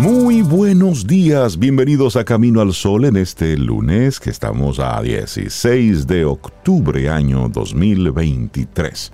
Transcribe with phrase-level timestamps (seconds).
[0.00, 6.06] Muy buenos días, bienvenidos a Camino al Sol en este lunes que estamos a 16
[6.06, 9.12] de octubre año 2023.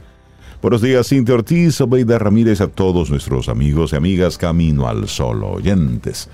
[0.63, 5.45] Buenos días, Cintia Ortiz, Obeida Ramírez, a todos nuestros amigos y amigas Camino al Sol
[5.45, 6.29] oyentes.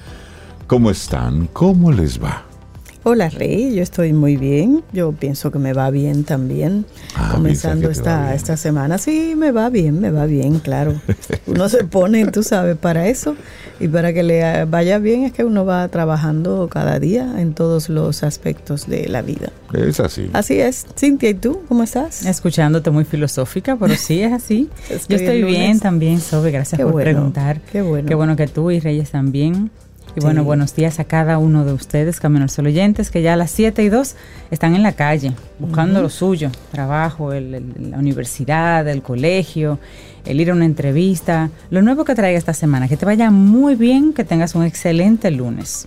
[0.66, 1.48] ¿Cómo están?
[1.52, 2.51] ¿Cómo les va?
[3.04, 4.84] Hola Rey, yo estoy muy bien.
[4.92, 6.84] Yo pienso que me va bien también.
[7.16, 8.36] Ah, comenzando esta, bien.
[8.36, 8.96] esta semana.
[8.96, 10.94] Sí, me va bien, me va bien, claro.
[11.48, 13.34] Uno se pone, tú sabes, para eso.
[13.80, 17.88] Y para que le vaya bien es que uno va trabajando cada día en todos
[17.88, 19.50] los aspectos de la vida.
[19.72, 20.30] Es así.
[20.32, 20.86] Así es.
[20.96, 21.62] Cintia, ¿y tú?
[21.66, 22.24] ¿Cómo estás?
[22.24, 24.70] Escuchándote muy filosófica, pero sí es así.
[24.88, 27.60] Es que Yo estoy bien también, Sobe, gracias Qué por bueno, preguntar.
[27.72, 28.06] qué bueno.
[28.06, 29.72] Qué bueno que tú y Reyes también.
[30.14, 30.44] Y bueno, Sí.
[30.46, 33.50] buenos días a cada uno de ustedes, Camino al Sol oyentes, que ya a las
[33.50, 34.14] 7 y 2
[34.50, 39.78] están en la calle, buscando lo suyo, trabajo, el- el- la universidad, el colegio,
[40.26, 43.74] el ir a una entrevista, lo nuevo que traiga esta semana, que te vaya muy
[43.74, 45.86] bien, que tengas un excelente lunes.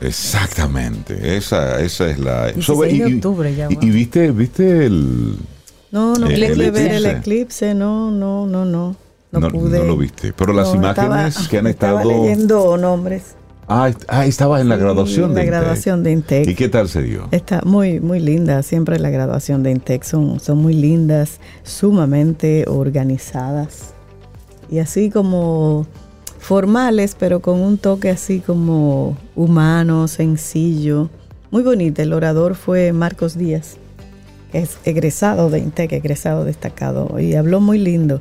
[0.00, 2.50] Exactamente, esa, esa es la...
[2.50, 3.84] 16 de octubre ya, y- wow.
[3.84, 5.36] y viste, viste el...
[5.92, 6.40] No, no El
[6.72, 7.74] ver eclipse.
[7.74, 8.96] No, no, no, no.
[9.32, 9.78] No, No- pude.
[9.78, 13.36] no lo viste, pero las imágenes que han estaba estado- leyendo nombres.
[13.72, 15.60] Ah, ah, estabas en la Sí, graduación en de la Intec.
[15.60, 16.48] graduación de Intec.
[16.48, 17.28] ¿Y qué tal se dio?
[17.30, 18.64] Está muy, muy linda.
[18.64, 23.94] Siempre la graduación de Intec son, son muy lindas, sumamente organizadas.
[24.68, 25.86] Y así como
[26.40, 31.08] formales, pero con un toque así como humano, sencillo.
[31.52, 32.02] Muy bonita.
[32.02, 33.76] El orador fue Marcos Díaz,
[34.50, 37.20] que es egresado de Intec, egresado destacado.
[37.20, 38.20] Y habló muy lindo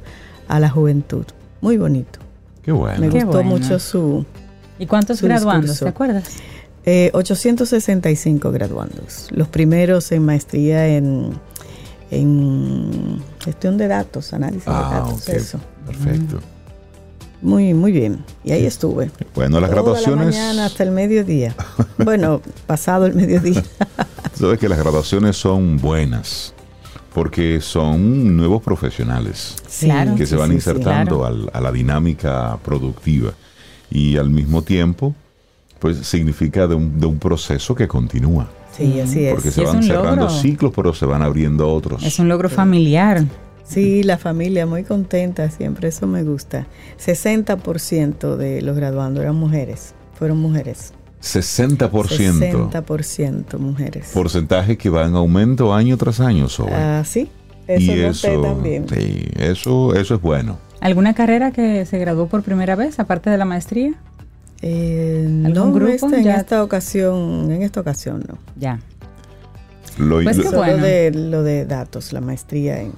[0.50, 1.24] a la juventud.
[1.62, 2.20] Muy bonito.
[2.64, 3.00] Qué bueno.
[3.00, 3.50] Me Qué gustó bueno.
[3.52, 4.26] mucho su,
[4.78, 5.70] ¿Y cuántos Su graduandos?
[5.72, 5.86] discurso.
[5.86, 6.24] ¿Te acuerdas?
[6.86, 9.28] Eh, 865 graduandos.
[9.32, 11.32] Los primeros en maestría en,
[12.12, 15.30] en gestión de datos, análisis de Ah, datos, ok.
[15.36, 15.60] eso.
[15.86, 16.40] Perfecto.
[17.42, 18.24] Muy, muy bien.
[18.44, 19.12] Y ahí estuve.
[19.36, 20.36] Bueno, las Toda graduaciones...
[20.36, 21.56] La mañana hasta el mediodía.
[21.98, 23.64] bueno, pasado el mediodía.
[24.34, 26.54] Sabes que las graduaciones son buenas
[27.14, 30.16] porque son nuevos profesionales Claro.
[30.16, 31.26] que se van sí, sí, insertando claro.
[31.26, 33.32] al- a la dinámica productiva
[33.90, 35.16] y al mismo tiempo
[35.80, 39.34] pues significa de un, de un proceso que continúa Sí, así es.
[39.34, 40.30] porque se van cerrando logro.
[40.30, 43.24] ciclos pero se van abriendo otros Es un logro familiar.
[43.64, 46.66] Sí, la familia muy contenta siempre, eso me gusta.
[46.98, 50.94] 60% de los graduandos eran mujeres, fueron mujeres.
[51.22, 54.12] 60% 60% mujeres.
[54.14, 56.74] porcentaje que va en aumento año tras año Zoe.
[56.74, 57.30] Ah, sí,
[57.68, 58.86] eso y eso también.
[58.90, 63.38] sí, eso eso es bueno ¿Alguna carrera que se graduó por primera vez, aparte de
[63.38, 63.96] la maestría?
[64.62, 65.92] Eh, ¿Algún no, grupo?
[65.92, 68.38] esta- en Ya- esta ocasión, en esta ocasión no.
[68.58, 68.80] Ya.
[69.98, 70.78] Lo- Pues lo- bueno.
[70.82, 72.94] de lo de datos, la maestría en.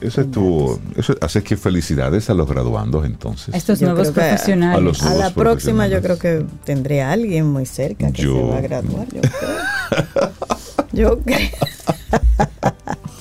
[0.00, 4.78] Eso estuvo eso hace que felicidades a los graduandos entonces Estos Yo nuevos a- profesionales.
[4.78, 8.34] a los- A la próxima yo creo que tendré a alguien muy cerca que Yo-
[8.34, 9.06] se va a graduar.
[9.12, 10.30] Yo creo.
[10.92, 11.38] yo creo.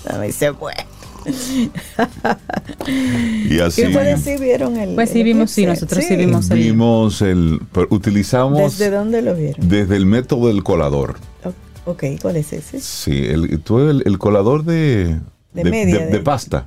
[0.10, 0.74] A mí se fue.
[3.50, 6.50] y así ¿Y ustedes sí vieron el Pues sí el vimos, sí, nosotros sí vimos.
[6.50, 7.60] el- Vimos el.
[7.74, 9.68] pero utilizamos ¿Desde dónde lo vieron?
[9.68, 11.16] desde el método del colador.
[11.86, 12.80] Ok, ¿cuál es ese?
[12.82, 15.20] Sí, el, tú el, el colador de.
[15.64, 16.66] De media, de- de- de pasta.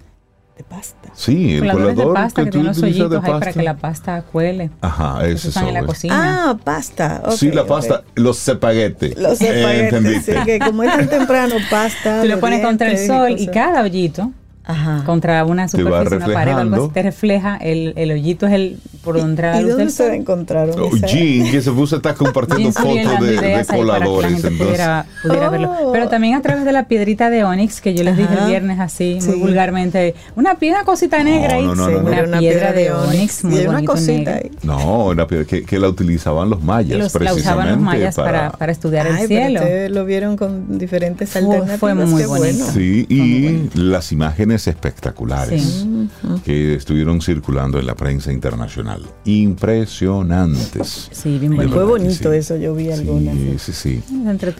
[0.56, 1.08] De pasta.
[1.14, 3.52] Sí, el colador de pasta que, tú tienen los utilizas hoyitos de ahí para pasta.
[3.58, 4.70] que la pasta cuele.
[4.82, 5.86] Ajá, Que en la es.
[5.86, 6.50] cocina.
[6.50, 7.22] Ah, pasta.
[7.24, 9.16] ok, sí, la pasta, los espaguetes.
[9.16, 10.38] Los Eh, espaguetis, ¿entendiste?
[10.38, 12.20] sí, que como es tan temprano, pasta.
[12.20, 14.32] Tú los pones contra el sol y cada hoyito
[14.64, 15.02] Ajá.
[15.06, 17.56] contra una superficie, una pared o algo así, te refleja.
[17.56, 20.12] El, el hoyito es el por donde entra la ¿Y luz dónde del sol.
[20.12, 20.90] encontraron Oh?
[21.06, 24.40] Jean, que se puso está compartiendo fotos de, de la coladores.
[24.42, 25.50] pudiera, pudiera Oh.
[25.50, 25.72] verlo.
[25.92, 28.78] Pero también a través de la piedrita de Onix, que yo les dije el viernes
[28.78, 33.54] así, muy vulgarmente, una piedra cosita negra no, no, no, una, piedra, de Onix, muy
[33.54, 34.50] y hay una bonito cosita negra.
[34.62, 37.40] No, una piedra que, que la utilizaban los mayas Los, la precisamente.
[37.48, 39.60] usaban los mayas para, para estudiar Ay, el cielo.
[39.88, 41.80] lo vieron con diferentes alternativas.
[41.80, 42.28] fue muy bonito.
[42.28, 42.66] bueno.
[42.72, 46.08] Sí, y las imágenes espectaculares Sí.
[46.44, 49.02] que estuvieron circulando en la prensa internacional.
[49.24, 51.08] Impresionantes.
[51.12, 51.74] Sí, bien bonito.
[51.74, 52.36] Fue bonito sí.
[52.38, 53.34] eso, yo vi algunas.
[53.36, 54.04] Sí, sí, sí.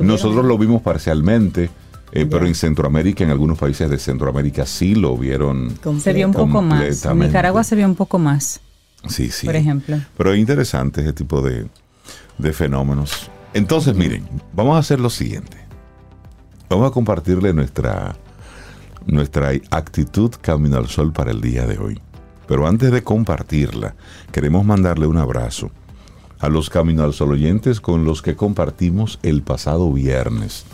[0.00, 1.70] Nosotros lo vimos parcialmente,
[2.12, 5.72] eh, pero en Centroamérica, en algunos países de Centroamérica sí lo vieron.
[6.00, 7.04] se vio un poco más.
[7.04, 7.18] En.
[7.18, 8.60] Nicaragua se vio un poco más,
[9.08, 9.46] Sí, sí.
[9.46, 9.98] por ejemplo.
[10.16, 11.66] Pero es interesante ese tipo de,
[12.38, 13.30] de fenómenos.
[13.54, 15.56] Entonces, miren, vamos a hacer lo siguiente.
[16.68, 18.14] Vamos a compartirle nuestra,
[19.06, 22.00] nuestra actitud Camino al Sol para el día de hoy.
[22.46, 23.94] Pero antes de compartirla,
[24.32, 25.70] queremos mandarle un abrazo
[26.40, 30.64] a los Camino al Sol oyentes con los que compartimos el pasado viernes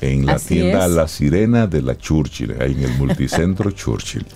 [0.00, 0.92] en la Así tienda es.
[0.92, 4.26] La Sirena de la Churchill, ahí en el multicentro Churchill.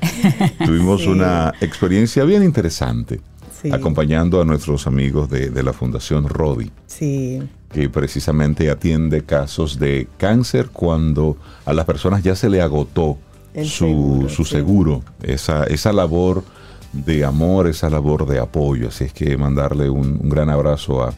[0.65, 1.09] Tuvimos Sí.
[1.09, 3.21] una experiencia bien interesante
[3.63, 3.71] Sí.
[3.73, 7.43] acompañando a nuestros amigos de, de la Fundación Rodi, Sí,
[7.75, 11.37] que precisamente atiende casos de cáncer cuando
[11.67, 13.19] a las personas ya se le agotó
[13.53, 14.51] El su, seguro, su sí.
[14.53, 16.45] seguro, esa, esa labor
[16.93, 18.89] de amor, esa labor de apoyo.
[18.89, 21.15] Así es que mandarle un, un gran abrazo a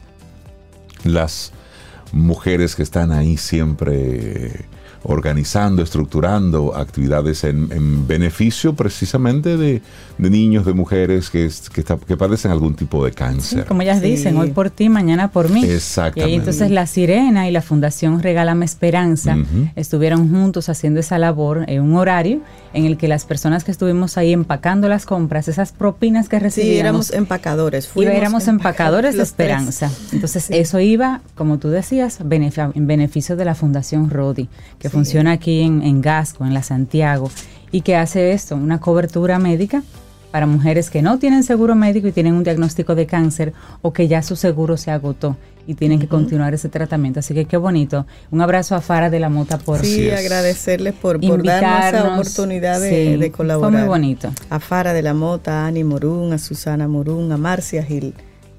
[1.05, 1.53] las
[2.13, 4.65] mujeres que están ahí siempre
[5.09, 9.83] organizando, estructurando actividades en, en beneficio precisamente de,
[10.19, 13.65] de niños, de mujeres que, es- que, está- que padecen algún tipo de Sí, cáncer.
[13.67, 14.07] como ellas Sí.
[14.11, 15.65] dicen, hoy por ti, mañana por mí.
[15.65, 16.21] Exactamente.
[16.21, 19.69] Y ahí entonces la Sirena y la Fundación Regálame Esperanza Ujú.
[19.77, 22.41] estuvieron juntos haciendo esa labor en un horario
[22.73, 26.43] en el que las personas que estuvimos ahí empacando las compras, esas propinas que sí,
[26.45, 27.87] recibíamos, éramos empacadores.
[27.87, 29.49] y fuimos éramos empacadores de los tres.
[29.49, 29.91] esperanza.
[30.13, 34.49] Entonces eso iba, como tú decías, en beneficio de la Fundación Rodi,
[34.79, 34.96] que Sí.
[34.97, 37.31] Funciona aquí en, en Gasco, en la Santiago,
[37.73, 39.83] y que hace esto, una cobertura médica
[40.31, 43.53] para mujeres que no tienen seguro médico y tienen un diagnóstico de cáncer
[43.83, 45.37] o que ya su seguro se agotó
[45.69, 47.21] y tienen que continuar ese tratamiento.
[47.21, 48.07] Así que qué bonito.
[48.31, 50.19] Un abrazo a Fara de la Mota por Sí, es.
[50.21, 52.19] agradecerles por, por darnos invitarnos.
[52.19, 53.71] oportunidad de, Sí, de colaborar.
[53.73, 54.31] Fue muy bonito.
[54.51, 58.13] A Fara de la Mota, a Ani Morún, a Susana Morún, a Marcia Gil.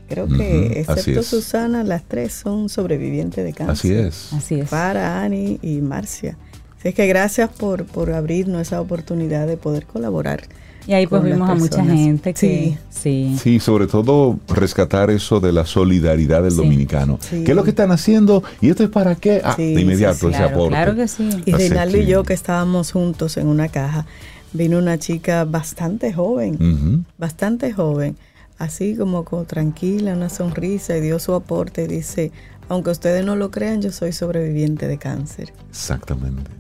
[0.08, 1.26] Creo que, excepto es.
[1.28, 3.74] Susana, las tres son sobrevivientes de cáncer.
[3.74, 4.34] Así es.
[4.34, 4.70] Así es.
[4.70, 6.38] Fara, Ani y Marcia.
[6.80, 10.44] Así es que gracias por, por abrirnos esa oportunidad de poder colaborar.
[10.86, 13.36] Y ahí pues vimos a mucha gente que sí.
[13.42, 16.58] Sí, sobre todo rescatar eso de la solidaridad del Sí.
[16.58, 17.20] dominicano.
[17.22, 17.44] Sí.
[17.44, 18.42] ¿Qué es lo que están haciendo?
[18.62, 19.42] ¿Y esto es para qué?
[19.44, 20.28] Ah, Sí, de inmediato sí, sí.
[20.28, 20.70] ese Claro, aporte.
[20.70, 21.30] claro que sí.
[21.46, 24.06] Y Así Reinaldo y yo que estábamos juntos en una caja,
[24.54, 28.16] vino una chica bastante joven, bastante joven,
[28.58, 32.32] así como, como tranquila, una sonrisa y dio su aporte y dice,
[32.70, 35.54] aunque ustedes no lo crean, yo soy sobreviviente de cáncer.
[35.70, 36.52] Exactamente.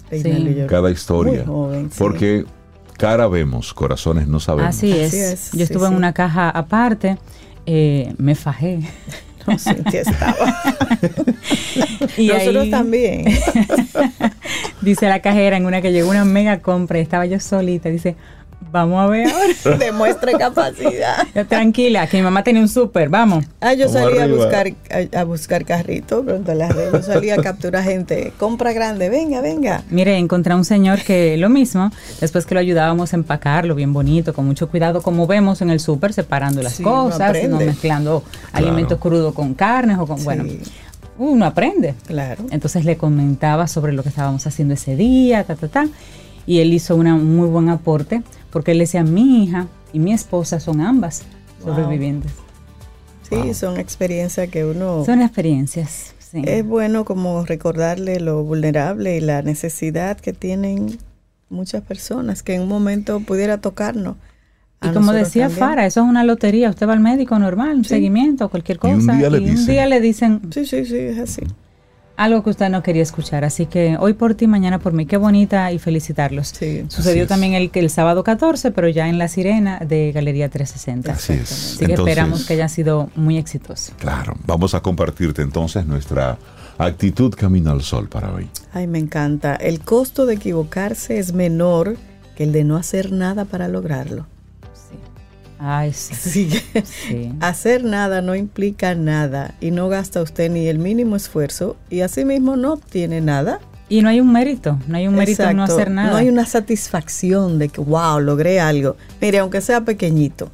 [0.68, 1.44] Cada historia.
[1.46, 1.98] Muy joven, sí.
[1.98, 2.46] Porque
[2.98, 4.76] cara vemos, corazones no sabemos.
[4.76, 5.08] Así es.
[5.08, 7.18] Así es, Yo sí, estuve en una caja aparte,
[7.66, 8.80] eh, me fajé.
[9.48, 10.36] No, Cintia estaba.
[12.18, 13.26] Y Nosotros ahí, también.
[14.82, 18.18] dice la cajera en una que llegó una mega compra y estaba yo solita, dice,
[18.72, 19.78] vamos a ver ahora.
[19.80, 21.26] Demuestre capacidad.
[21.34, 23.46] Yo, tranquila, que mi mamá tenía un súper, vamos.
[23.62, 24.68] Ah, yo Vamos salí a buscar,
[25.14, 26.92] a, a buscar carrito, pronto las redes.
[26.92, 28.34] Yo salí a capturar gente.
[28.38, 29.84] Compra grande, venga, venga.
[29.90, 33.94] Mire, encontré a un señor que lo mismo, después que lo ayudábamos a empacarlo bien
[33.94, 38.24] bonito, con mucho cuidado, como vemos en el súper, separando las Sí, cosas, no mezclando
[38.54, 40.26] alimentos crudos con carnes o con, Sí.
[40.26, 40.44] bueno,
[41.20, 41.96] uno aprende.
[42.06, 42.44] Claro.
[42.52, 45.88] Entonces le comentaba sobre lo que estábamos haciendo ese día, ta, ta, ta.
[46.46, 48.22] Y él hizo una- un muy buen aporte
[48.52, 51.24] porque él decía, mi hija y mi esposa son ambas
[51.64, 51.74] Wow.
[51.76, 52.32] sobrevivientes.
[53.30, 55.04] Sí, son experiencias que uno...
[55.06, 56.14] Son experiencias.
[56.20, 56.42] sí.
[56.46, 60.98] Es bueno como recordarle lo vulnerable y la necesidad que tienen
[61.50, 64.16] muchas personas que en un momento pudiera tocarnos.
[64.82, 65.60] y como decía también.
[65.68, 66.70] Fara, eso es una lotería.
[66.70, 69.14] Usted va al médico normal, un seguimiento, cualquier Y un cosa.
[69.18, 69.60] día le y dicen.
[69.60, 71.42] un día le dicen Sí, sí, sí, es así.
[72.18, 73.46] Algo que usted no quería escuchar.
[73.46, 75.06] Así que hoy por ti, mañana por mí.
[75.06, 76.50] Qué bonita y felicitarlos.
[76.50, 76.84] Sí.
[76.90, 81.14] Sucedió también el, el sábado 14, pero ya en La Sirena de Galería 360.
[81.14, 81.52] Así es.
[81.52, 83.94] Así que Entonces, esperamos que haya sido muy exitoso.
[84.00, 86.38] Claro, vamos a compartirte entonces nuestra
[86.80, 88.50] actitud camino al sol para hoy.
[88.74, 89.56] Ay, me encanta.
[89.56, 91.98] El costo de equivocarse es menor
[92.36, 94.26] que el de no hacer nada para lograrlo.
[95.60, 96.50] Ay, sí.
[96.74, 97.34] Que sí.
[97.40, 102.56] hacer nada no implica nada y no gasta usted ni el mínimo esfuerzo y asimismo
[102.56, 103.60] no obtiene nada.
[103.90, 106.12] Y no hay un mérito, no hay un mérito en no hacer nada.
[106.12, 108.98] No hay una satisfacción de que, wow, logré algo.
[109.22, 110.52] Mire, aunque sea pequeñito.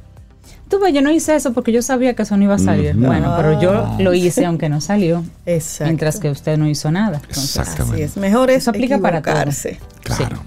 [0.68, 2.96] Tú ves, yo no hice eso porque yo sabía que eso no iba a salir.
[2.96, 3.06] Ujú.
[3.06, 3.96] Bueno, pero yo Ah.
[4.00, 5.22] lo hice aunque no salió.
[5.46, 5.84] Exacto.
[5.84, 7.18] Mientras que usted no hizo nada.
[7.18, 8.04] Entonces, Exactamente.
[8.04, 8.16] Así es.
[8.16, 9.34] Mejor es Eso aplica para todo.
[9.34, 9.52] Claro.
[9.52, 9.70] Sí.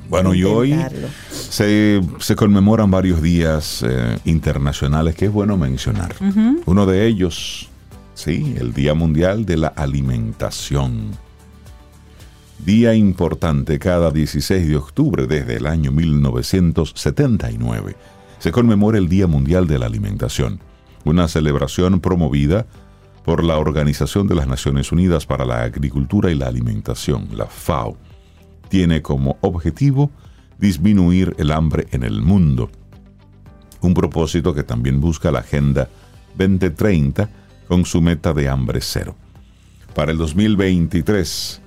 [0.09, 0.75] Bueno, y hoy
[1.31, 6.13] se, se conmemoran varios días eh, internacionales que es bueno mencionar.
[6.65, 7.69] Uno de ellos,
[8.13, 11.11] sí, el Día Mundial de la Alimentación.
[12.65, 17.95] Día importante cada 16 de octubre desde el año 1979.
[18.39, 20.59] Se conmemora el Día Mundial de la Alimentación,
[21.05, 22.67] una celebración promovida
[23.25, 27.97] por la Organización de las Naciones Unidas para la Agricultura y la Alimentación, la FAO.
[28.69, 30.11] Tiene como objetivo
[30.59, 32.69] disminuir el hambre en el mundo
[33.81, 35.89] un propósito que también busca la Agenda
[36.37, 37.29] 2030
[37.67, 39.15] con su meta de hambre cero.
[39.93, 41.61] Para el 2023,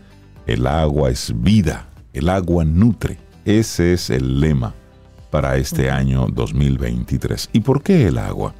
[0.47, 3.19] el agua es vida, el agua nutre.
[3.45, 4.75] Ese es el lema
[5.31, 7.51] para este año 2023.
[7.53, 8.55] ¿Y por qué el agua?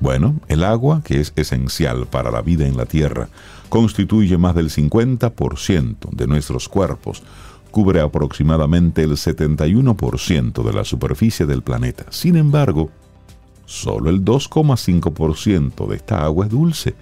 [0.00, 3.28] Bueno, el agua, que es esencial para la vida en la Tierra,
[3.68, 7.22] constituye más del 50% de nuestros cuerpos,
[7.70, 12.04] cubre aproximadamente el 71% de la superficie del planeta.
[12.10, 12.90] Sin embargo,
[13.64, 16.94] solo el 2,5% de esta agua es dulce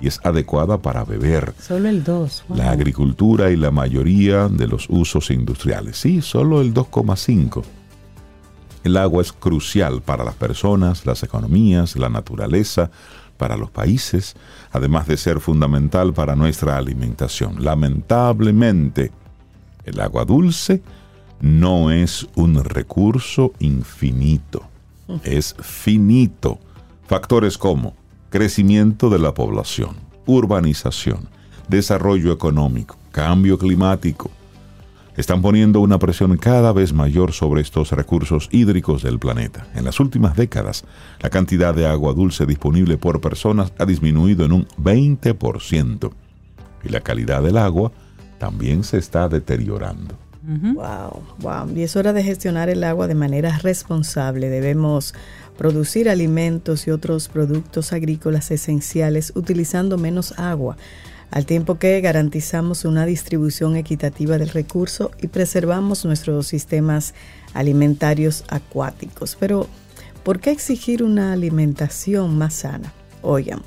[0.00, 1.54] y es adecuada para beber.
[1.58, 2.44] Solo el 2.
[2.54, 5.96] La agricultura y la mayoría de los usos industriales.
[5.96, 7.62] Sí, solo el 2,5%.
[8.84, 12.90] El agua es crucial para las personas, las economías, la naturaleza,
[13.36, 14.36] para los países,
[14.70, 17.64] además de ser fundamental para nuestra alimentación.
[17.64, 19.10] Lamentablemente,
[19.84, 20.82] el agua dulce
[21.40, 24.62] no es un recurso infinito,
[25.24, 26.60] es finito.
[27.08, 27.94] Factores como
[28.30, 31.28] crecimiento de la población, urbanización,
[31.68, 34.30] desarrollo económico, cambio climático,
[35.22, 39.68] están poniendo una presión cada vez mayor sobre estos recursos hídricos del planeta.
[39.76, 40.84] En las últimas décadas,
[41.20, 46.10] la cantidad de agua dulce disponible por personas ha disminuido en un 20%
[46.82, 47.92] y la calidad del agua
[48.38, 50.16] también se está deteriorando.
[50.42, 51.72] Wow, wow.
[51.76, 54.48] Y es hora de gestionar el agua de manera responsable.
[54.48, 55.14] Debemos
[55.56, 60.76] producir alimentos y otros productos agrícolas esenciales utilizando menos agua
[61.32, 67.14] al tiempo que garantizamos una distribución equitativa del recurso y preservamos nuestros sistemas
[67.54, 69.38] alimentarios acuáticos.
[69.40, 69.66] Pero,
[70.24, 72.92] ¿por qué exigir una alimentación más sana?
[73.22, 73.62] Oigan,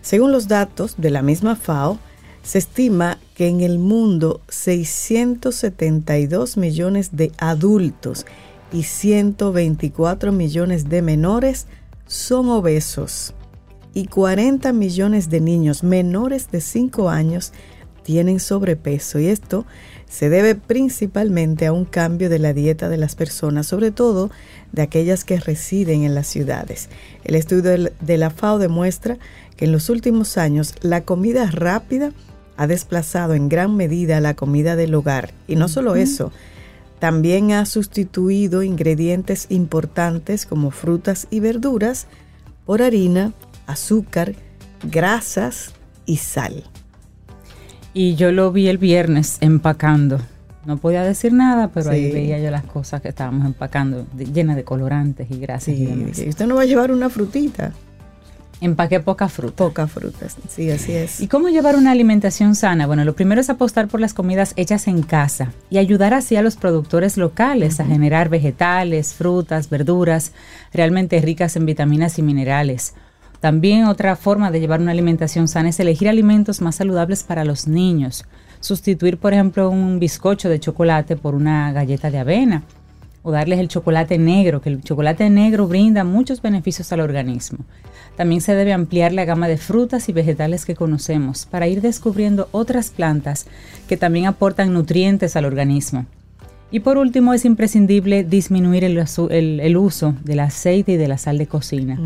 [0.00, 1.98] según los datos de la misma FAO,
[2.44, 8.26] se estima que en el mundo 672 millones de adultos
[8.72, 11.66] y 124 millones de menores
[12.06, 13.34] son obesos
[13.98, 17.52] y 40 millones de niños menores de 5 años
[18.04, 19.66] tienen sobrepeso y esto
[20.08, 24.30] se debe principalmente a un cambio de la dieta de las personas, sobre todo
[24.70, 26.90] de aquellas que residen en las ciudades.
[27.24, 29.18] El estudio de la FAO demuestra
[29.56, 32.12] que en los últimos años la comida rápida
[32.56, 35.34] ha desplazado en gran medida la comida del hogar.
[35.48, 36.30] Y no solo eso,
[37.00, 42.06] también ha sustituido ingredientes importantes como frutas y verduras
[42.64, 43.32] por harina,
[43.68, 44.34] azúcar,
[44.82, 45.72] grasas
[46.06, 46.64] y sal.
[47.94, 50.20] Y yo lo vi el viernes empacando.
[50.66, 54.64] No podía decir nada, pero ahí veía yo las cosas que estábamos empacando, llenas de
[54.64, 55.68] colorantes y grasas.
[55.68, 57.72] y usted no va a llevar una frutita.
[58.60, 59.56] Empaqué poca fruta.
[59.56, 61.20] Poca fruta, sí, así es.
[61.20, 62.86] ¿Y cómo llevar una alimentación sana?
[62.86, 66.42] Bueno, lo primero es apostar por las comidas hechas en casa y ayudar así a
[66.42, 70.32] los productores locales a generar vegetales, frutas, verduras
[70.72, 72.94] realmente ricas en vitaminas y minerales.
[73.40, 77.68] También otra forma de llevar una alimentación sana es elegir alimentos más saludables para los
[77.68, 78.24] niños.
[78.60, 82.64] Sustituir, por ejemplo, un bizcocho de chocolate por una galleta de avena
[83.22, 87.58] o darles el chocolate negro, que el chocolate negro brinda muchos beneficios al organismo.
[88.16, 92.48] También se debe ampliar la gama de frutas y vegetales que conocemos para ir descubriendo
[92.50, 93.46] otras plantas
[93.88, 96.06] que también aportan nutrientes al organismo.
[96.70, 101.46] Y por último, es imprescindible disminuir el, uso del aceite y de la sal de
[101.46, 101.98] cocina,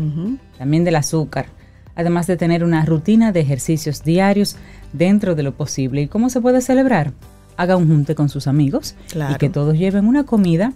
[0.57, 1.47] también del azúcar,
[1.95, 4.55] además de tener una rutina de ejercicios diarios
[4.93, 6.03] dentro de lo posible.
[6.03, 7.11] ¿Y cómo se puede celebrar?
[7.57, 10.73] Haga un junte con sus amigos y que todos lleven una comida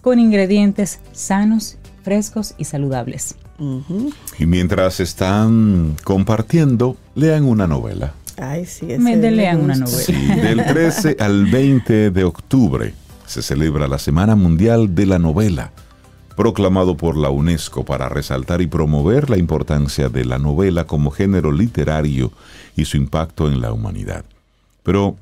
[0.00, 3.36] con ingredientes sanos, frescos y saludables.
[4.38, 8.14] Y mientras están compartiendo, lean una novela.
[8.38, 10.36] Ay, sí, Me lean una novela.
[10.36, 12.94] del 13 al 20 de octubre
[13.26, 15.72] se celebra la Semana Mundial de la Novela,
[16.36, 21.50] proclamado por la UNESCO para resaltar y promover la importancia de la novela como género
[21.50, 22.30] literario
[22.76, 24.24] y su impacto en la humanidad.
[24.82, 25.16] Pero,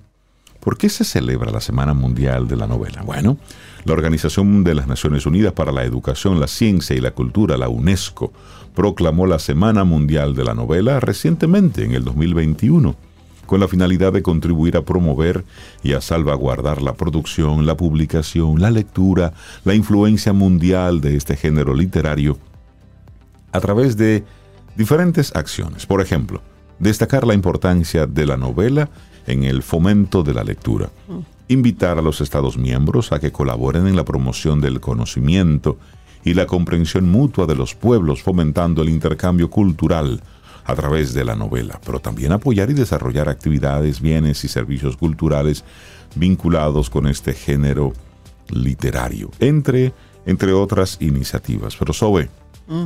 [0.60, 3.02] ¿por qué se celebra la Semana Mundial de la Novela?
[3.02, 3.38] Bueno,
[3.84, 7.68] la Organización de las Naciones Unidas para la Educación, la Ciencia y la Cultura, la
[7.68, 8.32] UNESCO,
[8.74, 13.13] proclamó la Semana Mundial de la Novela recientemente, en el 2021
[13.46, 15.44] con la finalidad de contribuir a promover
[15.82, 19.32] y a salvaguardar la producción, la publicación, la lectura,
[19.64, 22.38] la influencia mundial de este género literario
[23.52, 24.24] a través de
[24.76, 25.86] diferentes acciones.
[25.86, 26.42] Por ejemplo,
[26.78, 28.90] destacar la importancia de la novela
[29.26, 30.90] en el fomento de la lectura,
[31.48, 35.78] invitar a los Estados miembros a que colaboren en la promoción del conocimiento
[36.24, 40.22] y la comprensión mutua de los pueblos, fomentando el intercambio cultural,
[40.64, 45.64] a través de la novela, pero también apoyar y desarrollar actividades, bienes y servicios culturales
[46.14, 47.92] vinculados con este género
[48.48, 49.92] literario, entre,
[50.26, 51.76] entre otras iniciativas.
[51.76, 52.30] Pero Sobe,
[52.66, 52.84] mm.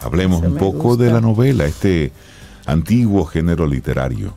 [0.00, 2.12] hablemos un poco de la novela, este
[2.66, 4.34] antiguo género literario.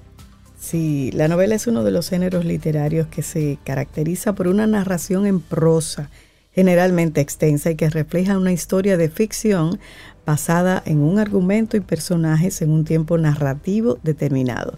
[0.60, 5.26] Sí, la novela es uno de los géneros literarios que se caracteriza por una narración
[5.26, 6.10] en prosa,
[6.54, 9.80] generalmente extensa y que refleja una historia de ficción
[10.26, 14.76] basada en un argumento y personajes en un tiempo narrativo determinado.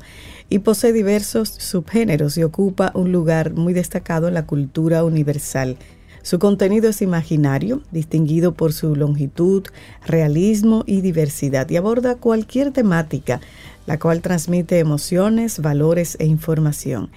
[0.50, 5.78] Y posee diversos subgéneros y ocupa un lugar muy destacado en la cultura universal.
[6.22, 9.64] Su contenido es imaginario, distinguido por su longitud,
[10.08, 13.42] realismo y diversidad, y aborda cualquier temática,
[13.86, 17.12] la cual transmite emociones, valores e información.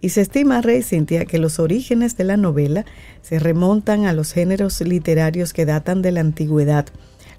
[0.00, 2.84] Y se estima, Rey Cintia, que los orígenes de la novela
[3.22, 6.86] se remontan a los géneros literarios que datan de la antigüedad.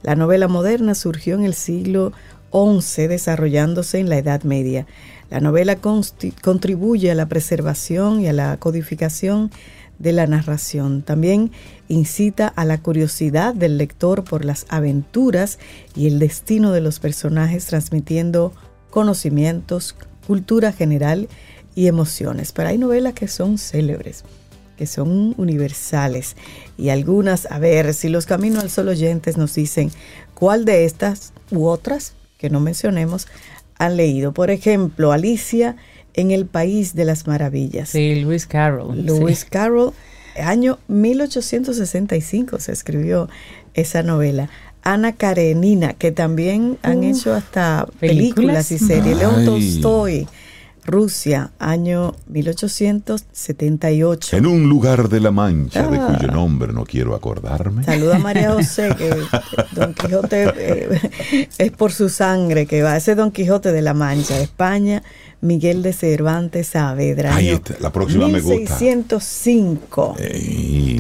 [0.04, 2.12] La novela moderna surgió en el siglo
[2.52, 4.86] XI, desarrollándose en la Edad Media.
[5.30, 9.50] La novela contribuye a la preservación y a la codificación
[9.98, 11.02] de la narración.
[11.02, 11.52] También
[11.88, 15.58] incita a la curiosidad del lector por las aventuras
[15.96, 18.52] y el destino de los personajes, transmitiendo
[18.90, 19.96] conocimientos,
[20.28, 21.30] cultura general
[21.76, 22.52] y emociones.
[22.52, 24.24] Pero hay novelas que son célebres,
[24.78, 26.36] que son universales.
[26.78, 29.92] Y algunas, a ver, si los Caminos al Sol oyentes nos dicen
[30.34, 33.28] cuál de estas u otras que no mencionemos
[33.78, 34.34] han leído.
[34.34, 35.76] Por ejemplo, Alicia
[36.14, 37.90] en el País de las Maravillas.
[37.90, 39.06] Sí, Lewis Carroll.
[39.06, 39.94] Lewis Carroll,
[40.38, 43.30] año 1865 se escribió
[43.74, 44.50] esa novela.
[44.84, 49.18] Ana Karenina, que también han hecho hasta películas, y series.
[49.18, 50.28] León Tolstoy,
[50.86, 54.36] Rusia, año 1878.
[54.36, 56.34] En un lugar de la Mancha, de cuyo ah.
[56.34, 57.84] nombre no quiero acordarme.
[57.84, 59.16] Saluda a María José, que
[59.72, 61.00] Don Quijote eh,
[61.58, 62.98] es por su sangre que va.
[62.98, 65.04] Ese Don Quijote de la Mancha, España,
[65.40, 67.34] Miguel de Cervantes Saavedra.
[67.36, 68.78] Ahí está, la próxima me gusta.
[68.80, 70.16] 1605.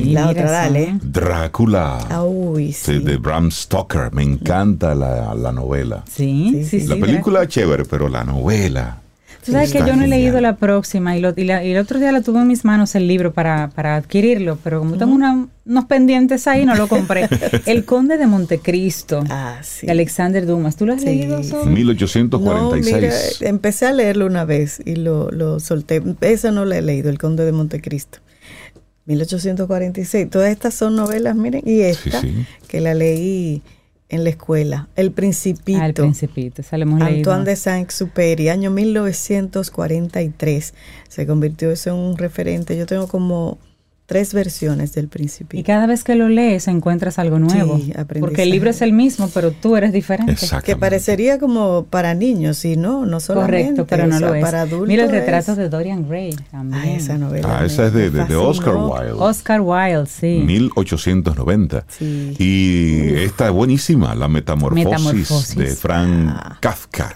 [0.05, 0.97] La otra, dale.
[1.01, 1.99] Drácula.
[2.09, 2.99] Ah, uy, sí.
[2.99, 4.13] De Bram Stoker.
[4.13, 6.03] Me encanta la, la novela.
[6.09, 6.87] Sí, sí, sí.
[6.87, 9.02] La película es chévere, pero la novela.
[9.45, 12.11] Tú sabes que yo no he leído la próxima y, lo, y, el otro día
[12.11, 16.47] lo tuve en mis manos el libro para, para adquirirlo, pero como tengo unos pendientes
[16.47, 17.27] ahí, no lo compré.
[17.65, 19.85] el Conde de Montecristo, ah, sí.
[19.85, 20.77] de Alexander Dumas.
[20.77, 21.39] ¿Tú lo has leído?
[21.65, 23.41] 1846.
[23.41, 26.01] empecé a leerlo una vez y lo, lo solté.
[26.21, 28.19] Esa no la he leído, El Conde de Montecristo.
[29.05, 30.29] 1846.
[30.29, 32.21] Todas estas son novelas, miren, y esta
[32.67, 33.61] que la leí
[34.09, 34.87] en la escuela.
[34.95, 35.79] El Principito.
[35.81, 40.73] Ah, el Principito, Antoine de Saint-Exupéry, año 1943.
[41.07, 42.77] Se convirtió eso en un referente.
[42.77, 43.57] Yo tengo como
[44.05, 45.59] tres versiones del Principito.
[45.59, 47.77] Y cada vez que lo lees encuentras algo nuevo.
[47.77, 50.35] Sí, porque el libro es el mismo, pero tú eres diferente.
[50.63, 53.83] Que parecería como para niños, y no, no solamente.
[53.83, 54.43] Correcto, pero no lo es.
[54.43, 54.87] Para adultos.
[54.87, 56.83] Mira el retrato de Dorian Gray también.
[56.83, 57.59] Ah, esa novela.
[57.59, 59.13] Ah, esa es de, de, Oscar Wilde.
[59.13, 60.43] Oscar Wilde, sí.
[60.45, 61.85] 1890.
[61.87, 62.35] Sí.
[62.37, 66.57] Y esta es buenísima, La Metamorfosis, de Frank ah.
[66.59, 67.15] Kafka.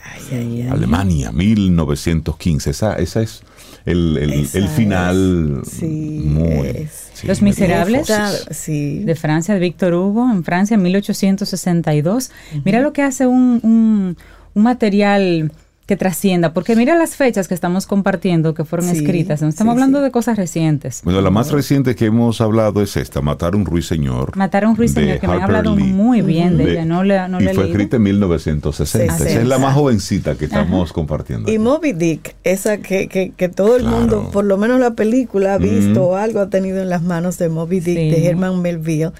[0.71, 2.69] Alemania, 1915.
[2.69, 3.41] Esa, esa es
[3.88, 6.88] el, el, final muy...
[7.23, 12.32] Los Miserables de Francia, de Víctor Hugo, en Francia, en 1862.
[12.63, 14.17] Mira lo que hace un, un,
[14.54, 15.52] un material
[15.88, 20.12] que trascienda, porque mira las fechas que estamos compartiendo que fueron escritas, estamos hablando de
[20.12, 21.00] cosas recientes.
[21.06, 24.36] Bueno, la más reciente que hemos hablado es esta, Matar a un ruiseñor.
[24.36, 27.39] Matar a un ruiseñor, que me han hablado muy bien de, ella, no le, no
[27.39, 31.50] Y fue escrita en 1960, esa es la más jovencita que estamos compartiendo.
[31.50, 35.54] Y Moby Dick, esa que, que, que todo el mundo, por lo menos la película
[35.54, 39.13] ha visto o algo ha tenido en las manos de Moby Dick, de Herman Melville.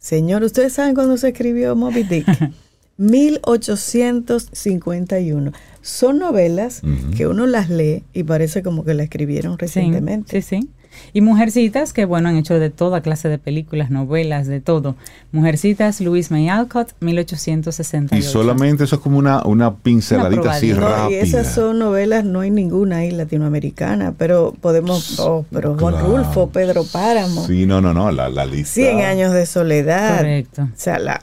[0.00, 2.26] Señor, ¿ustedes saben cuándo se escribió Moby Dick?
[2.98, 5.52] 1851.
[5.80, 6.82] Son novelas
[7.16, 10.42] que uno las lee y parece como que la escribieron recientemente.
[10.42, 10.68] Sí, sí.
[11.12, 14.96] Y Mujercitas, que bueno, han hecho de toda clase de películas, novelas, de todo.
[15.32, 18.16] Mujercitas, Louise May Alcott, 1868.
[18.16, 21.10] Y solamente eso es como una, una pinceladita así rápida.
[21.10, 26.50] y esas son novelas, no hay ninguna ahí latinoamericana, pero podemos, oh, pero Juan Rulfo,
[26.50, 27.46] Pedro Páramo.
[27.46, 28.74] Sí, no, no, no, la, la lista.
[28.74, 30.18] Cien años de soledad.
[30.18, 30.62] Correcto.
[30.62, 31.20] O sea, la,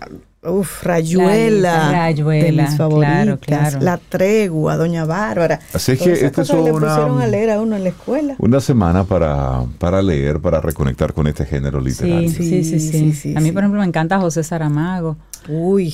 [0.47, 5.59] Uf, Rayuela, Rayuela, de mis favoritas, claro, La Tregua, Doña Bárbara.
[5.73, 8.35] Así que esta es una, le pusieron a leer a uno en la escuela.
[8.37, 12.29] Una semana para, para leer, para reconectar con este género literario.
[12.29, 13.13] Sí, sí, sí.
[13.13, 15.17] sí, a mí, por ejemplo, me encanta José Saramago.
[15.47, 15.93] Uy,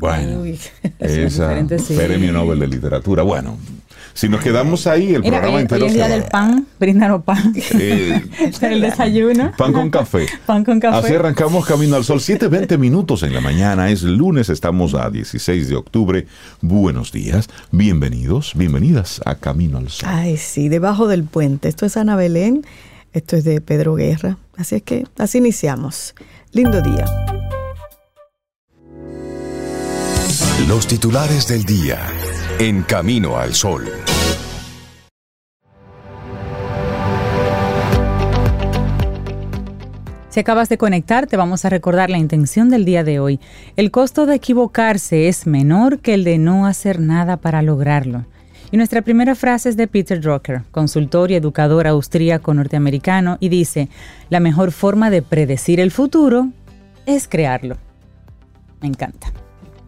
[0.00, 0.58] bueno, Uy.
[0.98, 1.54] esa
[1.96, 3.22] premio Nobel de literatura.
[3.22, 3.58] Bueno,
[4.20, 5.86] si nos quedamos ahí, el programa entero.
[5.86, 7.54] el día del pan, brindaron pan.
[7.56, 8.20] Eh,
[8.60, 9.52] el desayuno.
[9.56, 10.26] Pan con café.
[10.44, 11.06] Pan con café.
[11.06, 12.18] Así arrancamos Camino al Sol.
[12.18, 13.88] 7.20 minutos en la mañana.
[13.88, 16.26] Es lunes, estamos a 16 de octubre.
[16.60, 20.10] Buenos días, bienvenidos, bienvenidas a Camino al Sol.
[20.12, 21.70] Ay, sí, debajo del puente.
[21.70, 22.66] Esto es Ana Belén,
[23.14, 24.36] esto es de Pedro Guerra.
[24.58, 26.14] Así es que así iniciamos.
[26.52, 27.06] Lindo día.
[30.68, 32.06] Los titulares del día
[32.58, 33.90] en Camino al Sol.
[40.30, 43.40] Si acabas de conectar, te vamos a recordar la intención del día de hoy.
[43.74, 48.24] El costo de equivocarse es menor que el de no hacer nada para lograrlo.
[48.70, 53.88] Y nuestra primera frase es de Peter Drucker, consultor y educador austríaco norteamericano, y dice,
[54.28, 56.50] la mejor forma de predecir el futuro
[57.06, 57.76] es crearlo.
[58.80, 59.32] Me encanta.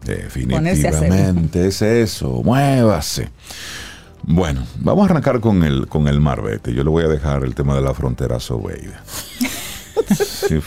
[0.05, 3.29] Definitivamente es eso, muévase.
[4.23, 6.73] Bueno, vamos a arrancar con el, con el marbete.
[6.73, 9.01] Yo le voy a dejar el tema de la frontera a Sobeida.
[10.15, 10.59] Sí,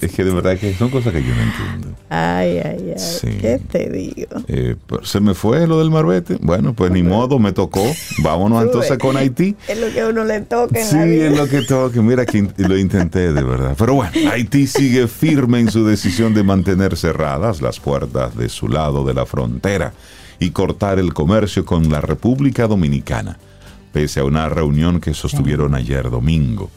[0.00, 1.98] es, que, de verdad que son cosas que yo no entiendo.
[2.08, 3.38] Ay, ay, ay.
[3.40, 4.36] ¿Qué te digo?
[4.48, 6.38] Eh, se me fue lo del marbete.
[6.40, 7.84] Bueno, pues ni modo, me tocó.
[8.18, 9.56] Vámonos entonces con Haití.
[9.68, 11.26] Es lo que a uno le toca en sí, la vida.
[11.28, 12.02] es lo que toca.
[12.02, 13.74] Mira que lo intenté de verdad.
[13.78, 18.68] Pero bueno, Haití sigue firme en su decisión de mantener cerradas las puertas de su
[18.68, 19.92] lado de la frontera
[20.38, 23.38] y cortar el comercio con la República Dominicana,
[23.92, 26.70] pese a una reunión que sostuvieron ayer domingo.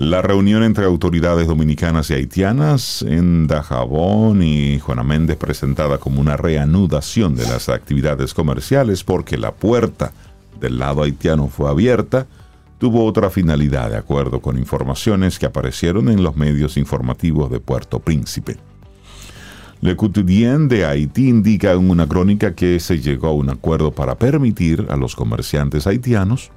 [0.00, 6.38] La reunión entre autoridades dominicanas y haitianas en Dajabón y Juana Méndez presentada como una
[6.38, 10.12] reanudación de las actividades comerciales porque la puerta
[10.58, 12.26] del lado haitiano fue abierta,
[12.78, 17.98] tuvo otra finalidad de acuerdo con informaciones que aparecieron en los medios informativos de Puerto
[17.98, 18.56] Príncipe.
[19.82, 24.14] Le Quotidien de Haití indica en una crónica que se llegó a un acuerdo para
[24.14, 26.52] permitir a los comerciantes haitianos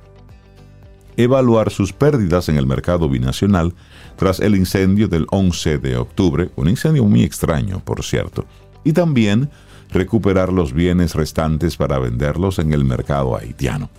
[1.18, 3.74] evaluar sus pérdidas en el mercado binacional
[4.16, 8.46] tras el incendio del 11 de octubre, un incendio muy extraño, por cierto,
[8.84, 9.50] y también
[9.92, 13.90] recuperar los bienes restantes para venderlos en el mercado haitiano.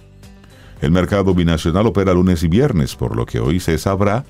[0.80, 4.24] El mercado binacional opera lunes y viernes, por lo que hoy se sabrá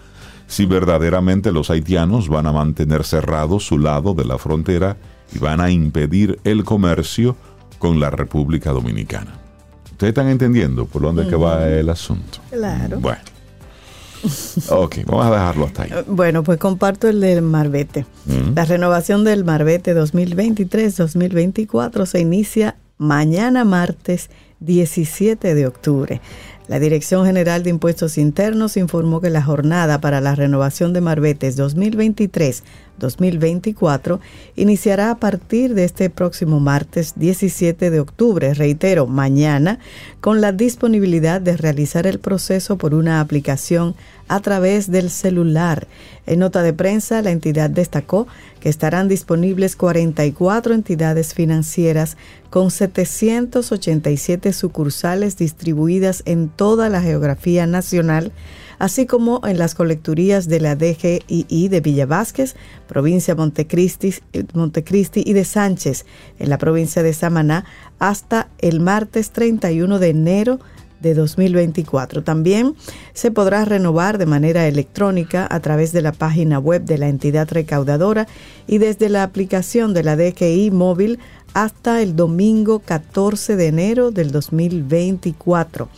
[0.46, 4.96] si verdaderamente los haitianos van a mantener cerrado su lado de la frontera
[5.34, 7.36] y van a impedir el comercio
[7.78, 9.43] con la República Dominicana.
[9.94, 12.40] ¿Ustedes están entendiendo por dónde que va el asunto?
[12.50, 12.98] Claro.
[12.98, 13.20] Bueno.
[14.70, 15.90] Ok, vamos a dejarlo hasta ahí.
[16.09, 18.04] Bueno, pues comparto el del Marbete.
[18.57, 26.20] La renovación del Marbete 2023-2024 se inicia mañana martes 17 de octubre.
[26.66, 31.57] La Dirección General de Impuestos Internos informó que la jornada para la renovación de Marbetes
[33.00, 34.20] 2023-2024
[34.57, 39.78] iniciará a partir de este próximo martes 17 de octubre, reitero, mañana,
[40.20, 43.94] con la disponibilidad de realizar el proceso por una aplicación
[44.28, 45.87] a través del celular.
[46.26, 48.26] En nota de prensa, la entidad destacó
[48.61, 52.16] que estarán disponibles 44 entidades financieras
[52.48, 58.33] con 787 sucursales distribuidas en toda la geografía nacional,
[58.78, 62.56] así como en las colecturías de la DGII de Villa Vázquez,
[62.87, 64.14] provincia Montecristi,
[64.52, 66.06] Montecristi y de Sánchez,
[66.38, 67.64] en la provincia de Samaná,
[67.98, 70.60] hasta el martes 31 de enero
[71.04, 72.24] de 2024.
[72.24, 72.74] También
[73.12, 77.48] se podrá renovar de manera electrónica a través de la página web de la entidad
[77.50, 78.26] recaudadora
[78.66, 81.18] y desde la aplicación de la DGI móvil
[81.52, 85.88] hasta el domingo 14 de enero del 2024.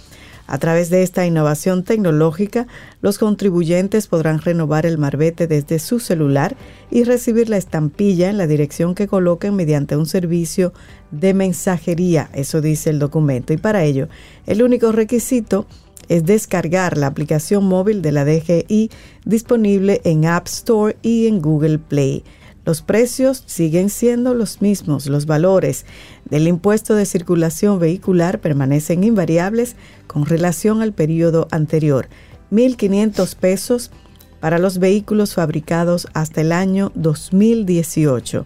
[0.47, 2.67] A través de esta innovación tecnológica,
[3.01, 6.57] los contribuyentes podrán renovar el marbete desde su celular
[6.91, 10.73] y recibir la estampilla en la dirección que coloquen mediante un servicio
[11.11, 13.53] de mensajería, eso dice el documento.
[13.53, 14.09] Y para ello,
[14.47, 15.67] el único requisito
[16.09, 18.91] es descargar la aplicación móvil de la DGI
[19.25, 22.23] disponible en App Store y en Google Play.
[22.67, 25.07] Los precios siguen siendo los mismos.
[25.07, 25.87] Los valores
[26.29, 29.77] del impuesto de circulación vehicular permanecen invariables
[30.09, 32.09] con relación al periodo anterior.
[32.51, 33.93] 1.500 pesos
[34.41, 38.45] para los vehículos fabricados hasta el año 2018.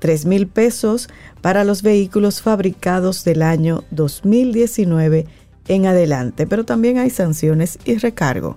[0.00, 1.08] 3.000 pesos
[1.42, 5.26] para los vehículos fabricados del año 2019
[5.68, 6.46] en adelante.
[6.46, 8.56] Pero también hay sanciones y recargo.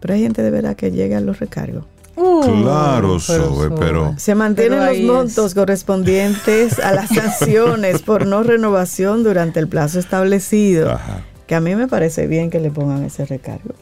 [0.00, 1.84] Pero hay gente de verdad que llega a los recargos.
[2.16, 9.24] Uh, claro, pero, pero, Se mantienen los montos correspondientes a las sanciones por no renovación
[9.24, 10.98] durante el plazo establecido.
[11.46, 13.74] Que a mí me parece bien que le pongan ese recargo.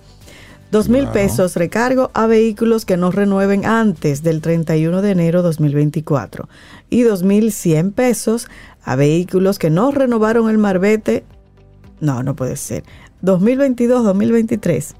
[0.70, 6.48] Dos mil pesos recargo a vehículos que no renueven antes del 31 de enero 2024.
[6.88, 8.48] Y dos mil cien pesos
[8.82, 11.24] a vehículos que no renovaron el marbete.
[12.00, 12.84] No, no puede ser.
[13.22, 14.94] 2022-2023.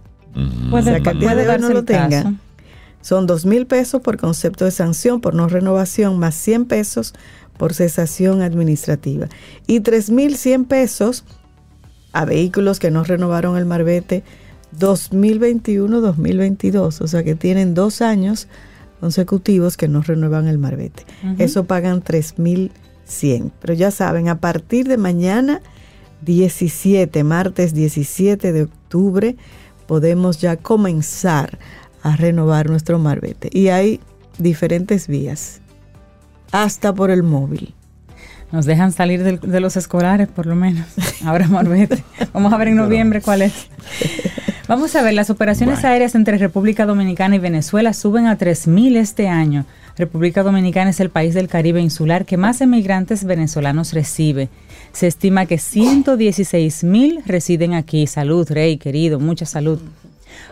[0.71, 2.35] Pues o que de no lo tenga.
[3.03, 7.13] Son dos mil pesos por concepto de sanción por no renovación, más 100 pesos
[7.59, 9.29] por cesación administrativa.
[9.67, 11.25] Y tres mil cien pesos
[12.13, 14.25] a vehículos que no renovaron el marbete
[14.79, 17.01] 2021-2022.
[17.01, 18.49] O sea que tienen dos años
[19.01, 21.05] consecutivos que no renuevan el marbete.
[21.39, 22.73] Eso pagan tres mil
[23.05, 23.53] 100.
[23.61, 25.61] Pero ya saben, a partir de mañana
[26.23, 29.37] 17, martes 17 de octubre,
[29.87, 31.59] podemos ya comenzar
[32.03, 33.49] a renovar nuestro marbete.
[33.53, 34.01] Y hay
[34.39, 35.61] diferentes vías,
[36.51, 37.75] hasta por el móvil.
[38.51, 40.87] Nos dejan salir de, de los escolares, por lo menos.
[41.25, 42.05] Ahora marbete.
[42.33, 43.69] Vamos a ver en noviembre cuál es.
[44.69, 49.29] Vamos a ver, las operaciones aéreas entre República Dominicana y Venezuela suben a 3.000 este
[49.29, 49.67] año.
[49.97, 54.49] República Dominicana es el país del Caribe insular que más emigrantes venezolanos recibe.
[54.93, 58.07] Se estima que 116.000 residen aquí.
[58.07, 59.81] Salud, Rey, querido, mucha salud.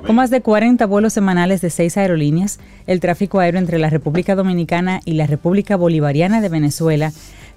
[0.07, 4.35] Con más de 40 vuelos semanales de seis aerolíneas, el tráfico aéreo entre la República
[4.35, 7.13] Dominicana y la República Bolivariana de Venezuela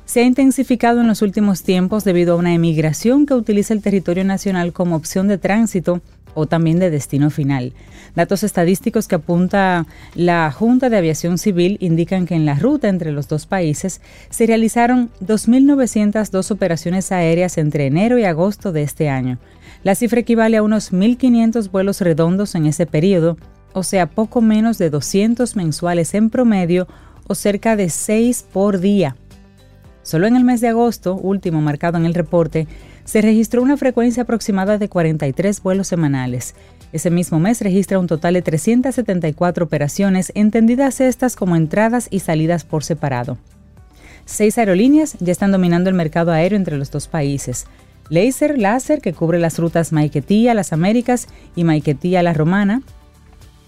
[0.05, 4.25] se ha intensificado en los últimos tiempos debido a una emigración que utiliza el territorio
[4.25, 6.01] nacional como opción de tránsito
[6.33, 7.73] o también de destino final.
[8.15, 13.11] Datos estadísticos que apunta la Junta de Aviación Civil indican que en la ruta entre
[13.11, 19.39] los dos países se realizaron 2.902 operaciones aéreas entre enero y agosto de este año.
[19.83, 23.37] La cifra equivale a unos 1.500 vuelos redondos en ese periodo,
[23.73, 26.87] o sea, poco menos de 200 mensuales en promedio
[27.27, 29.15] o cerca de 6 por día.
[30.03, 32.67] Solo en el mes de agosto, último marcado en el reporte,
[33.05, 36.55] se registró una frecuencia aproximada de 43 vuelos semanales.
[36.93, 42.63] Ese mismo mes registra un total de 374 operaciones, entendidas estas como entradas y salidas
[42.63, 43.39] por separado.
[44.25, 47.65] Seis aerolíneas ya están dominando el mercado aéreo entre los dos países.
[48.09, 52.83] Laser Láser, que cubre las rutas Maiquetía, Las Américas y Maiquetía, La Romana.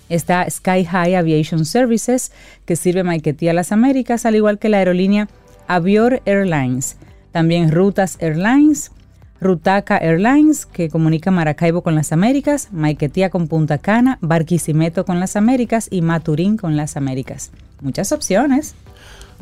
[0.08, 2.32] Está Sky High Aviation Services,
[2.66, 5.28] que sirve Maiquetía, Las Américas, al igual que la aerolínea
[5.68, 6.98] Avior Airlines.
[7.32, 8.92] También Rutas Airlines,
[9.42, 15.36] Rutaca Airlines, que comunica Maracaibo con las Américas, Maiquetía con Punta Cana, Barquisimeto con las
[15.36, 17.52] Américas y Maturín con las Américas.
[17.82, 18.76] Muchas opciones.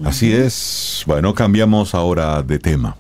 [0.04, 1.04] Así es.
[1.06, 2.96] Bueno, cambiamos ahora de tema.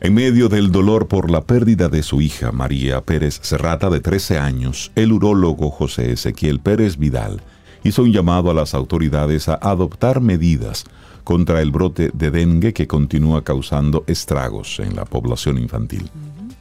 [0.00, 4.38] En medio del dolor por la pérdida de su hija María Pérez Serrata de 13
[4.38, 7.40] años, el urólogo José Ezequiel Pérez Vidal
[7.84, 10.84] hizo un llamado a las autoridades a adoptar medidas
[11.24, 16.08] contra el brote de dengue que continúa causando estragos en la población infantil.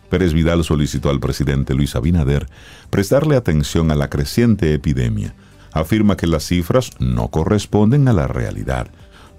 [0.10, 2.48] Pérez Vidal solicitó al presidente Luis Abinader
[2.90, 5.34] prestarle atención a la creciente epidemia.
[5.72, 8.92] Afirma que las cifras no corresponden a la realidad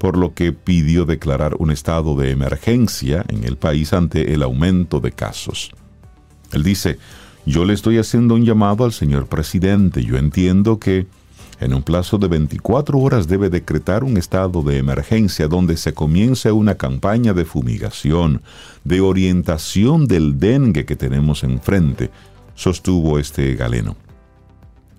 [0.03, 4.99] por lo que pidió declarar un estado de emergencia en el país ante el aumento
[4.99, 5.71] de casos.
[6.51, 6.99] Él dice,
[7.47, 11.07] yo le estoy haciendo un llamado al señor presidente, yo entiendo que
[11.65, 16.51] en un plazo de 24 horas debe decretar un estado de emergencia donde se comience
[16.53, 18.43] una campaña de fumigación,
[18.85, 22.11] de orientación del dengue que tenemos enfrente,
[22.55, 23.97] sostuvo este galeno.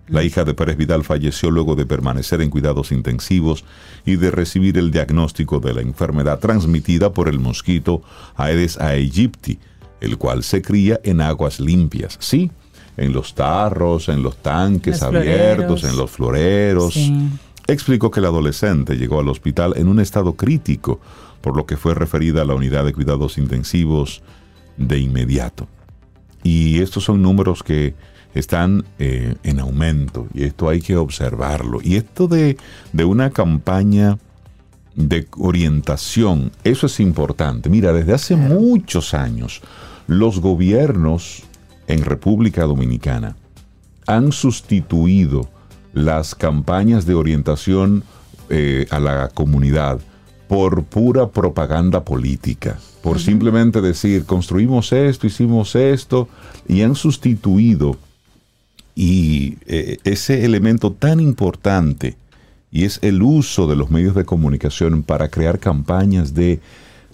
[0.07, 3.63] La hija de Pérez Vidal falleció luego de permanecer en cuidados intensivos
[4.05, 8.01] y de recibir el diagnóstico de la enfermedad transmitida por el mosquito
[8.35, 9.59] Aedes aegypti,
[10.01, 12.17] el cual se cría en aguas limpias.
[12.19, 12.51] Sí,
[12.97, 16.97] en los tarros, en los tanques abiertos, en los floreros.
[17.67, 20.99] Explicó que el adolescente llegó al hospital en un estado crítico,
[21.41, 24.21] por lo que fue referida a la unidad de cuidados intensivos
[24.77, 25.67] de inmediato.
[26.43, 27.95] Y estos son números que
[28.33, 31.79] están eh, en aumento y esto hay que observarlo.
[31.81, 32.57] Y esto de,
[32.91, 34.17] de una campaña
[34.95, 37.69] de orientación, eso es importante.
[37.69, 39.61] Mira, desde hace muchos años
[40.07, 41.43] los gobiernos
[41.87, 43.35] en República Dominicana
[44.07, 45.49] han sustituido
[45.93, 48.03] las campañas de orientación
[48.49, 49.99] eh, a la comunidad
[50.47, 56.27] por pura propaganda política, por simplemente decir, construimos esto, hicimos esto,
[56.67, 57.97] y han sustituido
[58.95, 62.17] y eh, ese elemento tan importante,
[62.71, 66.59] y es el uso de los medios de comunicación para crear campañas de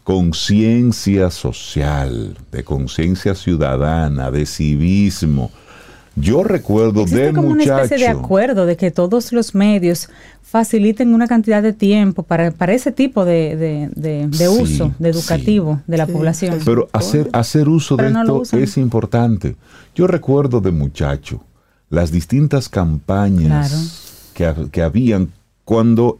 [0.09, 5.51] conciencia social, de conciencia ciudadana, de civismo.
[6.15, 7.73] Yo recuerdo Existe de como muchacho.
[7.73, 10.09] una especie de acuerdo de que todos los medios
[10.41, 14.91] faciliten una cantidad de tiempo para, para ese tipo de, de, de- de Sí, uso,
[14.97, 16.57] de educativo de la Sí, población.
[16.65, 19.55] Pero hacer, hacer uso Pero de no esto es importante.
[19.93, 21.43] Yo recuerdo de muchacho
[21.91, 25.29] las distintas campañas que, que habían
[25.65, 26.17] cuando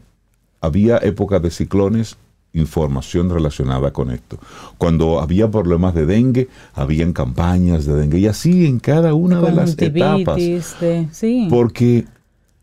[0.60, 2.16] había época de ciclones,
[2.52, 4.38] información relacionada con esto.
[4.78, 8.18] Cuando había problemas de dengue, habían campañas de dengue.
[8.18, 10.36] Y así en cada una de las etapas.
[10.36, 11.46] De- sí.
[11.48, 12.06] Porque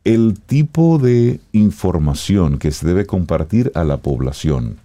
[0.04, 4.78] el tipo de información que se debe compartir a la población,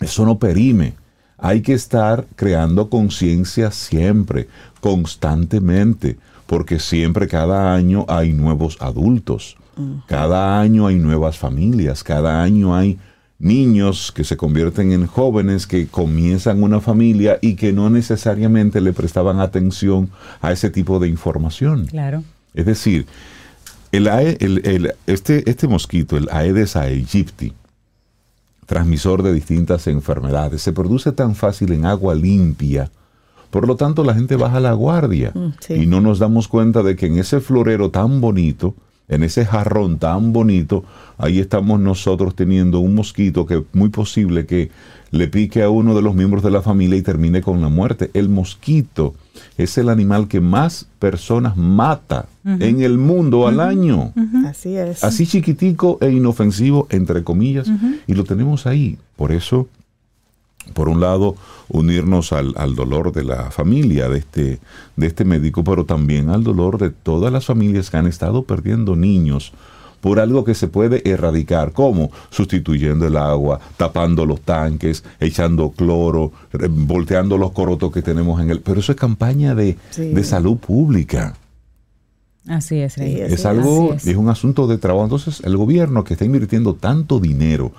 [0.00, 0.94] eso no perime.
[1.38, 4.48] Hay que estar creando conciencia siempre,
[4.80, 9.56] constantemente, porque siempre, cada año hay nuevos adultos,
[10.06, 12.98] cada año hay nuevas familias, cada año hay
[13.38, 18.92] niños que se convierten en jóvenes que comienzan una familia y que no necesariamente le
[18.94, 21.86] prestaban atención a ese tipo de información.
[21.86, 22.24] Claro.
[22.54, 23.06] Es decir,
[23.92, 27.52] el, Ae- el- el- este, este mosquito, el Aedes aegypti,
[28.64, 32.90] transmisor de distintas enfermedades, se produce tan fácil en agua limpia.
[33.50, 35.74] Por lo tanto, la gente baja la guardia Mm, sí.
[35.74, 38.74] y no nos damos cuenta de que en ese florero tan bonito,
[39.08, 40.84] en ese jarrón tan bonito,
[41.18, 44.70] ahí estamos nosotros teniendo un mosquito que es muy posible que
[45.10, 48.10] le pique a uno de los miembros de la familia y termine con la muerte.
[48.14, 49.14] El mosquito
[49.56, 54.12] es el animal que más personas mata en el mundo al año.
[54.46, 55.02] Así es.
[55.04, 57.68] Así chiquitico e inofensivo, entre comillas,
[58.06, 58.98] y lo tenemos ahí.
[59.16, 59.68] Por eso,
[60.74, 61.36] por un lado,
[61.68, 64.58] unirnos al, al dolor de la familia de este,
[64.96, 68.96] de este médico, pero también al dolor de todas las familias que han estado perdiendo
[68.96, 69.52] niños
[70.00, 76.30] por algo que se puede erradicar, como sustituyendo el agua, tapando los tanques, echando cloro,
[76.70, 78.60] volteando los corotos que tenemos en el...
[78.60, 80.10] Pero eso es campaña de, Sí.
[80.12, 81.34] de salud pública
[82.48, 83.16] Así es, Rey.
[83.16, 84.14] Sí, así es algo, Así es.
[84.14, 84.16] es.
[84.16, 85.04] un asunto de trabajo.
[85.06, 87.72] Entonces, el gobierno que está invirtiendo tanto dinero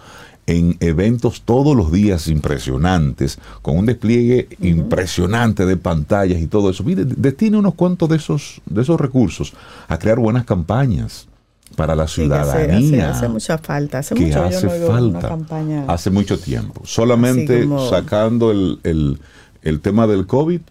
[0.47, 6.83] en eventos todos los días impresionantes, con un despliegue impresionante de pantallas y todo eso,
[6.83, 9.53] mire, destine unos cuantos de esos, de esos recursos
[9.87, 11.27] a crear buenas campañas
[11.75, 13.09] para la Sí, que hace- ciudadanía.
[13.11, 13.99] Hace, hace mucha falta.
[13.99, 15.85] Hace que mucho hace yo no oigo una falta campaña.
[15.87, 16.81] hace mucho tiempo.
[16.85, 19.19] Solamente como- sacando el, el-
[19.63, 20.61] el tema del COVID,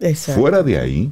[0.00, 0.40] Exacto.
[0.40, 1.10] Fuera de ahí,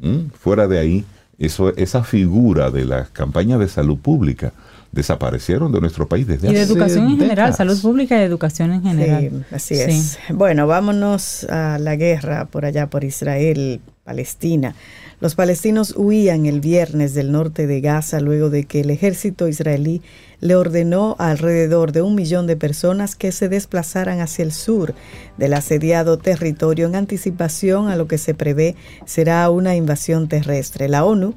[0.00, 0.24] ¿m?
[0.36, 1.04] fuera de ahí,
[1.38, 4.52] eso, esa figura de las campañas de salud pública
[4.92, 8.72] desaparecieron de nuestro país desde Y de hace educación en general, salud pública y educación
[8.72, 9.44] en general.
[9.48, 9.82] Sí, así Sí.
[9.82, 10.18] es.
[10.32, 14.74] Bueno, vámonos a la guerra por allá, por Israel, Palestina.
[15.20, 20.02] Los palestinos huían el viernes del norte de Gaza luego de que el ejército israelí
[20.40, 24.94] le ordenó a alrededor de un millón de personas que se desplazaran hacia el sur
[25.38, 28.74] del asediado territorio en anticipación a lo que se prevé
[29.06, 30.88] será una invasión terrestre.
[30.88, 31.34] La ONU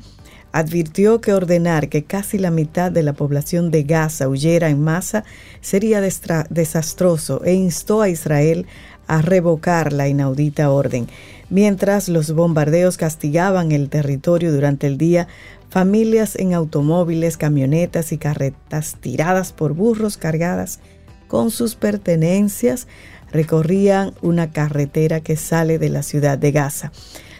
[0.55, 5.25] advirtió que ordenar que casi la mitad de la población de Gaza huyera en masa
[5.59, 8.65] sería desastroso e instó a Israel
[9.05, 11.07] a revocar la inaudita orden.
[11.49, 15.27] Mientras los bombardeos castigaban el territorio durante el día,
[15.69, 20.79] familias en automóviles, camionetas y carretas tiradas por burros cargadas
[21.27, 22.87] con sus pertenencias
[23.29, 26.93] recorrían una carretera que sale de la ciudad de Gaza.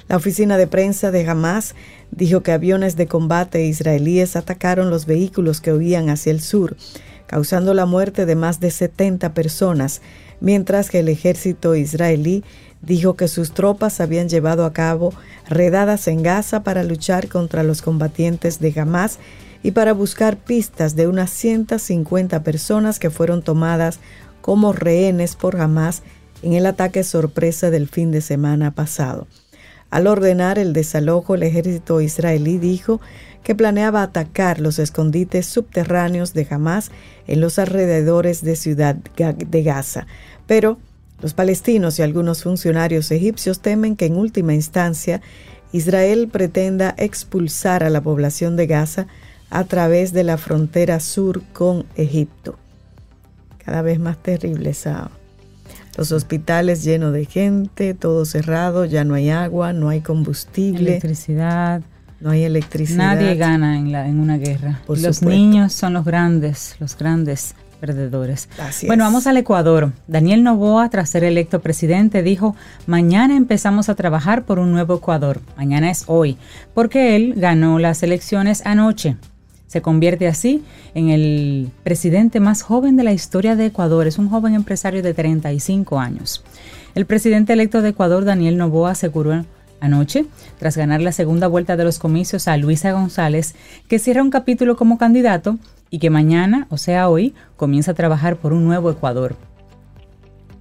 [0.08, 1.74] La oficina de prensa de Hamas
[2.12, 6.78] dijo que aviones de combate israelíes atacaron los vehículos que huían hacia el sur,
[7.26, 10.02] causando la muerte de más de 70 personas,
[10.40, 12.44] mientras que el ejército israelí
[12.84, 15.12] dijo que sus tropas habían llevado a cabo
[15.50, 19.18] redadas en Gaza para luchar contra los combatientes de Hamas
[19.64, 24.00] y para buscar pistas de unas 150 personas que fueron tomadas
[24.42, 26.04] como rehenes por Hamas
[26.44, 29.26] en el ataque sorpresa del fin de semana pasado.
[29.90, 33.00] Al ordenar el desalojo, el ejército israelí dijo
[33.44, 36.92] que planeaba atacar los escondites subterráneos de Hamas
[37.28, 40.08] en los alrededores de Ciudad de Gaza.
[40.48, 40.80] Pero
[41.22, 45.22] los palestinos y algunos funcionarios egipcios temen que en última instancia
[45.72, 49.08] Israel pretenda expulsar a la población de Gaza
[49.50, 52.58] a través de la frontera sur con Egipto.
[53.64, 55.10] Cada vez más terrible esa
[55.98, 61.82] los hospitales llenos de gente, todo cerrado, ya no hay agua, no hay combustible, Electricidad.
[62.20, 63.16] no hay electricidad.
[63.16, 64.82] Nadie gana en, la, en una guerra.
[64.86, 65.30] Por los supuesto.
[65.30, 68.50] niños son los grandes, los grandes perdedores.
[68.60, 69.08] Así bueno, es.
[69.08, 69.92] vamos al Ecuador.
[70.08, 72.56] Daniel Novoa, tras ser electo presidente, dijo,
[72.88, 75.42] mañana empezamos a trabajar por un nuevo Ecuador.
[75.58, 76.38] Mañana es hoy,
[76.74, 79.18] porque él ganó las elecciones anoche.
[79.76, 84.08] Se convierte así en el presidente más joven de la historia de Ecuador.
[84.08, 86.46] Es un joven empresario de 35 años.
[86.94, 89.44] El presidente electo de Ecuador, Daniel Novoa, aseguró
[89.82, 90.28] anoche,
[90.60, 93.54] tras ganar la segunda vuelta de los comicios a Luisa González,
[93.90, 95.58] que cierra un capítulo como candidato
[95.90, 99.36] y que mañana, o sea hoy, comienza a trabajar por un nuevo Ecuador.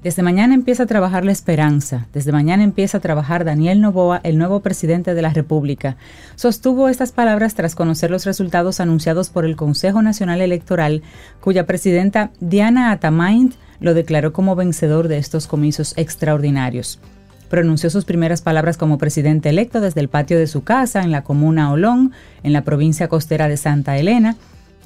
[0.05, 2.09] Desde mañana empieza a trabajar la esperanza.
[2.13, 5.97] Desde mañana empieza a trabajar Daniel Novoa, el nuevo presidente de la República.
[6.35, 11.03] Sostuvo estas palabras tras conocer los resultados anunciados por el Consejo Nacional Electoral,
[11.41, 17.01] cuya presidenta Diana Atamaint lo declaró como vencedor de estos comicios extraordinarios.
[17.49, 21.25] Pronunció sus primeras palabras como presidente electo desde el patio de su casa en la
[21.25, 24.37] comuna Olón, en la provincia costera de Santa Elena,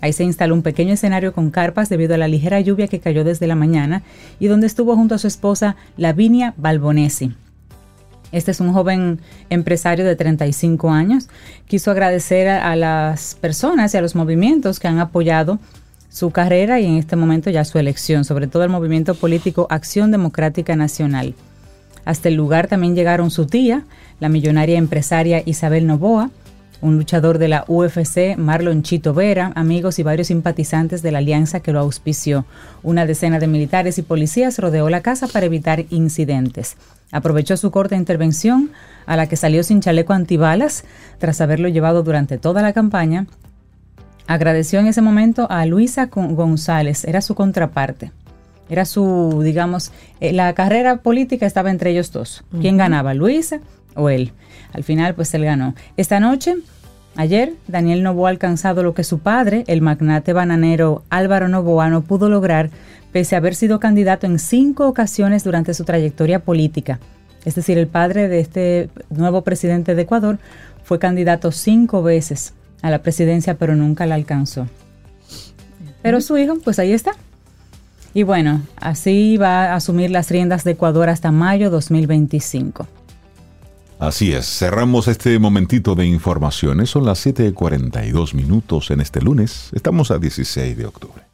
[0.01, 3.24] Ahí se instaló un pequeño escenario con carpas debido a la ligera lluvia que cayó
[3.24, 4.03] desde la mañana
[4.38, 7.32] y donde estuvo junto a su esposa Lavinia Balbonesi.
[8.30, 11.28] Este es un joven empresario de 35 años.
[11.66, 15.59] Quiso agradecer a, a las personas y a los movimientos que han apoyado
[16.11, 20.11] su carrera y en este momento ya su elección, sobre todo el movimiento político Acción
[20.11, 21.34] Democrática Nacional.
[22.05, 23.84] Hasta el lugar también llegaron su tía,
[24.20, 26.30] la millonaria empresaria Isabel Novoa,
[26.80, 31.60] un luchador de la UFC, Marlon Chito Vera, amigos y varios simpatizantes de la alianza
[31.60, 32.44] que lo auspició.
[32.82, 36.76] Una decena de militares y policías rodeó la casa para evitar incidentes.
[37.10, 38.70] Aprovechó su corta intervención,
[39.06, 40.84] a la que salió sin chaleco antibalas,
[41.18, 43.26] tras haberlo llevado durante toda la campaña.
[44.26, 48.12] Agradeció en ese momento a Luisa González, era su contraparte.
[48.68, 52.44] Era su, digamos, eh, la carrera política estaba entre ellos dos.
[52.60, 53.60] ¿Quién ganaba, Luisa
[53.94, 54.32] o él?
[54.72, 55.74] Al final, pues él ganó.
[55.96, 56.56] Esta noche,
[57.16, 62.02] ayer, Daniel Novoa ha alcanzado lo que su padre, el magnate bananero Álvaro Novoa, no
[62.02, 62.70] pudo lograr,
[63.12, 66.98] pese a haber sido candidato en cinco ocasiones durante su trayectoria política.
[67.44, 70.38] Es decir, el padre de este nuevo presidente de Ecuador
[70.84, 72.52] fue candidato cinco veces
[72.82, 74.66] a la presidencia, pero nunca la alcanzó.
[76.02, 77.12] Pero su hijo, pues ahí está.
[78.14, 82.86] Y bueno, así va a asumir las riendas de Ecuador hasta mayo 2025.
[83.99, 86.90] Así es, cerramos este momentito de informaciones.
[86.90, 89.70] Son las 7:42 minutos en este lunes.
[89.72, 91.24] Estamos a 16 de octubre.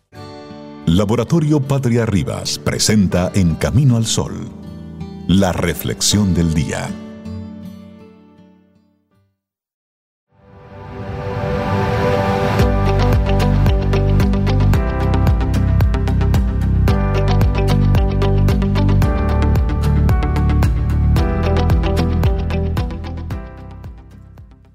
[0.86, 4.48] Laboratorio Patria Rivas presenta En Camino al Sol,
[5.28, 6.88] la reflexión del día.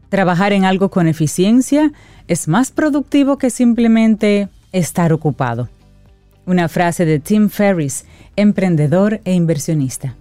[0.09, 1.91] Trabajar en algo con eficiencia
[2.27, 5.69] es más productivo que simplemente estar ocupado.
[6.45, 8.05] Una frase de Tim Ferriss,
[8.35, 10.15] emprendedor e inversionista.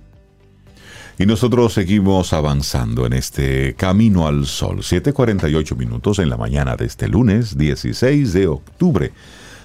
[1.18, 4.82] Y nosotros seguimos avanzando en este camino al sol.
[4.82, 9.10] 7:48 minutos en la mañana de este lunes 16 de octubre.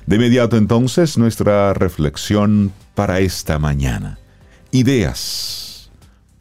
[0.07, 4.17] De inmediato entonces nuestra reflexión para esta mañana.
[4.71, 5.72] Ideas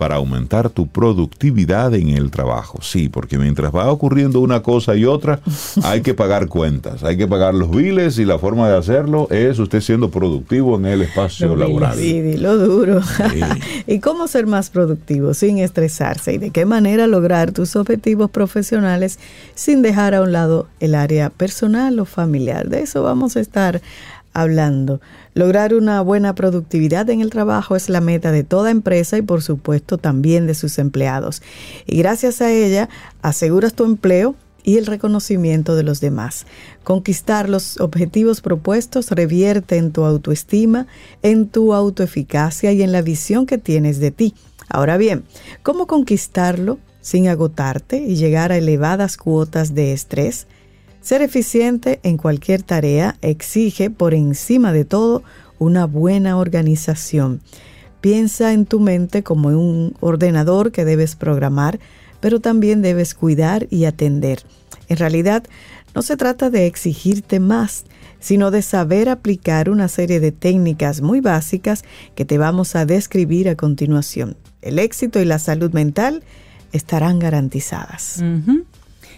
[0.02, 2.80] para aumentar tu productividad en el trabajo.
[2.82, 5.38] Sí, porque mientras va ocurriendo una cosa y otra,
[5.84, 9.60] hay que pagar cuentas, hay que pagar los biles y la forma de hacerlo es
[9.60, 11.96] usted siendo productivo en el espacio laboral.
[11.96, 13.00] Sí, lo duro.
[13.86, 16.32] ¿Y cómo ser más productivo sin estresarse?
[16.32, 19.20] ¿Y de qué manera lograr tus objetivos profesionales
[19.54, 22.68] sin dejar a un lado el área personal o familiar?
[22.68, 23.80] De eso vamos a estar
[24.32, 25.00] hablando.
[25.34, 29.42] Lograr una buena productividad en el trabajo es la meta de toda empresa y por
[29.42, 31.42] supuesto también de sus empleados.
[31.86, 32.88] Y gracias a ella
[33.22, 36.46] aseguras tu empleo y el reconocimiento de los demás.
[36.84, 40.86] Conquistar los objetivos propuestos revierte en tu autoestima,
[41.22, 44.34] en tu autoeficacia y en la visión que tienes de ti.
[44.68, 45.24] Ahora bien,
[45.62, 50.46] ¿cómo conquistarlo sin agotarte y llegar a elevadas cuotas de estrés?
[51.02, 55.24] Ser eficiente en cualquier tarea exige, por encima de todo,
[55.58, 57.40] una buena organización.
[58.00, 61.80] Piensa en tu mente como un ordenador que debes programar,
[62.20, 64.44] pero también debes cuidar y atender.
[64.88, 65.42] En realidad,
[65.92, 67.84] no se trata de exigirte más,
[68.20, 71.84] sino de saber aplicar una serie de técnicas muy básicas
[72.14, 74.36] que te vamos a describir a continuación.
[74.62, 76.22] El éxito y la salud mental
[76.70, 78.22] estarán garantizadas.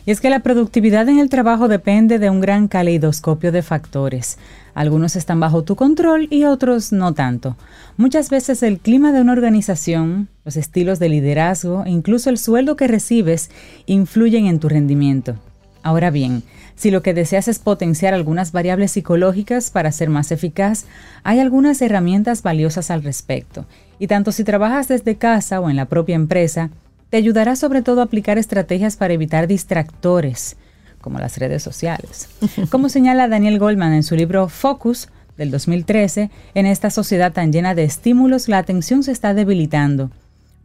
[0.07, 4.39] Y es que la productividad en el trabajo depende de un gran caleidoscopio de factores.
[4.75, 7.57] Algunos están bajo tu control y otros no tanto.
[7.97, 12.77] Muchas veces el clima de una organización, los estilos de liderazgo e incluso el sueldo
[12.77, 13.51] que recibes
[13.87, 15.37] influyen en tu rendimiento.
[15.83, 16.43] Ahora bien,
[16.77, 20.87] si lo que deseas es potenciar algunas variables psicológicas para ser más eficaz,
[21.23, 23.67] hay algunas herramientas valiosas al respecto.
[23.99, 26.71] Y tanto si trabajas desde casa o en la propia empresa,
[27.15, 30.57] te ayudará sobre todo a aplicar estrategias para evitar distractores,
[31.01, 32.29] como las redes sociales.
[32.71, 37.77] Como señala Daniel Goldman en su libro Focus del 2013, en esta sociedad tan llena
[37.77, 40.11] de estímulos, la atención se está debilitando.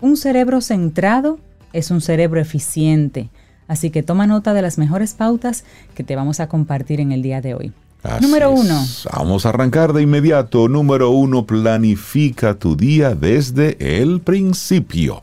[0.01, 1.37] Un cerebro centrado
[1.71, 3.29] es un cerebro eficiente,
[3.67, 7.21] así que toma nota de las mejores pautas que te vamos a compartir en el
[7.21, 7.73] día de hoy.
[8.21, 8.83] Número uno.
[9.13, 10.67] Vamos a arrancar de inmediato.
[10.67, 15.21] Número uno, planifica tu día desde el principio.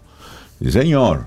[0.60, 1.26] Sí, señor.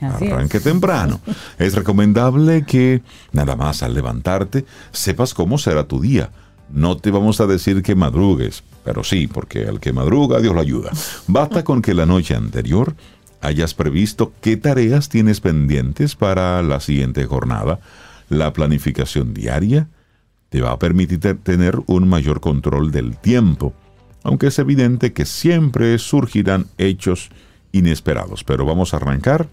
[0.00, 1.20] Arranque temprano.
[1.58, 3.02] Es recomendable que
[3.32, 6.30] nada más al levantarte sepas cómo será tu día.
[6.72, 10.60] No te vamos a decir que madrugues, pero sí, porque al que madruga Dios lo
[10.60, 10.90] ayuda.
[11.26, 12.94] Basta con que la noche anterior
[13.40, 17.80] hayas previsto qué tareas tienes pendientes para la siguiente jornada.
[18.28, 19.88] La planificación diaria
[20.48, 23.74] te va a permitir tener un mayor control del tiempo,
[24.22, 27.30] aunque es evidente que siempre surgirán hechos
[27.72, 29.48] inesperados, pero vamos a arrancar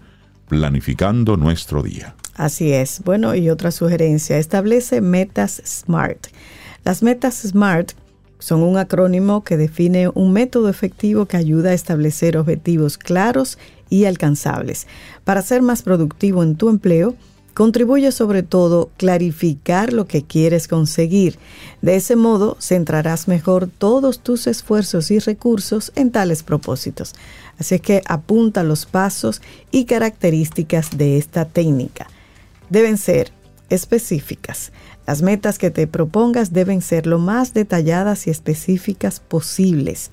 [0.48, 2.14] planificando nuestro día.
[2.34, 3.02] Así es.
[3.04, 6.28] Bueno, y otra sugerencia, establece metas SMART.
[6.84, 7.92] Las metas SMART
[8.38, 13.58] son un acrónimo que define un método efectivo que ayuda a establecer objetivos claros
[13.90, 14.86] y alcanzables.
[15.24, 17.14] Para ser más productivo en tu empleo,
[17.58, 21.40] contribuye sobre todo clarificar lo que quieres conseguir.
[21.82, 27.16] De ese modo, centrarás mejor todos tus esfuerzos y recursos en tales propósitos.
[27.58, 29.42] Así que apunta los pasos
[29.72, 32.06] y características de esta técnica.
[32.70, 33.32] Deben ser
[33.70, 34.70] específicas.
[35.04, 40.12] Las metas que te propongas deben ser lo más detalladas y específicas posibles.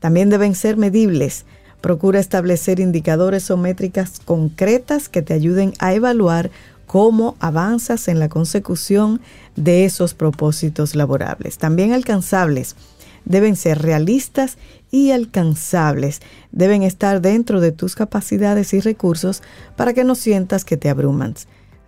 [0.00, 1.46] También deben ser medibles.
[1.80, 6.50] Procura establecer indicadores o métricas concretas que te ayuden a evaluar
[6.94, 9.20] cómo avanzas en la consecución
[9.56, 11.58] de esos propósitos laborables.
[11.58, 12.76] También alcanzables.
[13.24, 14.58] Deben ser realistas
[14.92, 16.22] y alcanzables.
[16.52, 19.42] Deben estar dentro de tus capacidades y recursos
[19.74, 21.34] para que no sientas que te abruman.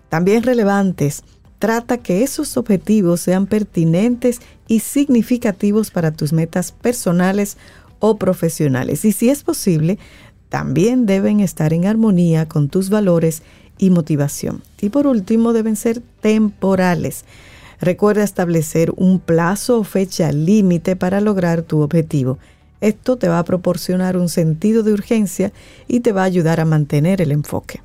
[0.09, 1.23] También relevantes
[1.61, 7.59] trata que esos objetivos sean pertinentes y significativos para tus metas personales
[8.01, 9.05] o profesionales.
[9.05, 10.01] Y si es posible,
[10.49, 13.43] también deben estar en armonía con tus valores
[13.79, 14.62] y motivación.
[14.81, 17.24] Y por último, deben ser temporales.
[17.81, 22.39] Recuerda establecer un plazo o fecha límite para lograr tu objetivo.
[22.81, 25.53] Esto te va a proporcionar un sentido de urgencia
[25.89, 27.81] y te va a ayudar a mantener el enfoque.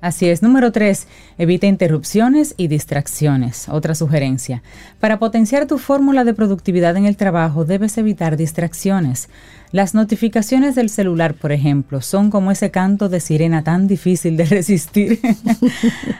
[0.00, 0.42] Así es.
[0.42, 1.06] Número 3.
[1.36, 3.68] Evita interrupciones y distracciones.
[3.68, 4.62] Otra sugerencia.
[4.98, 9.28] Para potenciar tu fórmula de productividad en el trabajo debes evitar distracciones.
[9.72, 14.44] Las notificaciones del celular, por ejemplo, son como ese canto de sirena tan difícil de
[14.46, 15.20] resistir.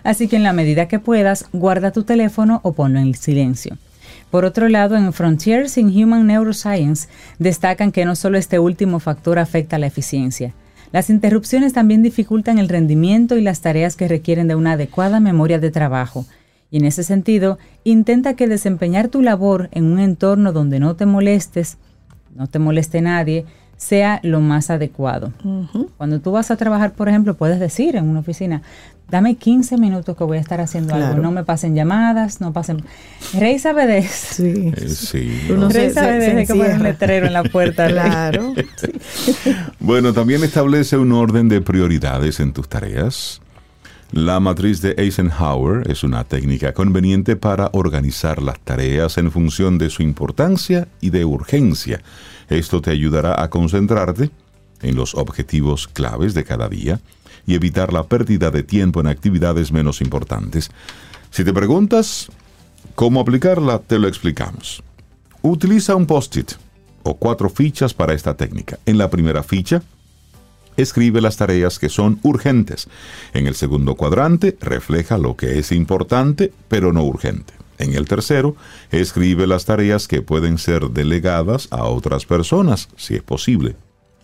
[0.05, 3.77] Así que en la medida que puedas, guarda tu teléfono o ponlo en silencio.
[4.31, 9.41] Por otro lado, en Frontiers in Human Neuroscience destacan que no solo este último factor
[9.41, 10.55] afecta la eficiencia,
[10.93, 15.61] las interrupciones también dificultan el rendimiento y las tareas que requieren de una adecuada memoria
[15.61, 16.27] de trabajo.
[16.71, 21.07] Y en ese sentido, intenta que desempeñar tu labor en un entorno donde no te
[21.07, 21.79] molestes,
[22.35, 23.45] no te moleste nadie,
[23.77, 25.33] sea lo más adecuado.
[25.97, 28.63] Cuando tú vas a trabajar, por ejemplo, puedes decir en una oficina,
[29.11, 32.85] dame 15 minutos que voy a estar haciendo algo, no me pasen llamadas, no pasen...
[33.39, 34.35] Rey sabe de eso.
[34.35, 34.73] Sí.
[34.77, 35.49] Eh, sí.
[35.71, 37.89] Rey sabe de que un letrero en la puerta.
[37.91, 38.55] Claro.
[39.81, 43.41] bueno, también establece un orden de prioridades en tus tareas.
[44.13, 49.89] La matriz de Eisenhower es una técnica conveniente para organizar las tareas en función de
[49.89, 52.03] su importancia y de urgencia
[52.51, 54.31] esto te ayudará a concentrarte
[54.83, 57.01] en los objetivos claves de cada día
[57.47, 60.71] y evitar la pérdida de tiempo en actividades menos importantes.
[61.31, 62.29] Si te preguntas
[62.97, 64.83] cómo aplicarla, te lo explicamos.
[65.43, 66.53] Utiliza un post-it
[67.05, 68.79] o cuatro fichas para esta técnica.
[68.85, 69.83] En la primera ficha,
[70.81, 72.89] escribe las tareas que son urgentes.
[73.35, 77.55] En el segundo cuadrante, refleja lo que es importante pero no urgente.
[77.79, 78.57] En el tercero,
[78.91, 83.75] escribe las tareas que pueden ser delegadas a otras personas, si es posible.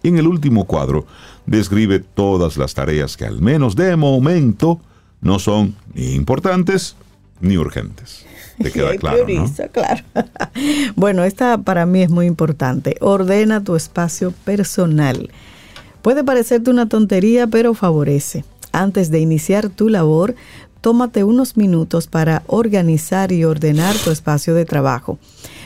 [0.03, 1.07] Y en el último cuadro,
[1.47, 4.81] describe todas las tareas que al menos de momento
[5.23, 6.97] no son ni importantes
[7.41, 8.27] ni urgentes.
[8.63, 9.27] Te queda claro,
[9.73, 10.05] claro.
[10.97, 12.97] bueno, esta para mí es muy importante.
[13.01, 15.31] Ordena tu espacio personal.
[16.07, 18.45] Puede parecerte una tontería, pero favorece.
[18.71, 20.37] Antes de iniciar tu labor,
[20.81, 25.19] tómate unos minutos para organizar y ordenar tu espacio de trabajo.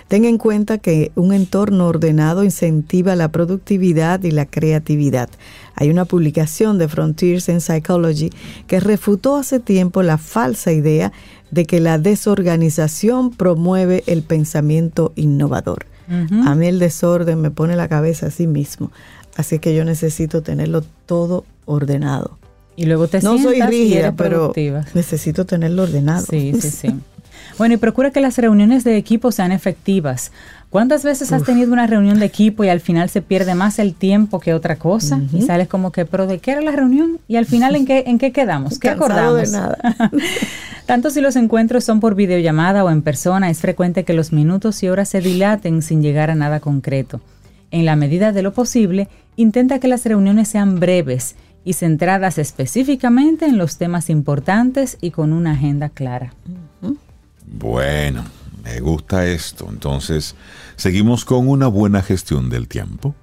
[0.09, 5.29] Ten en cuenta que un entorno ordenado incentiva la productividad y la creatividad.
[5.75, 8.31] Hay una publicación de Frontiers in Psychology
[8.67, 11.13] que refutó hace tiempo la falsa idea
[11.51, 15.85] de que la desorganización promueve el pensamiento innovador.
[16.45, 18.91] A mí el desorden me pone la cabeza a sí mismo,
[19.41, 22.39] así que yo necesito tenerlo todo ordenado.
[22.77, 24.53] Y luego te no soy rígida, pero
[24.95, 26.25] necesito tenerlo ordenado.
[26.31, 26.95] Sí, sí, sí.
[27.59, 30.33] Bueno, y procura que las reuniones de equipo sean efectivas.
[30.71, 33.93] ¿Cuántas veces has tenido una reunión de equipo y al final se pierde más el
[33.93, 35.21] tiempo que otra cosa?
[35.33, 37.19] Y sales como que, pero ¿de qué era la reunión?
[37.27, 38.79] Y al final, ¿en qué, en qué quedamos?
[38.79, 39.51] ¿Qué acordamos?
[39.51, 39.77] De nada.
[40.87, 44.83] Tanto si los encuentros son por videollamada o en persona, es frecuente que los minutos
[44.83, 47.21] y horas se dilaten sin llegar a nada concreto.
[47.71, 53.47] En la medida de lo posible, intenta que las reuniones sean breves y centradas específicamente
[53.47, 56.35] en los temas importantes y con una agenda clara.
[57.47, 58.25] Bueno,
[58.65, 59.67] me gusta esto.
[59.69, 60.35] Entonces,
[60.77, 63.15] seguimos con una buena gestión del tiempo.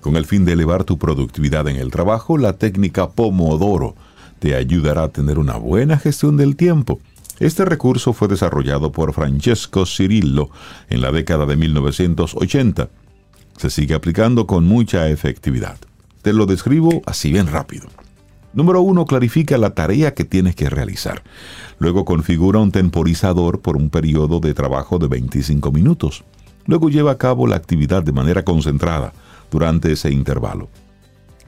[0.00, 3.94] Con el fin de elevar tu productividad en el trabajo, la técnica Pomodoro
[4.38, 7.00] te ayudará a tener una buena gestión del tiempo.
[7.40, 10.48] Este recurso fue desarrollado por Francesco Cirillo
[10.88, 12.88] en la década de 1980.
[13.56, 15.78] Se sigue aplicando con mucha efectividad.
[16.22, 17.86] Te lo describo así bien rápido.
[18.52, 21.22] Número uno, clarifica la tarea que tienes que realizar.
[21.78, 26.24] Luego configura un temporizador por un periodo de trabajo de 25 minutos.
[26.64, 29.12] Luego lleva a cabo la actividad de manera concentrada
[29.50, 30.68] durante ese intervalo.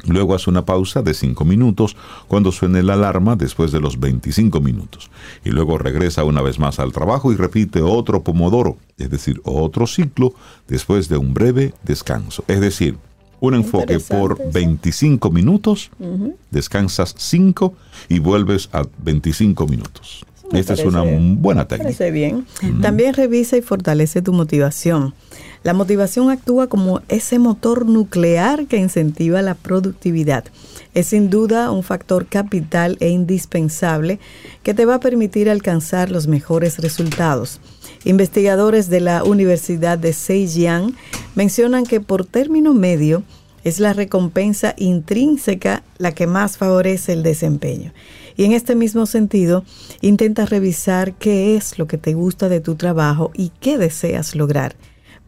[0.06, 1.96] Luego hace una pausa de 5 minutos
[2.28, 5.10] cuando suene la alarma después de los 25 minutos.
[5.44, 9.86] Y luego regresa una vez más al trabajo y repite otro pomodoro, es decir, otro
[9.86, 10.32] ciclo
[10.68, 12.44] después de un breve descanso.
[12.46, 12.96] Es decir,
[13.40, 15.90] un enfoque por 25 minutos,
[16.50, 17.74] descansas 5
[18.08, 20.24] y vuelves a 25 minutos.
[20.52, 21.84] Esta es una buena técnica.
[21.84, 22.46] Parece bien.
[22.80, 25.14] También revisa y fortalece tu motivación.
[25.62, 30.44] La motivación actúa como ese motor nuclear que incentiva la productividad.
[30.94, 34.20] Es sin duda un factor capital e indispensable
[34.62, 37.60] que te va a permitir alcanzar los mejores resultados.
[38.04, 40.94] Investigadores de la Universidad de Zhejiang
[41.34, 43.22] mencionan que por término medio
[43.64, 47.92] es la recompensa intrínseca la que más favorece el desempeño.
[48.38, 49.64] Y en este mismo sentido,
[50.00, 54.76] intenta revisar qué es lo que te gusta de tu trabajo y qué deseas lograr.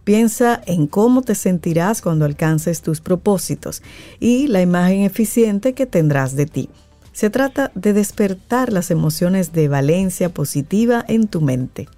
[0.05, 3.83] Piensa en cómo te sentirás cuando alcances tus propósitos
[4.21, 6.71] y la imagen eficiente que tendrás de ti.
[7.13, 11.89] Se trata de despertar las emociones de valencia positiva en tu mente.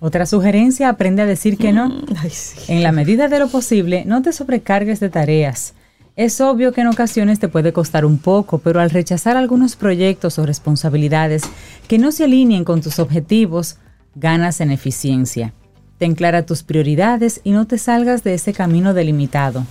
[0.00, 2.04] Otra sugerencia, aprende a decir que no.
[2.66, 5.74] En la medida de lo posible, no te sobrecargues de tareas.
[6.16, 10.38] Es obvio que en ocasiones te puede costar un poco, pero al rechazar algunos proyectos
[10.38, 11.42] o responsabilidades
[11.88, 13.76] que no se alineen con tus objetivos,
[14.14, 15.52] ganas en eficiencia.
[15.98, 19.66] Ten clara tus prioridades y no te salgas de ese camino delimitado.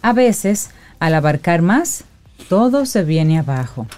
[0.00, 0.70] A veces,
[1.00, 2.04] al abarcar más,
[2.48, 3.88] todo se viene abajo.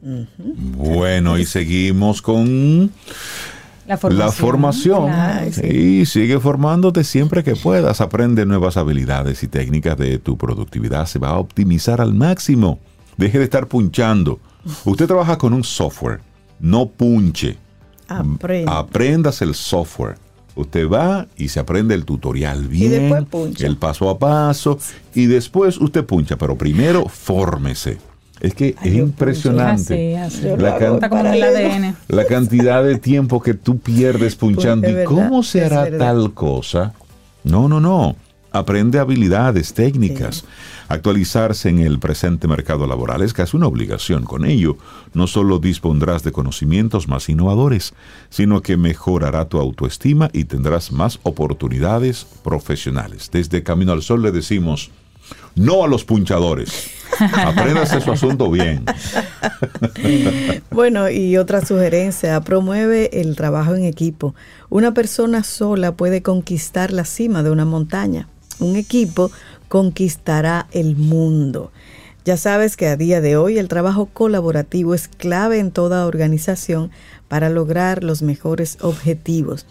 [0.00, 2.92] Bueno, y seguimos con
[3.88, 5.10] la formación.
[5.64, 8.00] Y sigue formándote siempre que puedas.
[8.00, 11.06] Aprende nuevas habilidades y técnicas de tu productividad.
[11.06, 12.78] Se va a optimizar al máximo.
[13.16, 14.38] Deje de estar punchando.
[14.84, 16.20] Usted trabaja con un software.
[16.60, 17.56] No punche.
[18.08, 18.78] Aprenda.
[18.78, 20.16] Aprendas el software.
[20.54, 23.26] Usted va y se aprende el tutorial bien,
[23.60, 24.76] el paso a paso,
[25.14, 27.98] y después usted puncha, pero primero fórmese.
[28.40, 30.16] Es que es impresionante
[32.08, 34.88] la, cantidad de tiempo que tú pierdes punchando.
[34.88, 36.94] ¿Y cómo se hará tal cosa?
[37.44, 38.16] No, no, no.
[38.50, 40.44] Aprende habilidades técnicas.
[40.88, 44.24] Actualizarse en el presente mercado laboral es casi una obligación.
[44.24, 44.78] Con ello,
[45.12, 47.92] no solo dispondrás de conocimientos más innovadores,
[48.30, 53.28] sino que mejorará tu autoestima y tendrás más oportunidades profesionales.
[53.30, 54.90] Desde Camino al Sol le decimos,
[55.58, 56.90] no a los punchadores.
[57.18, 58.84] Apréndase su asunto bien.
[60.70, 64.34] bueno, y otra sugerencia, promueve el trabajo en equipo.
[64.68, 68.28] Una persona sola puede conquistar la cima de una montaña.
[68.60, 69.30] Un equipo
[69.68, 71.72] conquistará el mundo.
[72.24, 76.90] Ya sabes que a día de hoy el trabajo colaborativo es clave en toda organización
[77.28, 79.66] para lograr los mejores objetivos.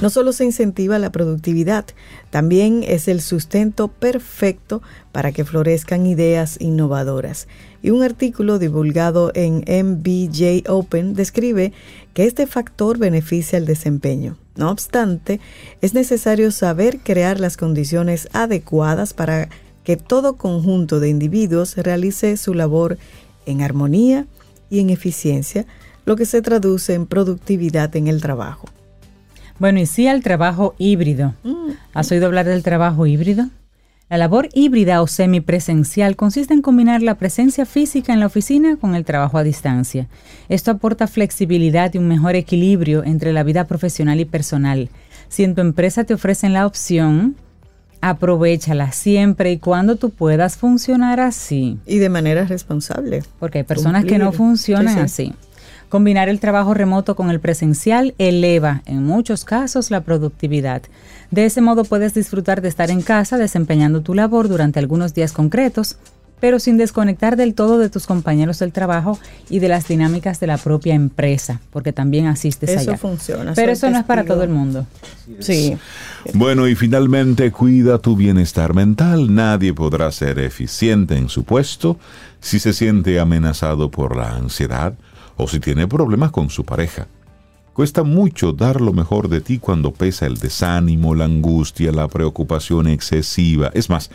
[0.00, 1.84] No solo se incentiva la productividad,
[2.30, 4.82] también es el sustento perfecto
[5.12, 7.46] para que florezcan ideas innovadoras.
[7.80, 11.72] Y un artículo divulgado en MBJ Open describe
[12.12, 14.36] que este factor beneficia el desempeño.
[14.56, 15.40] No obstante,
[15.80, 19.48] es necesario saber crear las condiciones adecuadas para
[19.84, 22.98] que todo conjunto de individuos realice su labor
[23.46, 24.26] en armonía
[24.70, 25.66] y en eficiencia,
[26.04, 28.68] lo que se traduce en productividad en el trabajo.
[29.58, 31.34] Bueno, y sí al trabajo híbrido.
[31.44, 31.70] Mm.
[31.92, 33.48] ¿Has oído hablar del trabajo híbrido?
[34.10, 38.94] La labor híbrida o semipresencial consiste en combinar la presencia física en la oficina con
[38.94, 40.08] el trabajo a distancia.
[40.48, 44.90] Esto aporta flexibilidad y un mejor equilibrio entre la vida profesional y personal.
[45.28, 47.34] Si en tu empresa te ofrecen la opción,
[48.02, 51.78] aprovechala siempre y cuando tú puedas funcionar así.
[51.86, 53.22] Y de manera responsable.
[53.40, 55.32] Porque hay personas que no funcionan así.
[55.94, 60.82] Combinar el trabajo remoto con el presencial eleva, en muchos casos, la productividad.
[61.30, 65.30] De ese modo puedes disfrutar de estar en casa desempeñando tu labor durante algunos días
[65.30, 65.98] concretos,
[66.40, 70.48] pero sin desconectar del todo de tus compañeros del trabajo y de las dinámicas de
[70.48, 72.94] la propia empresa, porque también asistes eso allá.
[72.94, 73.52] Eso funciona.
[73.54, 74.88] Pero eso no es para todo el mundo.
[75.38, 75.76] Sí.
[76.32, 79.32] Bueno, y finalmente cuida tu bienestar mental.
[79.32, 82.00] Nadie podrá ser eficiente en su puesto
[82.40, 84.94] si se siente amenazado por la ansiedad,
[85.36, 87.06] o si tiene problemas con su pareja.
[87.72, 92.86] Cuesta mucho dar lo mejor de ti cuando pesa el desánimo, la angustia, la preocupación
[92.86, 93.70] excesiva.
[93.74, 94.10] Es más,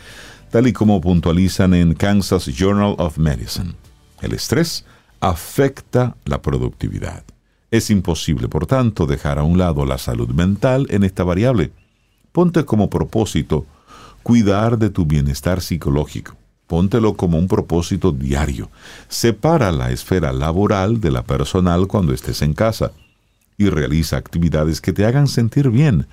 [0.50, 3.74] tal y como puntualizan en Kansas Journal of Medicine,
[4.22, 4.86] el estrés
[5.20, 7.22] afecta la productividad.
[7.70, 11.72] Es imposible, por tanto, dejar a un lado la salud mental en esta variable.
[12.32, 13.66] Ponte como propósito
[14.22, 16.39] cuidar de tu bienestar psicológico.
[16.70, 18.70] Póntelo como un propósito diario.
[19.08, 22.92] Separa la esfera laboral de la personal cuando estés en casa
[23.58, 26.06] y realiza actividades que te hagan sentir bien.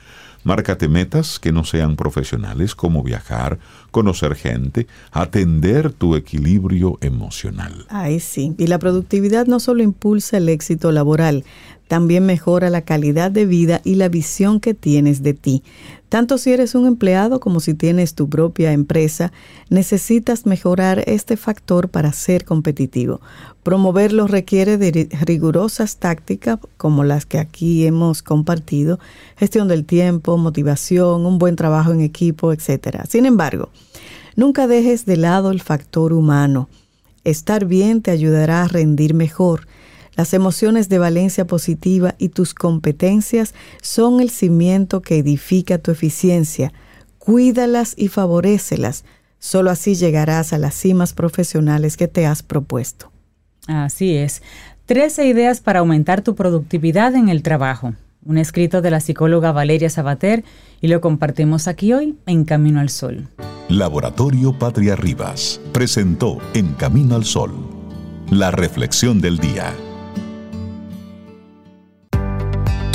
[0.43, 3.59] Márcate metas que no sean profesionales como viajar,
[3.91, 7.85] conocer gente, atender tu equilibrio emocional.
[7.89, 8.55] Ay, sí.
[8.57, 11.45] Y la productividad no solo impulsa el éxito laboral,
[11.87, 15.63] también mejora la calidad de vida y la visión que tienes de ti.
[16.09, 19.33] Tanto si eres un empleado como si tienes tu propia empresa,
[19.69, 23.19] necesitas mejorar este factor para ser competitivo.
[23.63, 28.99] Promoverlo requiere de rigurosas tácticas como las que aquí hemos compartido,
[29.35, 33.01] gestión del tiempo, motivación, un buen trabajo en equipo, etc.
[33.09, 33.69] Sin embargo,
[34.37, 36.69] nunca dejes de lado el factor humano.
[37.25, 39.67] Estar bien te ayudará a rendir mejor
[40.17, 46.73] las emociones de valencia positiva y tus competencias son el cimiento que edifica tu eficiencia.
[47.19, 49.05] Cuídalas y favorécelas.
[49.39, 53.11] Solo así llegarás a las cimas profesionales que te has propuesto.
[53.67, 54.41] Así es.
[54.87, 57.93] Trece ideas para aumentar tu productividad en el trabajo.
[58.25, 60.43] Un escrito de la psicóloga Valeria Sabater
[60.81, 63.27] y lo compartimos aquí hoy en Camino al Sol.
[63.69, 67.77] Laboratorio Patria Rivas presentó En Camino al Sol
[68.29, 69.73] la reflexión del día.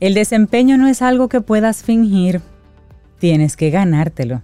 [0.00, 2.40] El desempeño no es algo que puedas fingir,
[3.18, 4.42] tienes que ganártelo.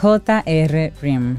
[0.00, 0.92] J.R.
[1.00, 1.36] Rim.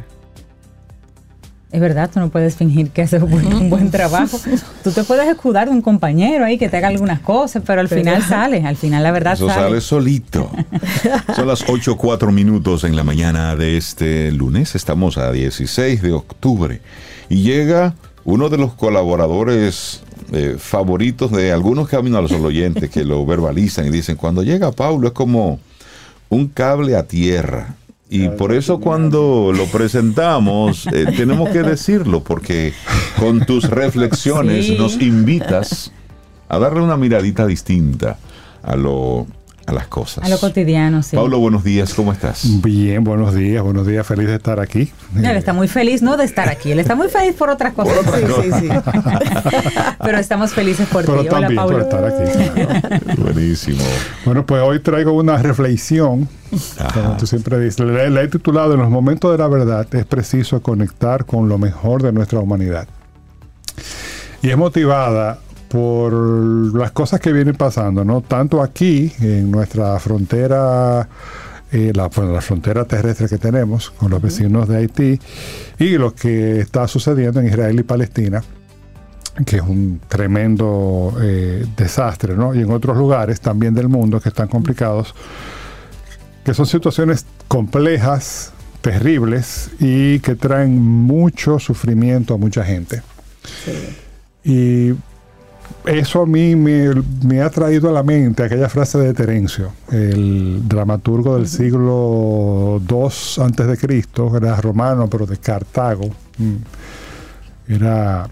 [1.72, 4.40] Es verdad, tú no puedes fingir que haces un buen, trabajo.
[4.84, 7.90] Tú te puedes escudar de un compañero ahí que te haga algunas cosas, pero al
[7.90, 9.82] final sale, al final la verdad Eso sale.
[9.82, 10.50] solito.
[11.36, 14.74] Son las 8, 4 minutos en la mañana de este lunes.
[14.74, 16.80] Estamos a 16 de octubre.
[17.28, 20.02] Y llega uno de los colaboradores
[20.32, 24.72] eh, favoritos de algunos caminos a los oyentes que lo verbalizan y dicen, cuando llega
[24.72, 25.60] Paulo es como
[26.30, 27.76] un cable a tierra.
[28.10, 32.74] Y por eso cuando lo presentamos eh, tenemos que decirlo, porque
[33.20, 35.92] con tus reflexiones nos invitas
[36.48, 38.18] a darle una miradita distinta
[38.62, 39.26] a lo
[39.68, 40.24] a las cosas.
[40.24, 41.16] A lo cotidiano, sí.
[41.16, 42.44] Pablo, buenos días, ¿cómo estás?
[42.62, 44.92] Bien, buenos días, buenos días, feliz de estar aquí.
[45.16, 47.96] él está muy feliz, no de estar aquí, él está muy feliz por otras cosas.
[48.42, 48.70] sí, sí, sí.
[50.04, 51.30] Pero estamos felices por Pero ti.
[51.32, 51.78] Hola, Pablo.
[51.78, 53.16] por estar aquí.
[53.22, 53.84] Buenísimo.
[54.24, 56.30] Bueno, pues hoy traigo una reflexión,
[56.94, 60.62] como tú siempre dices, la he titulado En los momentos de la verdad es preciso
[60.62, 62.88] conectar con lo mejor de nuestra humanidad.
[64.44, 65.40] Y es motivada
[65.76, 68.22] por las cosas que vienen pasando, ¿no?
[68.22, 71.06] Tanto aquí, en nuestra frontera,
[71.70, 75.20] eh, la, la, frontera terrestre que tenemos con los vecinos de Haití,
[75.78, 78.42] y lo que está sucediendo en Israel y Palestina,
[79.46, 82.56] que es un tremendo eh, desastre, ¿no?
[82.56, 85.14] Y en otros lugares también del mundo que están complicados,
[86.46, 93.02] que son situaciones complejas, terribles y que traen mucho sufrimiento a mucha gente.
[94.46, 94.94] Y
[95.88, 101.36] eso a mí me, ha traído a la mente aquella frase de Terencio, el dramaturgo
[101.36, 106.10] del siglo II antes de Cristo, era romano, pero de Cartago.
[106.38, 106.56] Mm.
[107.68, 108.28] Era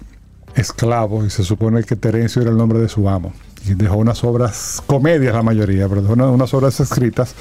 [0.56, 3.34] esclavo y se supone que Terencio era el nombre de su amo.
[3.66, 7.34] Y dejó unas obras, comedias la mayoría, pero dejó unas obras escritas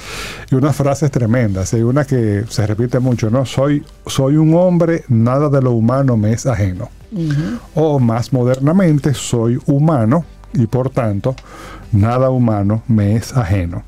[0.49, 1.73] y unas frases tremendas.
[1.73, 3.45] Hay una que se repite mucho, ¿no?
[3.45, 6.89] Soy, soy un hombre, nada de lo humano me es ajeno.
[7.75, 11.35] O más modernamente, soy humano y por tanto,
[11.91, 13.83] nada humano me es ajeno.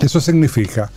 [0.00, 0.90] Eso significa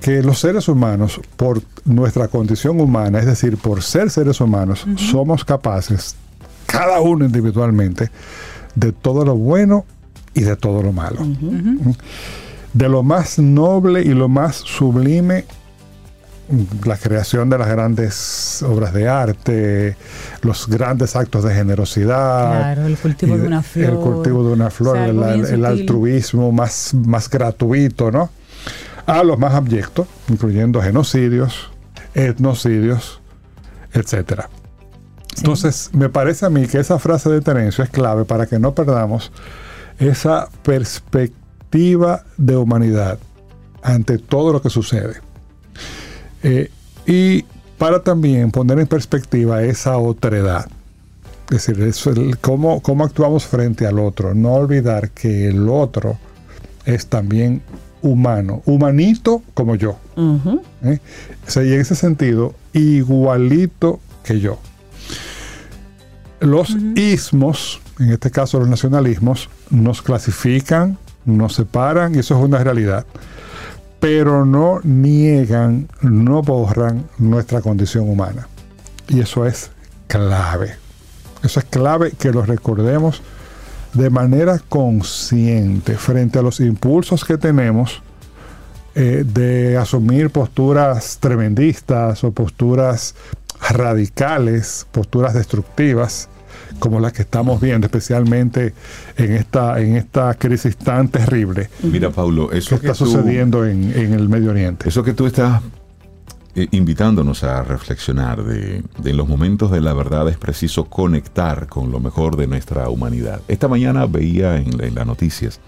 [0.00, 5.44] que los seres humanos, por nuestra condición humana, es decir, por ser seres humanos, somos
[5.44, 6.16] capaces,
[6.66, 8.10] cada uno individualmente,
[8.74, 9.84] de todo lo bueno
[10.34, 11.26] y de todo lo malo.
[12.72, 15.44] De lo más noble y lo más sublime
[16.84, 19.96] la creación de las grandes obras de arte,
[20.42, 22.78] los grandes actos de generosidad.
[22.86, 23.84] el cultivo de una flor.
[23.84, 28.30] El cultivo de una flor, el, altruismo más, más gratuito, ¿no?
[29.06, 31.70] A los más abyectos, incluyendo genocidios,
[32.14, 33.20] etnocidios,
[33.92, 34.42] etc.
[35.36, 38.74] Entonces, me parece a mí que esa frase de Terencio es clave para que no
[38.74, 39.32] perdamos
[39.98, 43.18] esa perspectiva de humanidad
[43.82, 45.26] ante todo lo que sucede.
[46.42, 46.70] Eh,
[47.06, 47.44] y
[47.78, 50.66] para también poner en perspectiva esa otredad.
[51.50, 54.34] Es decir, cómo, cómo actuamos frente al otro.
[54.34, 56.18] No olvidar que el otro
[56.84, 57.62] es también
[58.02, 59.96] humano, humanito como yo.
[60.82, 60.98] ¿Eh?
[61.56, 64.58] y en ese sentido, igualito que yo.
[66.40, 72.62] Los ismos, en este caso los nacionalismos, nos clasifican, nos separan, y eso es una
[72.62, 73.06] realidad,
[74.00, 78.48] pero no niegan, no borran nuestra condición humana.
[79.08, 79.70] Y eso es
[80.06, 80.76] clave.
[81.42, 83.22] Eso es clave que lo recordemos
[83.94, 88.02] de manera consciente frente a los impulsos que tenemos
[88.94, 93.14] eh, de asumir posturas tremendistas o posturas
[93.70, 96.28] radicales, posturas destructivas,
[96.78, 98.74] como las que estamos viendo, especialmente
[99.16, 101.68] en esta, en esta crisis tan terrible.
[101.82, 104.88] Mira, Paulo, eso que, está sucediendo en, en, el Medio Oriente.
[104.88, 105.62] Eso que tú estás
[106.54, 111.66] eh, invitándonos a reflexionar de, de, en los momentos de la verdad es preciso conectar
[111.66, 113.40] con lo mejor de nuestra humanidad.
[113.48, 115.60] Esta mañana veía en, en las noticias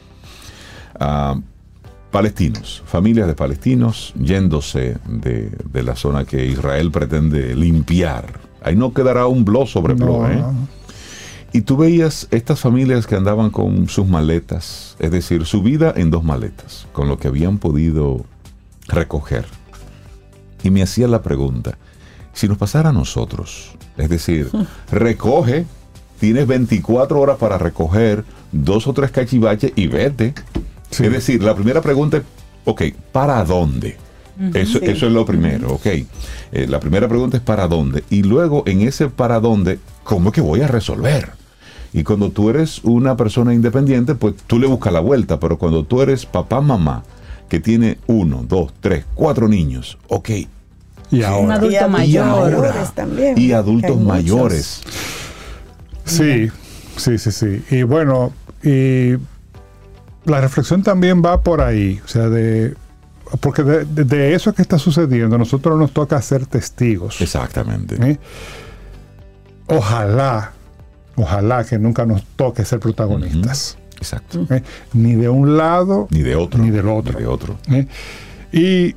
[0.99, 1.39] a
[2.11, 8.41] palestinos, familias de palestinos yéndose de, de, la zona que Israel pretende limpiar.
[8.63, 10.29] Ahí no quedará un blo sobre blo.
[10.29, 10.43] ¿eh?
[11.53, 16.11] Y tú veías estas familias que andaban con sus maletas, es decir, su vida en
[16.11, 18.25] dos maletas, con lo que habían podido
[18.87, 19.47] recoger.
[20.63, 21.79] Y me hacía la pregunta,
[22.35, 24.51] si nos pasara a nosotros, es decir,
[24.91, 25.65] recoge,
[26.21, 30.35] tienes 24 horas para recoger dos o tres cachivaches y vete.
[30.91, 32.23] Es decir, la primera pregunta es,
[32.65, 32.83] ok,
[33.13, 33.97] ¿para dónde?
[34.55, 35.87] Eso, eso, es lo primero, ok.
[35.87, 36.07] Eh,
[36.69, 38.05] la primera pregunta es ¿para dónde?
[38.09, 39.81] Y luego en ese ¿para dónde?
[40.05, 41.31] ¿Cómo es que voy a resolver?
[41.93, 45.85] Y cuando tú eres una persona independiente, pues tú le buscas la vuelta, pero cuando
[45.85, 47.03] tú eres papá, mamá,
[47.49, 50.31] que tiene uno, dos, tres, cuatro niños, ok.
[51.11, 51.45] Y ahora.
[51.45, 52.73] Un adulto mayor.
[52.95, 53.39] también.
[53.39, 54.83] Y adultos mayores.
[56.05, 56.49] Sí,
[56.97, 57.63] sí, sí, sí.
[57.71, 58.33] Y bueno,
[58.63, 59.15] y
[60.25, 62.75] la reflexión también va por ahí, o sea, de
[63.41, 67.21] porque de, de, eso que está sucediendo, a nosotros nos toca ser testigos.
[67.21, 67.97] Exactamente.
[68.01, 68.19] ¿Eh?
[69.67, 70.53] Ojalá,
[71.17, 73.77] ojalá que nunca nos toque ser protagonistas.
[73.77, 73.99] Uh -huh.
[73.99, 74.47] Exacto.
[74.51, 74.63] ¿Eh?
[74.95, 76.63] Ni de un lado, ni de otro.
[76.63, 77.15] Ni del otro.
[77.15, 77.59] Ni de otro.
[77.71, 77.87] ¿Eh?
[78.53, 78.95] Y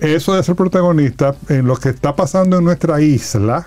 [0.00, 3.66] eso de ser protagonista, en lo que está pasando en nuestra isla,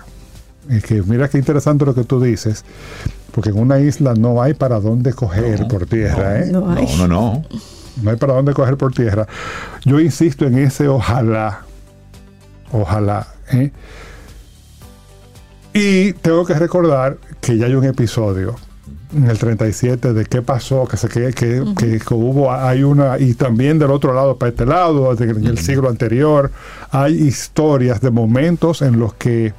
[0.68, 2.64] es que mira qué interesante lo que tú dices,
[3.32, 6.50] porque en una isla no hay para dónde coger No, por tierra, no, ¿eh?
[6.52, 6.86] No hay.
[6.98, 7.44] No, no, no.
[8.02, 9.26] No hay para dónde coger por tierra.
[9.84, 11.60] Yo insisto en ese ojalá.
[12.72, 13.26] Ojalá.
[13.52, 13.70] ¿eh?
[15.74, 18.56] Y tengo que recordar que ya hay un episodio
[19.14, 23.32] en el 37 de qué pasó, que, se, que, que, que hubo, hay una, y
[23.34, 26.50] también del otro lado para este lado, de- en el siglo anterior,
[26.90, 29.54] hay historias de momentos en los que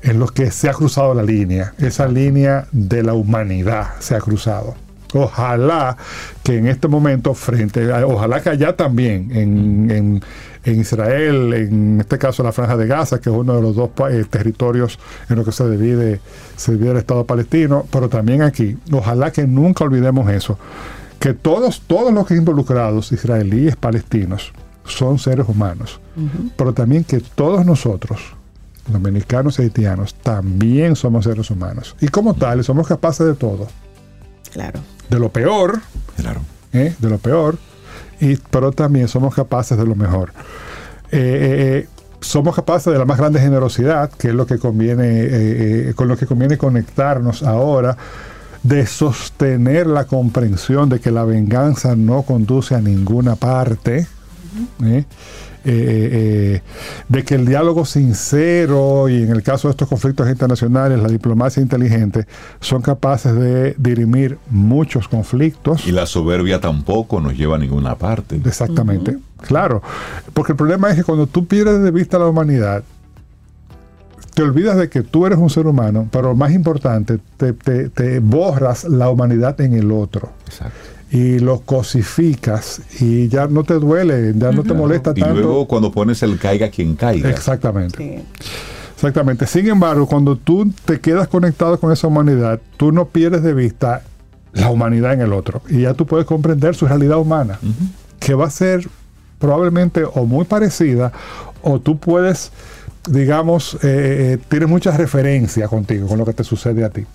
[0.00, 4.20] en los que se ha cruzado la línea, esa línea de la humanidad se ha
[4.20, 4.74] cruzado.
[5.14, 5.96] Ojalá
[6.42, 10.22] que en este momento, frente, a- ojalá que allá también, en, en-
[10.64, 13.90] en Israel, en este caso la Franja de Gaza, que es uno de los dos
[14.10, 14.98] eh, territorios
[15.30, 16.20] en los que se divide,
[16.56, 20.58] se divide el Estado palestino, pero también aquí, ojalá que nunca olvidemos eso,
[21.18, 24.52] que todos, todos los que involucrados, israelíes, palestinos,
[24.84, 26.00] son seres humanos,
[26.56, 28.20] pero también que todos nosotros,
[28.86, 31.94] dominicanos y haitianos, también somos seres humanos.
[32.00, 33.68] Y como tales, somos capaces de todo.
[34.52, 34.80] Claro.
[35.08, 35.80] De lo peor,
[36.16, 36.40] Claro.
[36.72, 36.94] ¿eh?
[36.98, 37.58] de lo peor,
[38.20, 40.32] y, pero también somos capaces de lo mejor.
[41.10, 41.88] Eh, eh, eh,
[42.20, 45.28] somos capaces de la más grande generosidad, que es lo que conviene, eh,
[45.90, 47.96] eh, con lo que conviene conectarnos ahora,
[48.62, 54.06] de sostener la comprensión de que la venganza no conduce a ninguna parte.
[55.68, 56.08] Eh,
[56.56, 56.62] eh,
[57.08, 61.62] de que el diálogo sincero y en el caso de estos conflictos internacionales, la diplomacia
[61.62, 62.26] inteligente,
[62.60, 65.86] son capaces de dirimir muchos conflictos.
[65.86, 68.40] Y la soberbia tampoco nos lleva a ninguna parte.
[68.44, 69.82] Exactamente, claro.
[70.34, 72.82] Porque el problema es que cuando tú pierdes de vista la humanidad,
[74.34, 78.20] te olvidas de que tú eres un ser humano, pero más importante, te, te- te
[78.20, 80.76] borras la humanidad en el otro Exacto.
[81.10, 85.40] Y lo cosificas y ya no te duele, ya no te molesta Y tanto.
[85.40, 87.30] luego cuando pones el caiga quien caiga.
[87.30, 87.96] Exactamente.
[87.96, 88.44] Sí.
[88.94, 89.46] Exactamente.
[89.46, 94.02] Sin embargo, cuando tú te quedas conectado con esa humanidad, tú no pierdes de vista
[94.52, 95.62] la humanidad en el otro.
[95.68, 97.60] Y ya tú puedes comprender su realidad humana,
[98.18, 98.88] que va a ser
[99.38, 101.12] probablemente o muy parecida,
[101.62, 102.50] o tú puedes
[103.08, 107.06] digamos, eh, eh, tiene mucha referencia contigo, con lo que te sucede a ti.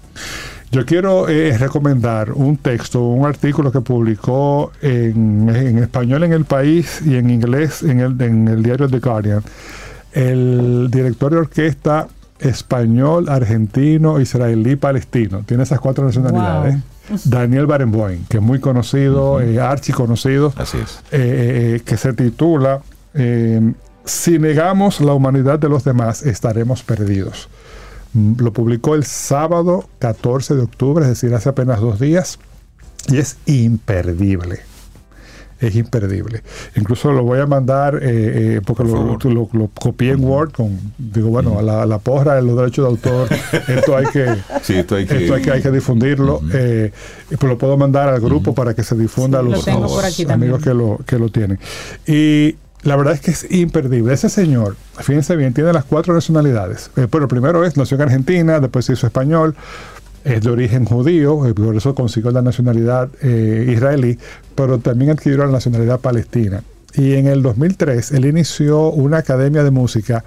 [0.74, 6.99] Yo quiero eh, recomendar un texto, un artículo que publicó en, español en El País
[7.05, 9.43] y en inglés en el, en el diario The Guardian
[10.13, 12.07] el director de orquesta
[12.39, 15.43] español, argentino, israelí, palestino.
[15.45, 16.78] Tiene esas cuatro nacionalidades.
[17.26, 21.01] Daniel Barenboim, que es muy conocido, uh conocido, Así es.
[21.84, 22.82] que se titula
[24.05, 27.49] Si negamos la humanidad de los demás, estaremos perdidos.
[28.14, 32.39] Lo publicó el sábado 14 de octubre, es decir, hace apenas dos días,
[33.09, 34.61] y es imperdible.
[35.59, 36.43] Es imperdible.
[36.76, 41.30] Incluso lo voy a mandar, eh, eh, porque lo, lo, copié en Word, con, digo,
[41.30, 43.30] bueno, a, la, porra de los derechos de autor,
[43.70, 44.26] esto hay que,
[44.74, 46.41] esto hay que, hay que, difundirlo.
[46.53, 46.91] Eh,
[47.30, 50.99] pues lo puedo mandar al grupo para que se difunda a los, amigos que lo,
[51.05, 51.57] que lo tienen.
[52.05, 54.14] Y la verdad es que es imperdible.
[54.14, 56.92] Ese señor, fíjense bien, tiene las cuatro nacionalidades.
[56.98, 59.56] Eh, bueno, primero es, nació en Argentina, después se hizo español,
[60.24, 64.18] es de origen judío, eh, por eso consiguió la nacionalidad eh, israelí,
[64.56, 66.64] pero también adquirió la nacionalidad palestina.
[66.96, 70.24] Y en el 2003 él inició una academia de música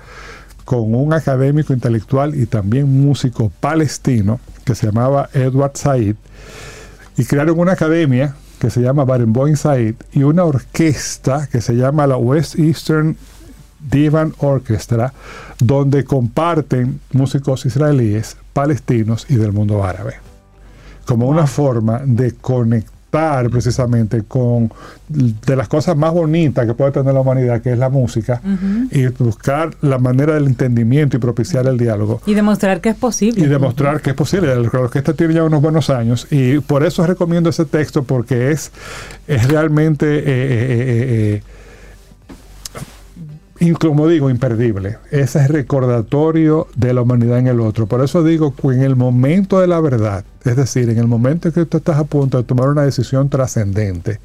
[0.64, 6.16] con un académico intelectual y también músico palestino que se llamaba Edward Said.
[7.16, 12.06] Y crearon una academia que se llama Barenboim Said y una orquesta que se llama
[12.06, 13.16] la West Eastern
[13.78, 15.12] Divan Orchestra,
[15.58, 20.14] donde comparten músicos israelíes, palestinos y del mundo árabe,
[21.06, 24.70] como una forma de conectar precisamente con
[25.08, 28.42] de las cosas más bonitas que puede tener la humanidad, que es la música,
[28.90, 32.20] y buscar la manera del entendimiento y propiciar el diálogo.
[32.26, 33.44] Y demostrar que es posible.
[33.44, 34.52] Y demostrar que es posible.
[34.92, 38.72] que esta tiene ya unos buenos años y por eso recomiendo ese texto porque es,
[39.26, 40.18] es realmente...
[40.18, 40.74] Eh, eh,
[41.38, 41.42] eh,
[43.58, 44.98] y como digo, imperdible.
[45.10, 47.86] Ese es recordatorio de la humanidad en el otro.
[47.86, 51.48] Por eso digo que en el momento de la verdad, es decir, en el momento
[51.48, 54.20] en que tú estás a punto de tomar una decisión trascendente,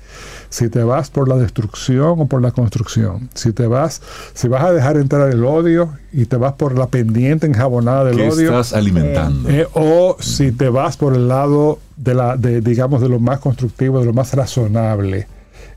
[0.50, 4.02] si te vas por la destrucción o por la construcción, si te vas,
[4.34, 8.22] si vas a dejar entrar el odio y te vas por la pendiente enjabonada del
[8.22, 9.50] odio, estás alimentando?
[9.50, 13.40] Eh, o si te vas por el lado de la, de, digamos, de lo más
[13.40, 15.28] constructivo, de lo más razonable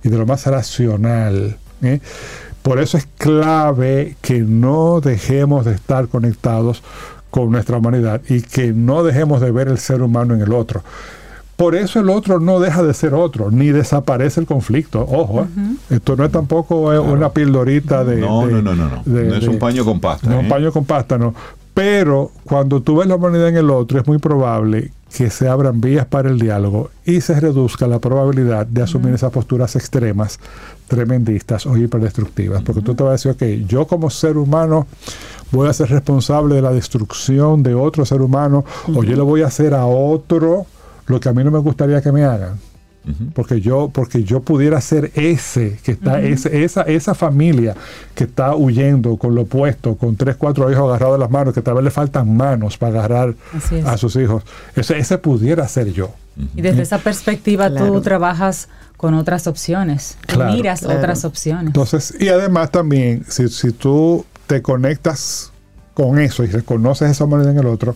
[0.03, 1.57] y de lo más racional.
[1.82, 2.01] ¿eh?
[2.64, 6.82] Por eso es clave que no dejemos de estar conectados
[7.35, 10.85] con nuestra humanidad y que no dejemos de ver el ser humano en el otro.
[11.57, 15.01] Por eso el otro no deja de ser otro, ni desaparece el conflicto.
[15.01, 15.97] Ojo, ¿eh?
[15.97, 18.20] esto no es tampoco eh, una pildorita de...
[18.20, 19.03] No, no, no, no.
[19.05, 19.35] no.
[19.35, 20.30] es un paño con pasta.
[20.30, 20.49] No, un ¿eh?
[20.49, 21.35] paño con pasta, no.
[21.74, 25.80] Pero cuando tú ves la humanidad en el otro, es muy probable que se abran
[25.80, 30.39] vías para el diálogo y se reduzca la probabilidad de asumir esas posturas extremas,
[30.87, 32.62] tremendistas o hiperdestructivas.
[32.62, 34.87] Porque tú te vas a decir, ok, yo como ser humano
[35.51, 39.43] voy a ser responsable de la destrucción de otro ser humano o yo le voy
[39.43, 40.66] a hacer a otro
[41.07, 42.59] lo que a mí no me gustaría que me hagan.
[43.35, 47.76] Porque yo porque yo pudiera ser ese que está esa esa familia
[48.14, 51.61] que está huyendo con lo opuesto con tres cuatro hijos agarrados de las manos que
[51.61, 53.35] tal vez le faltan manos para agarrar
[53.85, 54.43] a sus hijos.
[54.74, 56.12] Ese ese pudiera ser yo
[56.55, 61.66] y desde esa perspectiva tú trabajas con otras opciones miras otras opciones.
[61.66, 65.53] Entonces y además también si, si tú te conectas
[65.95, 67.95] con eso y reconoces esa manera en el otro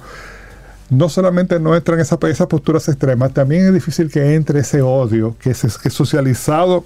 [0.90, 4.80] no solamente no entra en esa, esas posturas extremas, también es difícil que entre ese
[4.80, 6.84] odio que es, que socializado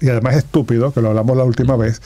[0.00, 2.00] y además estúpido, que lo hablamos la última vez,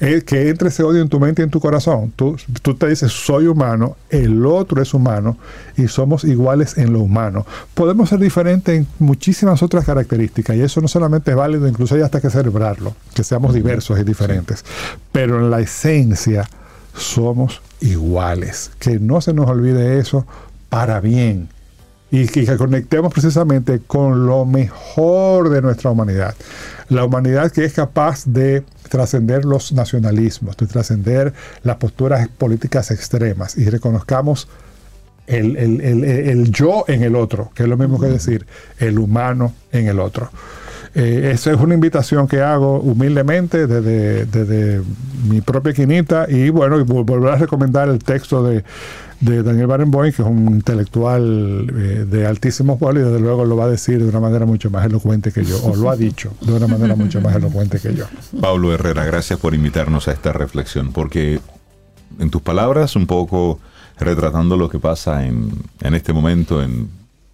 [0.00, 2.12] es que entre ese odio en tu mente y en tu corazón.
[2.14, 5.36] Tú, tú te dices, soy humano, el otro es humano
[5.76, 7.46] y somos iguales en lo humano.
[7.74, 12.02] Podemos ser diferentes en muchísimas otras características y eso no solamente es válido, incluso hay
[12.02, 14.64] hasta que celebrarlo, que seamos diversos y diferentes.
[15.10, 16.48] Pero en la esencia
[16.96, 18.70] somos iguales.
[18.78, 20.26] Que no se nos olvide eso,
[20.68, 21.48] para bien
[22.12, 26.34] y que, conectemos precisamente con lo mejor de nuestra humanidad.
[26.90, 31.32] La humanidad que es capaz de trascender los nacionalismos, de trascender
[31.62, 34.46] las posturas políticas extremas y reconozcamos
[35.26, 38.46] el, yo en el otro, que es lo mismo que decir
[38.78, 40.28] el humano en el otro.
[40.94, 44.82] Eh, esa es una invitación que hago humildemente desde, desde
[45.26, 48.62] mi propia quinita y bueno, y volver a recomendar el texto de
[49.22, 53.56] de Daniel Barenboim, que es un intelectual eh, de altísimo vuelo y desde luego lo
[53.56, 56.34] va a decir de una manera mucho más elocuente que yo, o lo ha dicho
[56.40, 58.06] de una manera mucho más elocuente que yo.
[58.40, 61.40] Pablo Herrera, gracias por invitarnos a esta reflexión, porque
[62.18, 63.60] en tus palabras, un poco
[63.96, 66.88] retratando lo que pasa en, en este momento en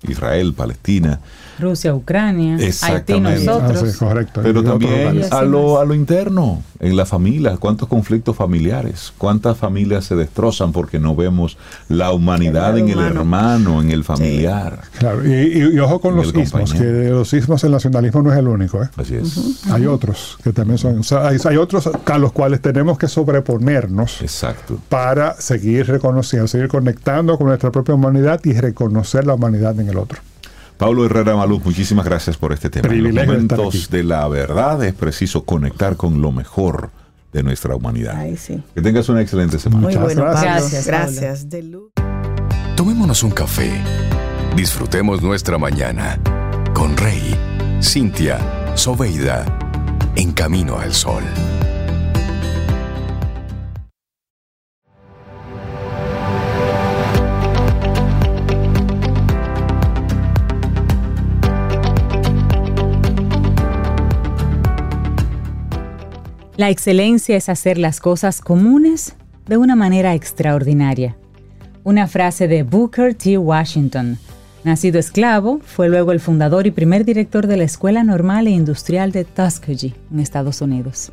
[0.07, 1.21] Israel, Palestina.
[1.59, 3.83] Rusia, Ucrania, Haití, nosotros.
[3.83, 4.41] Ah, sí, correcto.
[4.43, 10.05] Pero también a lo, a lo interno, en la familia, cuántos conflictos familiares, cuántas familias
[10.05, 14.81] se destrozan porque no vemos la humanidad en el hermano, en el familiar.
[14.99, 18.83] Claro, y, ojo con los ismos, que los ismos, el nacionalismo no es el único.
[18.83, 18.89] ¿eh?
[18.97, 19.67] Así es.
[19.71, 24.79] Hay otros que también son, hay, hay, otros a los cuales tenemos que sobreponernos Exacto.
[24.89, 29.99] para seguir reconociendo, seguir conectando con nuestra propia humanidad y reconocer la humanidad en el
[29.99, 30.21] otro.
[30.79, 32.89] Pablo Herrera Maluz, muchísimas gracias por este tema.
[32.89, 36.91] En los momentos de la verdad es preciso conectar con lo mejor
[37.33, 38.15] de nuestra humanidad.
[38.17, 38.63] Ay, sí.
[38.75, 39.89] Que tengas una excelente semana.
[39.89, 40.87] Muy bueno, gracias.
[40.87, 41.47] Gracias.
[42.77, 43.73] Tomémonos un café.
[44.55, 46.19] Disfrutemos nuestra mañana
[46.73, 47.37] con Rey,
[47.83, 48.39] Cintia,
[48.77, 49.45] Soveida,
[50.15, 51.25] en camino al sol.
[66.59, 69.15] La excelencia es hacer las cosas comunes
[69.47, 71.17] de una manera extraordinaria.
[71.85, 73.39] Una frase de Booker T.
[73.39, 74.19] Washington.
[74.65, 79.13] Nacido esclavo, fue luego el fundador y primer director de la Escuela Normal e Industrial
[79.13, 81.13] de Tuskegee, en Estados Unidos.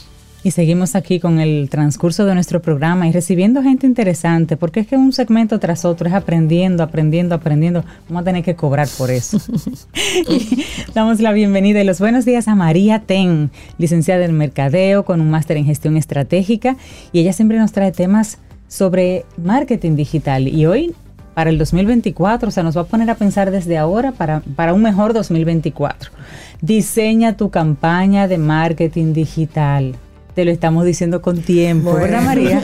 [0.46, 4.86] Y seguimos aquí con el transcurso de nuestro programa y recibiendo gente interesante, porque es
[4.86, 7.84] que un segmento tras otro es aprendiendo, aprendiendo, aprendiendo.
[8.08, 9.40] Vamos a tener que cobrar por eso.
[10.94, 15.32] damos la bienvenida y los buenos días a María Ten, licenciada en Mercadeo con un
[15.32, 16.78] máster en gestión estratégica.
[17.12, 20.48] Y ella siempre nos trae temas sobre marketing digital.
[20.48, 20.94] Y hoy
[21.36, 24.74] para el 2024, o sea, nos va a poner a pensar desde ahora para, para
[24.74, 26.10] un mejor 2024.
[26.62, 29.96] Diseña tu campaña de marketing digital
[30.36, 32.62] te lo estamos diciendo con tiempo, ¿verdad María?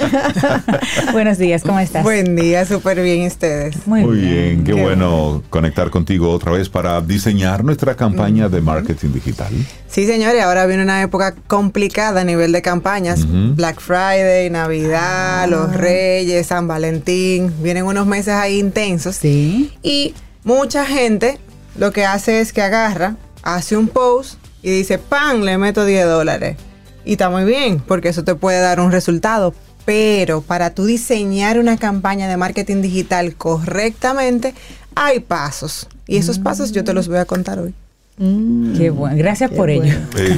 [1.13, 2.03] Buenos días, ¿cómo estás?
[2.03, 3.87] Buen día, súper bien ustedes.
[3.87, 9.53] Muy, bien, qué, bueno, conectar contigo otra vez para diseñar nuestra campaña de marketing digital.
[9.87, 13.25] Sí, señores, ahora viene una época complicada a nivel de campañas.
[13.55, 15.77] Black Friday, Navidad, los ah.
[15.77, 19.15] Reyes, San Valentín, vienen unos meses ahí intensos.
[19.15, 19.71] Sí.
[19.81, 20.13] Y
[20.43, 21.39] mucha gente
[21.77, 25.43] lo que hace es que agarra, hace un post y dice, ¡pam!
[25.43, 26.57] Le meto 10 dólares
[27.05, 29.53] y está muy bien, porque eso te puede dar un resultado.
[29.85, 34.53] Pero para tú diseñar una campaña de marketing digital correctamente,
[34.95, 35.87] hay pasos.
[36.07, 36.43] Y esos mm.
[36.43, 37.73] pasos yo te los voy a contar hoy.
[38.17, 38.77] Mm.
[38.77, 39.95] Qué bueno, gracias por ello.
[40.17, 40.35] Eh,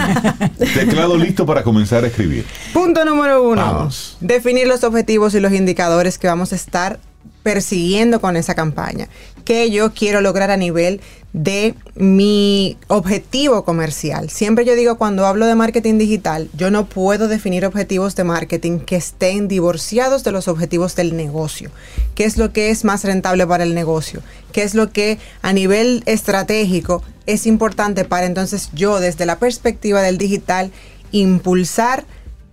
[0.73, 2.45] teclado listo para comenzar a escribir.
[2.71, 3.89] Punto número uno.
[4.21, 6.99] Definir los objetivos y los indicadores que vamos a estar
[7.43, 9.09] persiguiendo con esa campaña.
[9.43, 11.01] ¿Qué yo quiero lograr a nivel
[11.33, 14.29] de mi objetivo comercial?
[14.29, 18.79] Siempre yo digo cuando hablo de marketing digital, yo no puedo definir objetivos de marketing
[18.79, 21.71] que estén divorciados de los objetivos del negocio.
[22.15, 24.21] ¿Qué es lo que es más rentable para el negocio?
[24.51, 30.01] ¿Qué es lo que a nivel estratégico es importante para entonces yo desde la perspectiva
[30.01, 30.71] del digital
[31.11, 32.05] impulsar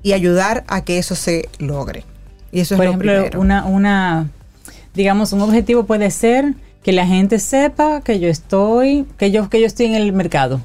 [0.02, 2.04] y ayudar a que eso se logre?
[2.50, 3.40] Y eso Por es ejemplo, lo primero.
[3.40, 4.30] Una, una
[4.94, 9.60] digamos, un objetivo puede ser que la gente sepa que yo estoy, que yo, que
[9.60, 10.60] yo estoy en el mercado.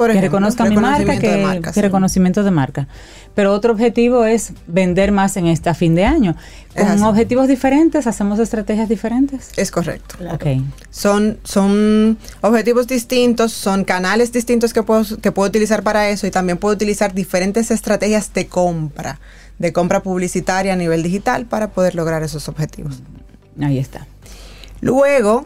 [0.00, 2.88] Por que reconozca mi marca, que, reconocimiento de marca.
[3.34, 6.36] Pero otro objetivo es vender más en este fin de año.
[6.74, 9.50] Con objetivos diferentes, hacemos estrategias diferentes.
[9.58, 10.14] Es correcto.
[10.36, 10.64] Okay.
[10.88, 16.30] Son, son objetivos distintos, son canales distintos que puedo, que puedo utilizar para eso y
[16.30, 19.20] también puedo utilizar diferentes estrategias de compra,
[19.58, 23.02] de compra publicitaria a nivel digital para poder lograr esos objetivos.
[23.60, 24.06] Ahí está.
[24.80, 25.44] Luego,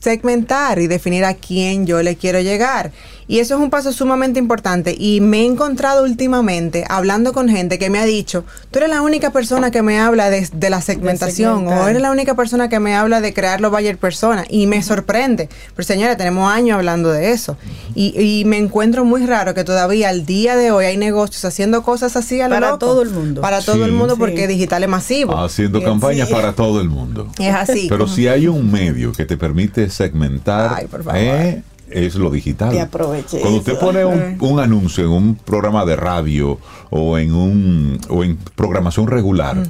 [0.00, 2.92] segmentar y definir a quién yo le quiero llegar.
[3.30, 7.78] Y eso es un paso sumamente importante y me he encontrado últimamente hablando con gente
[7.78, 11.68] que me ha dicho, tú eres la única persona que me habla de, la segmentación
[11.68, 15.48] o eres la única persona que me habla de crearlo buyer persona y me sorprende.
[15.76, 17.56] Pero señora, tenemos años hablando de eso
[17.94, 22.16] y, me encuentro muy raro que todavía al día de hoy hay negocios haciendo cosas
[22.16, 23.42] así a lo Para todo el mundo.
[23.42, 25.38] Para todo el mundo porque digital es masivo.
[25.38, 27.28] Haciendo campañas para todo el mundo.
[27.38, 27.86] Es así.
[27.88, 31.20] Pero si hay un medio que te permite segmentar, Ay, por favor.
[31.20, 32.74] Eh, es lo digital.
[32.74, 33.80] Y aproveche Cuando usted eso.
[33.80, 36.58] pone un, un anuncio en un programa de radio
[36.90, 39.62] o en un o en programación regular,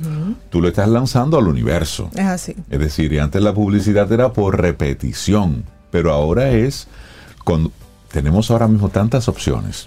[0.50, 2.10] tú lo estás lanzando al universo.
[2.14, 2.54] Es así.
[2.70, 6.88] Es decir, y antes la publicidad era por repetición, pero ahora es
[7.44, 7.72] cuando
[8.12, 9.86] tenemos ahora mismo tantas opciones.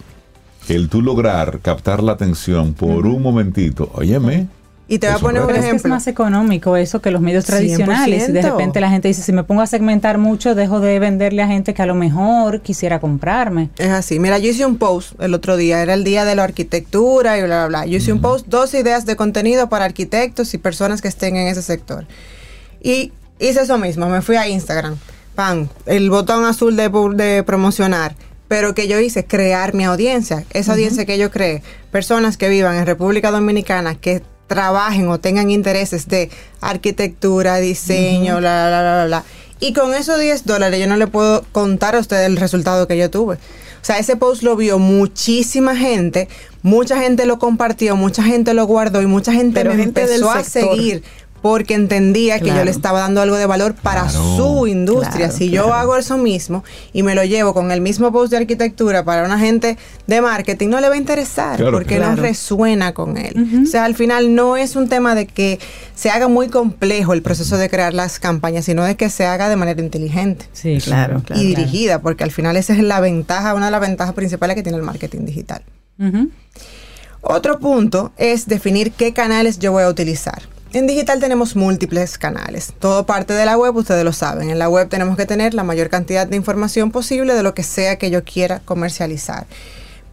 [0.70, 4.48] El tú lograr captar la atención por un momentito, óyeme.
[4.88, 5.48] Y te voy a poner un.
[5.48, 5.90] Pero es que es ejemplo.
[5.92, 8.30] más económico eso que los medios tradicionales.
[8.30, 8.52] Y de 100%.
[8.52, 11.74] repente la gente dice, si me pongo a segmentar mucho, dejo de venderle a gente
[11.74, 13.70] que a lo mejor quisiera comprarme.
[13.78, 14.20] Es así.
[14.20, 17.44] Mira, yo hice un post el otro día, era el día de la arquitectura y
[17.44, 17.86] bla, bla, bla.
[17.86, 21.48] Yo hice un post, dos ideas de contenido para arquitectos y personas que estén en
[21.48, 22.06] ese sector.
[22.82, 24.98] Y hice eso mismo, me fui a Instagram,
[25.36, 28.16] pan, el botón azul de, de promocionar.
[28.50, 30.44] Pero que yo hice, crear mi audiencia.
[30.52, 35.50] Esa audiencia que yo creé, personas que vivan en República Dominicana, que trabajen o tengan
[35.50, 36.30] intereses de
[36.62, 39.24] arquitectura, diseño, bla, bla, bla, bla, bla.
[39.60, 42.98] Y con esos 10 dólares yo no le puedo contar a ustedes el resultado que
[42.98, 43.36] yo tuve.
[43.36, 46.30] O sea, ese post lo vio muchísima gente,
[46.62, 50.32] mucha gente lo compartió, mucha gente lo guardó y mucha gente Pero me gente empezó
[50.32, 50.76] a sector.
[50.76, 51.04] seguir
[51.44, 54.38] porque entendía que yo le estaba dando algo de valor para Claro.
[54.38, 55.26] su industria.
[55.28, 56.64] Claro, si yo hago eso mismo
[56.94, 60.70] y me lo llevo con el mismo post de arquitectura para una gente de marketing,
[60.70, 63.62] no le va a interesar porque no resuena con él.
[63.62, 65.60] O sea, al final no es un tema de que
[65.94, 69.50] se haga muy complejo el proceso de crear las campañas, sino de que se haga
[69.50, 73.66] de manera inteligente Sí, Claro, y dirigida, porque al final esa es la ventaja, una
[73.66, 75.62] de las ventajas principales que tiene el marketing digital.
[77.22, 80.42] Otro punto es definir qué canales yo voy a utilizar.
[80.74, 82.74] En digital tenemos múltiples canales.
[82.80, 84.50] Todo parte de la web, ustedes lo saben.
[84.50, 87.62] En la web tenemos que tener la mayor cantidad de información posible de lo que
[87.62, 89.46] sea que yo quiera comercializar.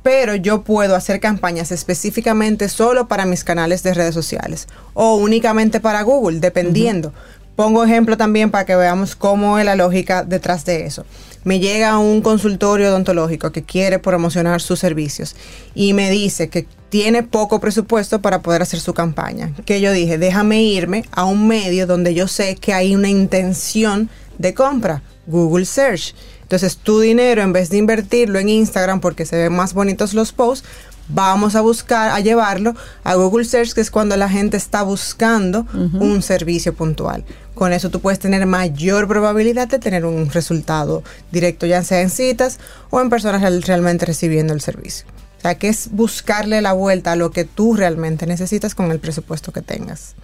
[0.03, 5.81] Pero yo puedo hacer campañas específicamente solo para mis canales de redes sociales o únicamente
[5.81, 7.15] para Google, dependiendo.
[7.61, 11.05] Pongo ejemplo también para que veamos cómo es la lógica detrás de eso.
[11.45, 15.37] Me llega un consultorio odontológico que quiere promocionar sus servicios
[15.75, 19.53] y me dice que tiene poco presupuesto para poder hacer su campaña.
[19.67, 24.09] Que yo dije, déjame irme a un medio donde yo sé que hay una intención
[24.39, 26.15] de compra, Google Search.
[26.41, 30.33] Entonces tu dinero, en vez de invertirlo en Instagram porque se ven más bonitos los
[30.33, 30.67] posts,
[31.13, 32.75] vamos a buscar, a llevarlo
[33.05, 37.25] a Google Search, que es cuando la gente está buscando un servicio puntual.
[37.55, 42.11] Con eso tú puedes tener mayor probabilidad de tener un resultado directo, ya sea en
[42.11, 42.59] citas
[42.91, 45.07] o en personas real- realmente recibiendo el servicio.
[45.39, 48.99] O sea, que es buscarle la vuelta a lo que tú realmente necesitas con el
[48.99, 50.15] presupuesto que tengas.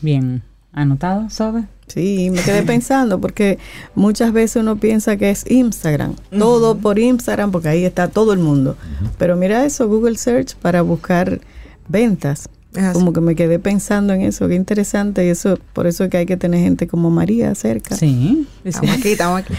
[0.00, 0.42] Bien.
[0.72, 1.64] ¿Anotado, Sobe?
[1.88, 3.58] Sí, me quedé pensando porque
[3.94, 8.38] muchas veces uno piensa que es Instagram, todo por Instagram porque ahí está todo el
[8.38, 8.76] mundo.
[9.18, 11.40] Pero mira eso, Google Search para buscar
[11.88, 12.48] ventas.
[12.74, 12.92] Así.
[12.92, 16.18] Como que me quedé pensando en eso, qué interesante y eso por eso es que
[16.18, 17.96] hay que tener gente como María cerca.
[17.96, 18.46] Sí.
[18.64, 19.54] Estamos aquí, estamos aquí.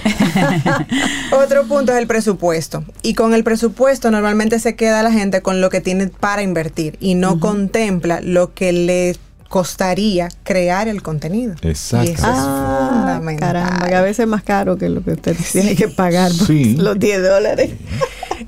[1.32, 2.84] Otro punto es el presupuesto.
[3.02, 6.96] Y con el presupuesto normalmente se queda la gente con lo que tiene para invertir
[7.00, 9.16] y no contempla lo que le
[9.50, 11.56] costaría crear el contenido.
[11.62, 12.10] Exacto.
[12.10, 13.54] Y eso es Ah, fundamental.
[13.54, 16.48] caramba, que a veces es más caro que lo que usted tiene que pagar por
[16.48, 16.76] Sí.
[16.78, 17.72] los 10 dólares.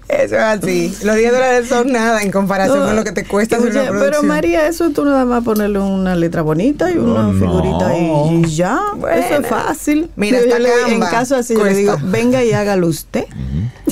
[0.07, 0.93] Eso es así.
[1.03, 3.99] Los 10 dólares son nada en comparación No, con lo que te cuesta hacer una
[3.99, 4.23] pero.
[4.23, 8.55] María, eso tú nada más ponerle una letra bonita y una No, figurita y, y
[8.55, 8.79] ya.
[8.95, 9.17] Bueno.
[9.25, 10.09] eso es fácil.
[10.15, 13.25] Mira, Yo le- en Canva caso así, yo le digo, venga y hágalo usted.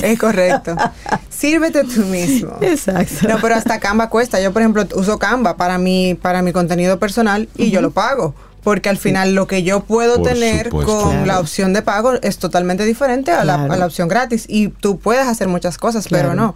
[0.02, 0.76] Es correcto.
[1.28, 2.56] Sírvete tú mismo.
[2.60, 3.28] Exacto.
[3.28, 4.40] No, pero hasta Canva cuesta.
[4.40, 8.34] Yo, por ejemplo, uso Canva para mi, para mi contenido personal y yo lo pago.
[8.62, 11.00] Porque al final lo que yo puedo Por tener supuesto.
[11.00, 11.26] con Claro.
[11.26, 14.44] la opción de pago es totalmente diferente a, la, a la opción gratis.
[14.48, 16.54] Y tú puedes hacer muchas cosas, pero no.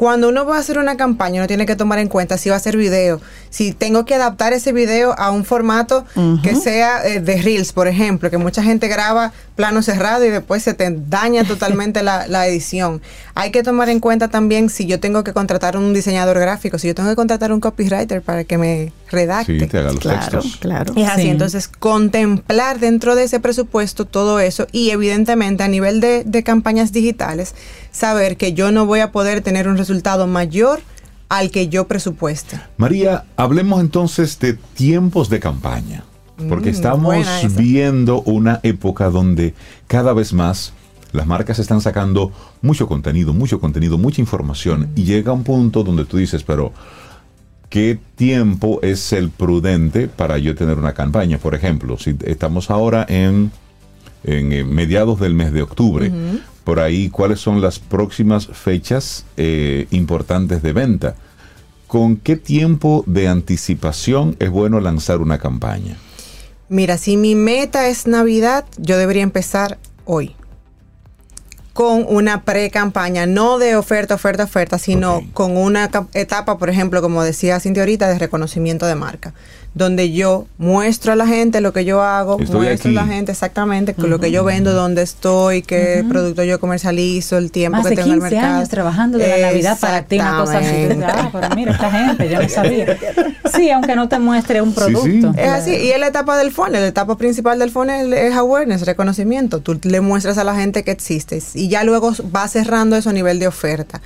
[0.00, 2.56] Cuando uno va a hacer una campaña, uno tiene que tomar en cuenta si va
[2.56, 3.20] a ser video,
[3.50, 6.06] si tengo que adaptar ese video a un formato
[6.42, 10.62] que sea eh, de Reels, por ejemplo, que mucha gente graba plano cerrado y después
[10.62, 13.02] se te daña totalmente la, la edición.
[13.34, 16.88] Hay que tomar en cuenta también si yo tengo que contratar un diseñador gráfico, si
[16.88, 19.60] yo tengo que contratar un copywriter para que me redacte.
[19.60, 20.56] Sí, te haga los Claro, textos.
[20.60, 20.94] claro.
[20.96, 21.28] Es así, Sí.
[21.28, 26.90] entonces contemplar dentro de ese presupuesto todo eso y evidentemente a nivel de, de campañas
[26.92, 27.54] digitales,
[27.90, 30.80] saber que yo no voy a poder tener un resultado mayor
[31.28, 32.60] al que yo presupueste.
[32.76, 36.04] María, hablemos entonces de tiempos de campaña,
[36.48, 37.26] porque Mm, estamos
[37.56, 39.54] viendo una época donde
[39.86, 40.72] cada vez más
[41.12, 46.04] las marcas están sacando mucho contenido, mucho contenido, mucha información, y llega un punto donde
[46.04, 46.72] tú dices, pero
[47.68, 51.38] ¿qué tiempo es el prudente para yo tener una campaña?
[51.38, 53.50] Por ejemplo, si estamos ahora en,
[54.24, 56.10] en, eh, mediados del mes de octubre,
[56.64, 61.16] por ahí, ¿cuáles son las próximas fechas eh, importantes de venta?
[61.86, 65.96] ¿Con qué tiempo de anticipación es bueno lanzar una campaña?
[66.68, 70.36] Mira, si mi meta es Navidad, yo debería empezar hoy.
[71.72, 77.22] con una pre-campaña, no de oferta, oferta, oferta, sino con una etapa, por ejemplo, como
[77.22, 79.32] decía Cintia ahorita, de reconocimiento de marca
[79.74, 83.94] donde yo muestro a la gente lo que yo hago, muestro a la gente exactamente
[83.96, 88.14] lo que yo vendo, dónde estoy, qué producto yo comercializo, el tiempo que tengo en
[88.14, 88.56] el mercado.
[88.56, 90.88] años trabajando de la Navidad para ti, una cosa así.
[91.04, 92.98] Ah, pero mira, esta gente, yo no sabía.
[93.56, 95.34] Sí, aunque no te muestre un producto.
[95.36, 98.86] Es así, y es la etapa del funnel, la etapa principal del funnel es awareness,
[98.86, 99.58] reconocimiento.
[99.58, 103.12] Tú le muestras a la gente que existes y ya luego va cerrando eso a
[103.12, 104.00] nivel de oferta.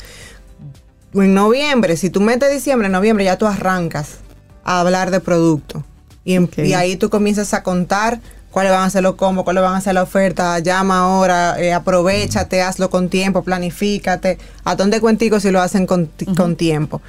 [1.12, 4.23] En noviembre, si tú metes diciembre, en noviembre ya tú arrancas
[4.64, 5.84] a hablar de producto.
[6.24, 6.38] Y,
[6.72, 8.20] ahí tú comienzas a contar
[8.50, 11.72] cuáles van a ser los combos, cuáles van a ser la oferta, llama ahora, eh,
[11.74, 17.02] aprovechate, hazlo con tiempo, planifícate, a dónde cuentico si lo hacen con, con, tiempo.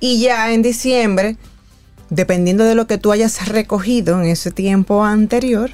[0.00, 1.36] Y ya en diciembre,
[2.08, 5.70] dependiendo de lo que tú hayas recogido en ese tiempo anterior,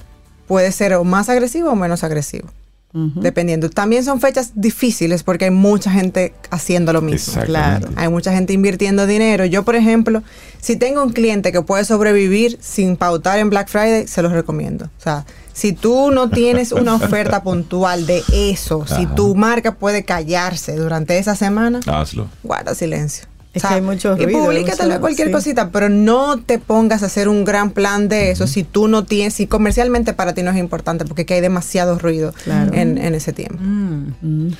[0.48, 2.48] puede ser o más agresivo o menos agresivo
[2.92, 3.68] dependiendo.
[3.70, 7.42] También son fechas difíciles porque hay mucha gente haciendo lo mismo.
[7.42, 7.88] Claro.
[7.96, 9.44] Hay mucha gente invirtiendo dinero.
[9.44, 10.22] Yo, por ejemplo,
[10.60, 14.86] si tengo un cliente que puede sobrevivir sin pautar en Black Friday, se los recomiendo.
[14.86, 20.04] O sea, si tú no tienes una oferta puntual de eso, si tu marca puede
[20.04, 22.28] callarse durante esa semana, hazlo.
[22.42, 23.26] Guarda silencio.
[23.54, 24.30] Es que hay mucho ruido.
[24.30, 28.46] Y publica cualquier cosita, pero no te pongas a hacer un gran plan de eso
[28.46, 32.34] si tú no tienes, si comercialmente para ti no es importante, porque hay demasiado ruido
[32.46, 33.58] en, ese tiempo.
[33.60, 34.12] Mm.
[34.20, 34.52] Mm.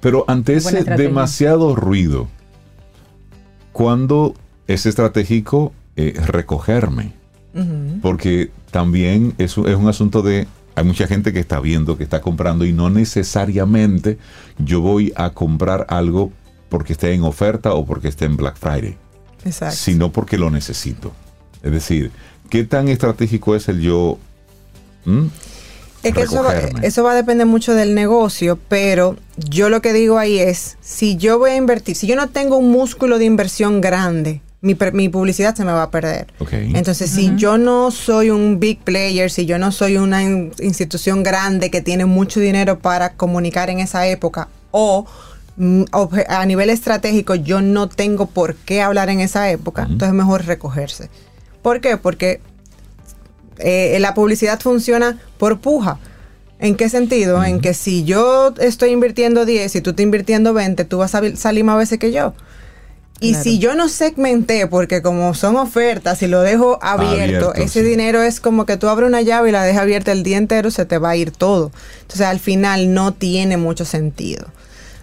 [0.00, 2.28] Pero ante ese demasiado ruido,
[3.72, 4.34] ¿cuándo
[4.66, 7.12] es estratégico eh, recogerme?
[8.00, 10.46] Porque también es, es un asunto de
[10.76, 14.18] hay mucha gente que está viendo, que está comprando y no necesariamente
[14.58, 16.32] yo voy a comprar algo
[16.70, 18.96] porque esté en oferta o porque esté en Black Friday,
[19.44, 19.76] Exacto.
[19.76, 21.12] sino porque lo necesito.
[21.62, 22.10] Es decir,
[22.48, 24.18] ¿qué tan estratégico es el yo?
[26.02, 29.92] Es que eso va, eso va, a depender mucho del negocio, pero yo lo que
[29.92, 33.26] digo ahí es, si yo voy a invertir, si yo no tengo un músculo de
[33.26, 36.26] inversión grande, mi, publicidad se me va a perder.
[36.50, 41.70] Entonces, si yo no soy un big player, si yo no soy una institución grande
[41.70, 45.29] que tiene mucho dinero para comunicar en esa época, o Mm,
[46.28, 50.46] a nivel estratégico yo no tengo por qué hablar en esa época, entonces es mejor
[50.46, 51.10] recogerse.
[51.62, 51.96] ¿Por qué?
[51.96, 52.40] Porque
[53.58, 55.98] eh, la publicidad funciona por puja.
[56.58, 57.42] ¿En qué sentido?
[57.42, 61.36] En que si yo estoy invirtiendo 10 y tú estás invirtiendo 20, tú vas a
[61.36, 62.34] salir más veces que yo.
[63.22, 68.22] Y si yo no segmenté, porque como son ofertas y lo dejo abierto, ese dinero
[68.22, 70.86] es como que tú abres una llave y la dejas abierta el día entero, se
[70.86, 71.70] te va a ir todo.
[72.00, 74.46] Entonces al final no tiene mucho sentido.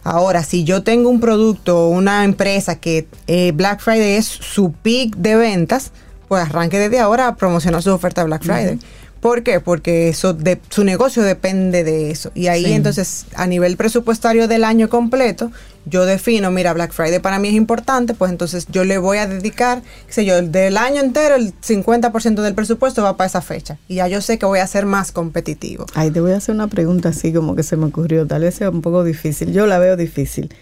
[0.10, 4.72] Ahora, si yo tengo un producto o una empresa que eh, Black Friday es su
[4.72, 5.92] peak de ventas,
[6.30, 8.80] pues arranque desde ahora a promocionar su oferta de Black Friday.
[9.20, 9.60] ¿Por qué?
[9.60, 12.32] Porque eso de, su negocio depende de eso.
[12.36, 15.52] Y ahí entonces, a nivel presupuestario del año completo,
[15.86, 19.28] yo defino, mira, Black Friday para mí es importante, pues entonces yo le voy a
[19.28, 23.78] dedicar, qué sé yo, del año entero el 50% del presupuesto va para esa fecha.
[23.88, 25.86] Y ya yo sé que voy a ser más competitivo.
[25.94, 28.56] Ahí te voy a hacer una pregunta así como que se me ocurrió, tal vez
[28.56, 30.54] sea un poco difícil, yo la veo difícil.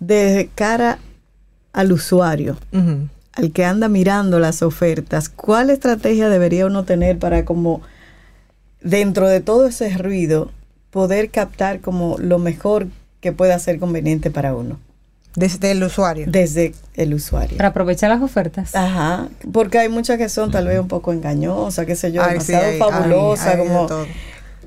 [0.00, 0.98] De cara
[1.72, 2.58] al usuario,
[3.32, 7.80] al que anda mirando las ofertas, ¿cuál estrategia debería uno tener para como
[8.84, 10.52] dentro de todo ese ruido,
[10.90, 12.86] poder captar como lo mejor
[13.20, 14.78] que pueda ser conveniente para uno.
[15.34, 16.26] Desde el usuario.
[16.28, 17.56] Desde el usuario.
[17.56, 18.76] Para aprovechar las ofertas.
[18.76, 19.26] Ajá.
[19.52, 23.56] Porque hay muchas que son tal vez un poco engañosas, qué sé yo, demasiado fabulosas,
[23.56, 23.88] como...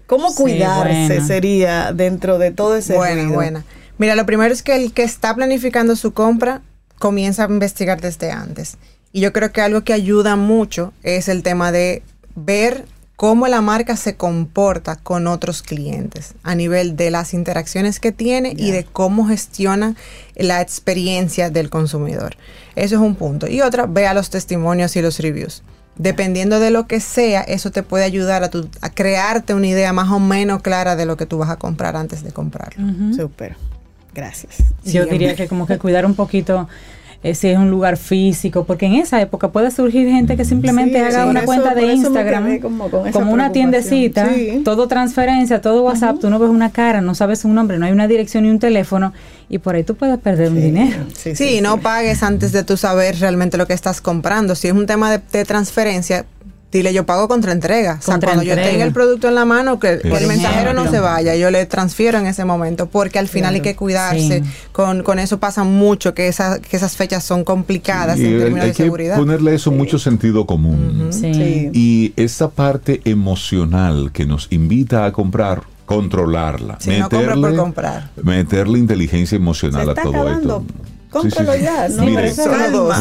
[0.07, 3.35] ¿Cómo cuidarse sería dentro de todo ese buena, ruido?
[3.35, 3.65] Buena,
[3.97, 6.61] Mira, lo primero es que el que está planificando su compra
[6.97, 8.77] comienza a investigar desde antes.
[9.11, 12.03] Y yo creo que algo que ayuda mucho es el tema de
[12.35, 12.85] ver
[13.17, 18.53] cómo la marca se comporta con otros clientes a nivel de las interacciones que tiene
[18.55, 19.95] y de cómo gestiona
[20.35, 22.37] la experiencia del consumidor.
[22.75, 23.47] Eso es un punto.
[23.47, 25.63] Y otra, vea los testimonios y los reviews.
[25.95, 30.11] Dependiendo de lo que sea, eso te puede ayudar a, a crearte una idea más
[30.11, 32.85] o menos clara de lo que tú vas a comprar antes de comprarlo.
[33.15, 33.55] Súper.
[34.13, 34.57] Gracias.
[34.83, 36.69] Yo diría que como que cuidar un poquito
[37.35, 41.25] si es un lugar físico, porque en esa época puede surgir gente que simplemente haga
[41.25, 44.29] una cuenta de Instagram como, una tiendecita,
[44.63, 47.91] todo transferencia, todo WhatsApp, tú no ves una cara, no sabes un nombre, no hay
[47.91, 49.13] una dirección ni un teléfono
[49.49, 51.05] y por ahí tú puedes perder un dinero.
[51.13, 54.55] Sí, no pagues antes de tú saber realmente lo que estás comprando.
[54.55, 56.25] Si es un tema de transferencia,
[56.71, 57.97] dile yo pago contra entrega.
[57.99, 60.99] o sea, cuando yo tenga el producto en la mano, que, el mensajero no se
[60.99, 64.43] vaya, yo le transfiero en ese momento, porque al final hay que cuidarse.
[64.71, 68.69] Con, con eso pasa mucho, que, esa, que esas fechas son complicadas en términos hay
[68.69, 69.15] de seguridad.
[69.15, 71.09] Que ponerle eso mucho sentido común.
[71.73, 76.77] Y esa parte emocional que nos invita a comprar controlarla.
[76.81, 78.09] Si no compra por comprar.
[78.21, 80.65] Meterle inteligencia emocional a todo esto.
[81.09, 82.33] Cómpralo ya, no Mire,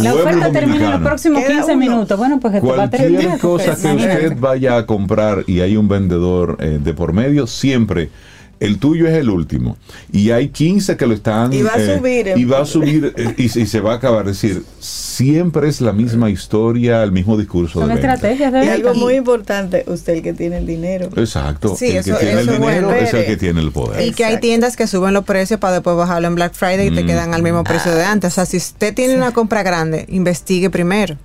[0.03, 2.19] La oferta termina en los próximos 15 minutos.
[2.19, 5.89] Bueno, pues esto va a Cualquier cosa que usted vaya a comprar y hay un
[5.89, 8.11] vendedor eh, de por medio, siempre
[8.59, 9.77] el tuyo es el último.
[10.13, 11.53] Y hay 15 que lo están...
[11.53, 12.33] Y va a eh, subir.
[12.37, 14.29] y va a subir eh, y, y se va a acabar.
[14.29, 18.95] Es decir, siempre es la misma historia, el mismo discurso Son de estrategias de algo
[18.95, 21.09] muy importante, usted el que tiene el dinero.
[21.17, 21.77] Exacto.
[21.77, 24.07] Sí, el eso- que tiene el dinero es el que tiene el poder.
[24.07, 26.95] Y que hay tiendas que suben los precios para después bajarlo en Black Friday y
[26.95, 27.07] te Mm.
[27.07, 28.33] quedan al mismo precio de antes.
[28.33, 31.17] O sea, si usted tiene una compra grande, investigue primero.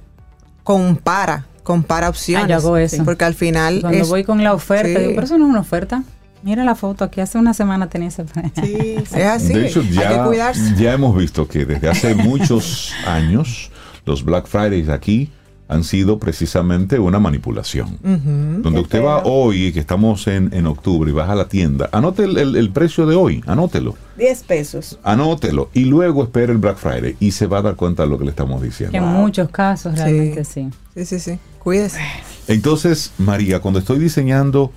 [0.63, 2.45] Compara, compara opciones.
[2.45, 3.03] Ah, yo hago eso.
[3.03, 3.81] Porque al final.
[3.81, 4.95] Cuando es- voy con la oferta, Sí.
[4.99, 6.03] digo, pero eso no es una oferta.
[6.43, 8.25] Mira la foto, aquí hace una semana tenía ese.
[8.27, 9.01] Sí, sí.
[9.19, 9.53] Es así.
[9.53, 10.75] de hecho, hay que ya, cuidarse.
[10.77, 13.69] ya hemos visto que desde hace muchos años
[14.05, 15.29] los Black Fridays aquí
[15.67, 17.97] han sido precisamente una manipulación.
[18.03, 22.25] Donde usted va hoy, que estamos en, en octubre, y vas a la tienda, anote
[22.25, 24.99] el, el- el precio de hoy, anótelo, 10 pesos.
[25.01, 28.17] anótelo, y luego espere el Black Friday y se va a dar cuenta de lo
[28.17, 28.97] que le estamos diciendo.
[28.97, 30.67] En muchos casos realmente sí.
[30.93, 31.39] Sí, sí, sí.
[31.59, 32.01] Cuídese.
[32.49, 34.73] Entonces, María, cuando estoy diseñando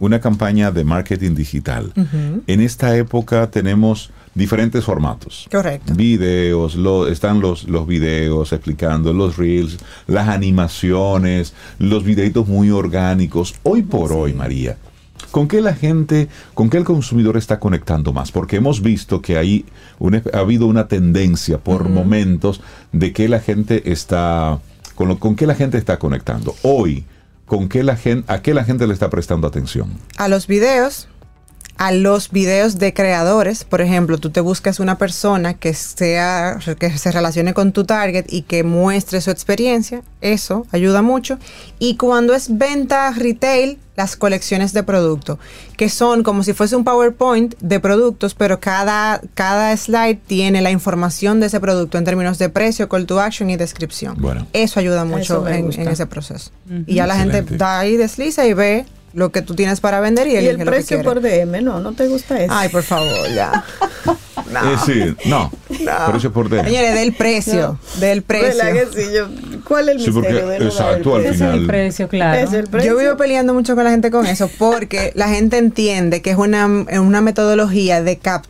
[0.00, 1.92] una campaña de marketing digital,
[2.46, 5.48] en esta época tenemos diferentes formatos.
[5.50, 5.94] Correcto.
[5.94, 13.54] Videos, lo- están los, los videos explicando, los reels, las animaciones, los videitos muy orgánicos.
[13.64, 14.76] Hoy por hoy, María,
[15.32, 18.30] ¿con qué la gente, con qué el consumidor está conectando más?
[18.30, 19.64] Porque hemos visto que hay
[19.98, 22.60] una- ha habido una tendencia por momentos
[22.92, 24.60] de que la gente está,
[24.94, 26.54] con, lo, con qué la gente está conectando.
[26.62, 27.04] Hoy,
[27.48, 29.90] ¿con qué la gente, a qué la gente le está prestando atención?
[30.16, 31.08] a los videos,
[31.78, 33.64] a los videos de creadores.
[33.64, 38.26] Por ejemplo, tú te buscas una persona que sea que se relacione con tu target
[38.28, 40.02] y que muestre su experiencia.
[40.20, 41.38] Eso ayuda mucho.
[41.78, 45.40] Y cuando es venta retail, las colecciones de producto,
[45.76, 50.70] que son como si fuese un PowerPoint de productos, pero cada, cada slide tiene la
[50.70, 54.16] información de ese producto en términos de precio, call to action y descripción.
[54.18, 54.46] Bueno.
[54.52, 56.50] Eso ayuda mucho en, ese proceso.
[56.86, 60.26] Y ya la gente da ahí, desliza y ve lo que tú tienes para vender
[60.28, 62.52] y, Y el lo que precio por DM, no, no te gusta eso.
[62.54, 63.64] Ay, por favor, ya.
[64.52, 64.72] No.
[64.72, 66.10] Es decir, no, No.
[66.10, 66.70] precio por dentro.
[66.70, 68.64] Señores, del precio, del precio.
[68.64, 69.08] ¿Verdad que sí?
[69.14, 69.28] Yo-
[69.64, 71.20] ¿Cuál es el Sí, porque- misterio exacto, al precio?
[71.20, 72.38] Ese es final- el precio, claro.
[72.38, 72.92] Es el precio.
[72.92, 76.38] Yo vivo peleando mucho con la gente con eso porque la gente entiende que es
[76.38, 78.48] una, una metodología de captar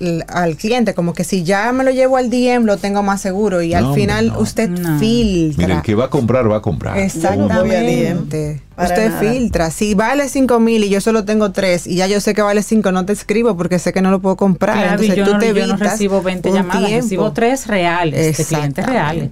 [0.00, 3.20] l- al cliente, como que si ya me lo llevo al DM lo tengo más
[3.20, 4.38] seguro y No, al final no.
[4.40, 4.98] usted No.
[4.98, 5.66] filtra.
[5.66, 6.96] Mira, el que va a comprar, va a comprar.
[6.98, 8.60] Exactamente.
[8.74, 9.20] Para Usted nada.
[9.20, 9.70] filtra.
[9.70, 12.62] Si vale 5 mil y yo solo tengo 3 y ya yo sé que vale
[12.62, 14.76] 5, no te escribo porque sé que no lo puedo comprar.
[14.76, 17.02] Claro, Entonces yo, tú no, te yo no evitas recibo 20 un llamadas, tiempo.
[17.04, 19.30] recibo 3 reales de clientes reales.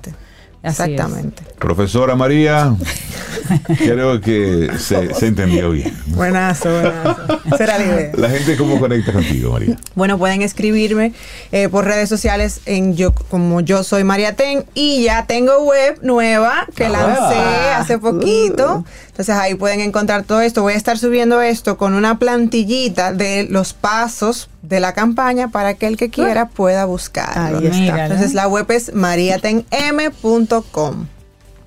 [0.62, 0.68] Exactamente.
[0.68, 0.90] Así es.
[0.90, 1.42] Exactamente.
[1.58, 2.74] Profesora María,
[3.78, 5.96] creo que se, se entendió bien.
[6.06, 7.16] Buenazo, buenazo.
[7.52, 8.10] Esa era la idea.
[8.16, 9.76] La gente cómo conecta contigo, María.
[9.94, 11.12] Bueno, pueden escribirme
[11.52, 15.98] eh, por redes sociales en yo como yo soy María Ten y ya tengo web
[16.02, 16.88] nueva que Ah.
[16.90, 17.38] lancé
[17.76, 18.84] hace poquito.
[19.12, 20.62] Entonces ahí pueden encontrar todo esto.
[20.62, 25.74] Voy a estar subiendo esto con una plantillita de los pasos de la campaña para
[25.74, 27.58] que el que quiera pueda buscarlo.
[27.58, 28.04] Ahí está.
[28.06, 31.06] Entonces la web es mariatenm.com.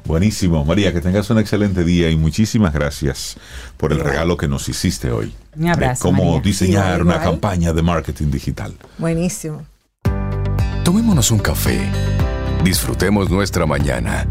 [0.06, 0.64] Buenísimo.
[0.66, 3.38] María, que tengas un excelente día y muchísimas gracias
[3.78, 5.34] por el regalo que nos hiciste hoy.
[5.58, 6.42] Un abrazo, De cómo María.
[6.42, 7.30] diseñar Igual, una igual.
[7.32, 8.76] campaña de marketing digital.
[9.00, 9.66] Buenísimo.
[10.84, 11.80] Tomémonos un café.
[12.64, 14.28] Disfrutemos nuestra mañana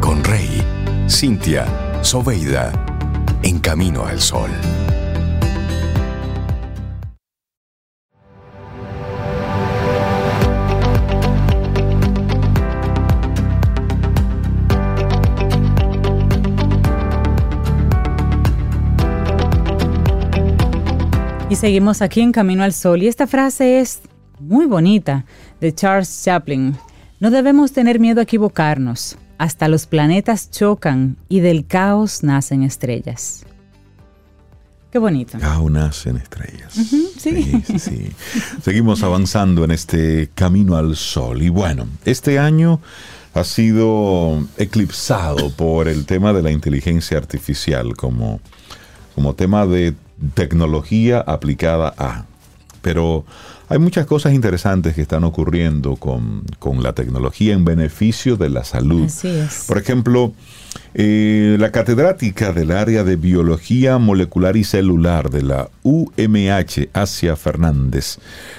[0.00, 0.62] con Rey,
[1.08, 1.66] Cintia,
[2.02, 2.72] Soveida,
[3.42, 4.50] en camino al sol.
[21.50, 23.02] Y seguimos aquí en Camino al Sol.
[23.02, 24.00] Y esta frase es
[24.40, 25.24] muy bonita
[25.60, 26.74] de Charles Chaplin.
[27.20, 29.18] No debemos tener miedo a equivocarnos.
[29.38, 33.44] Hasta los planetas chocan y del caos nacen estrellas.
[34.94, 35.38] Qué bonito.
[35.40, 36.72] Gaunas en estrellas.
[36.72, 37.08] sí.
[37.18, 38.10] sí, sí, sí.
[38.62, 41.42] Seguimos avanzando en este camino al sol.
[41.42, 42.80] Y bueno, este año
[43.34, 48.40] ha sido eclipsado por el tema de la inteligencia artificial como,
[49.16, 49.94] como tema de
[50.34, 52.26] tecnología aplicada a.
[52.84, 53.24] Pero
[53.70, 58.62] hay muchas cosas interesantes que están ocurriendo con, con la tecnología en beneficio de la
[58.62, 59.06] salud.
[59.06, 59.64] Así es.
[59.66, 60.34] Por ejemplo,
[60.92, 68.18] eh, la catedrática del área de biología molecular y celular de la UMH, Asia Fernández,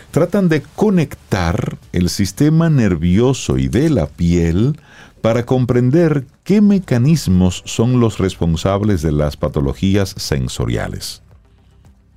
[0.09, 4.75] tratan de conectar el sistema nervioso y de la piel
[5.21, 11.21] para comprender qué mecanismos son los responsables de las patologías sensoriales.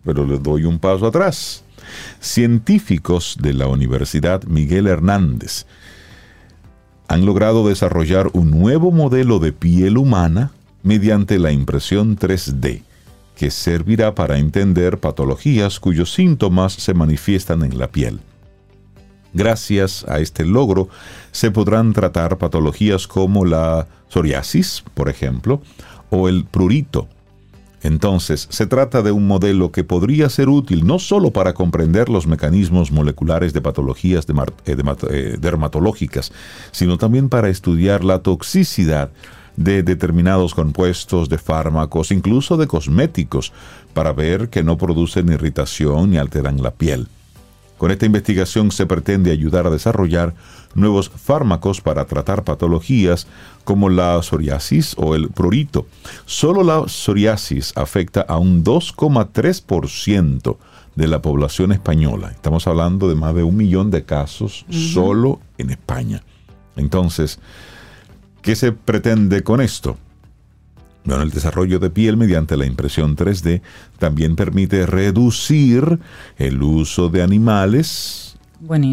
[0.05, 1.65] pero les doy un paso atrás.
[2.21, 5.67] Científicos de la Universidad Miguel Hernández
[7.09, 10.53] han logrado desarrollar un nuevo modelo de piel humana
[10.83, 12.83] mediante la impresión 3D,
[13.35, 18.21] que servirá para entender patologías cuyos síntomas se manifiestan en la piel.
[19.33, 20.89] Gracias a este logro
[21.33, 25.63] se podrán tratar patologías como la psoriasis, por ejemplo,
[26.11, 27.09] o el prurito,
[27.89, 32.27] entonces, se trata de un modelo que podría ser útil no solo para comprender los
[32.27, 34.77] mecanismos moleculares de patologías eh,
[35.11, 36.31] eh, dermatológicas,
[36.71, 39.11] sino también para estudiar la toxicidad
[39.57, 43.55] de determinados compuestos de fármacos, incluso de cosméticos,
[43.95, 47.09] para ver que no producen irritación ni alteran la piel.
[47.79, 50.35] Con esta investigación se pretende ayudar a desarrollar
[50.75, 53.27] nuevos fármacos para tratar patologías
[53.65, 55.87] como la psoriasis o el prurito.
[56.27, 60.57] Solo la psoriasis afecta a un 2,3%
[60.97, 62.33] de la población española.
[62.33, 66.25] Estamos hablando de más de un millón de casos solo en España.
[66.75, 67.39] Entonces,
[68.43, 69.97] ¿qué se pretende con esto?
[71.09, 73.63] Bueno, el desarrollo de piel mediante la impresión 3D
[73.99, 75.99] también permite reducir
[76.37, 78.37] el uso de animales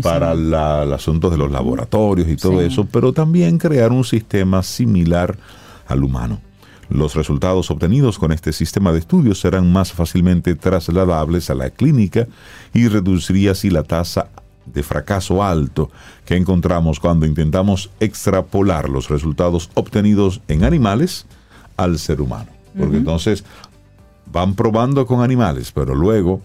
[0.01, 5.35] para el asunto de los laboratorios y todo eso, pero también crear un sistema similar
[5.87, 6.39] al humano.
[6.87, 12.27] Los resultados obtenidos con este sistema de estudios serán más fácilmente trasladables a la clínica
[12.73, 14.29] y reduciría así la tasa
[14.65, 15.91] de fracaso alto
[16.23, 21.27] que encontramos cuando intentamos extrapolar los resultados obtenidos en animales
[21.77, 22.49] al ser humano.
[22.77, 23.43] Porque entonces
[24.31, 26.41] van probando con animales, pero luego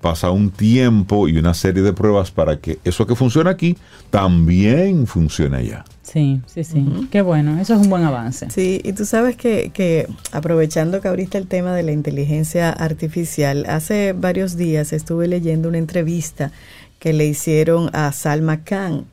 [0.00, 3.76] pasa un tiempo y una serie de pruebas para que eso que funciona aquí
[4.10, 5.84] también funcione allá.
[6.02, 7.08] Sí, sí, sí.
[7.10, 8.48] Qué bueno, eso es un buen avance.
[8.50, 13.66] Sí, y tú sabes que, que aprovechando que abriste el tema de la inteligencia artificial,
[13.68, 16.52] hace varios días estuve leyendo una entrevista
[17.00, 19.06] que le hicieron a Salma Khan,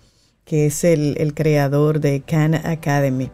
[0.46, 3.32] que es el, el creador de Khan Academy.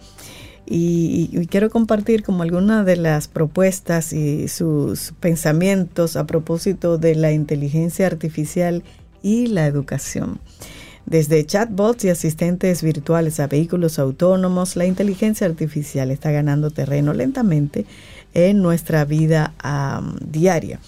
[0.71, 7.31] Y, quiero compartir como algunas de las propuestas y sus pensamientos a propósito de la
[7.31, 8.83] inteligencia artificial
[9.23, 10.39] y la educación.
[11.07, 17.87] Desde chatbots y asistentes virtuales a vehículos autónomos, la inteligencia artificial está ganando terreno lentamente
[18.35, 19.55] en nuestra vida
[20.21, 20.79] diaria.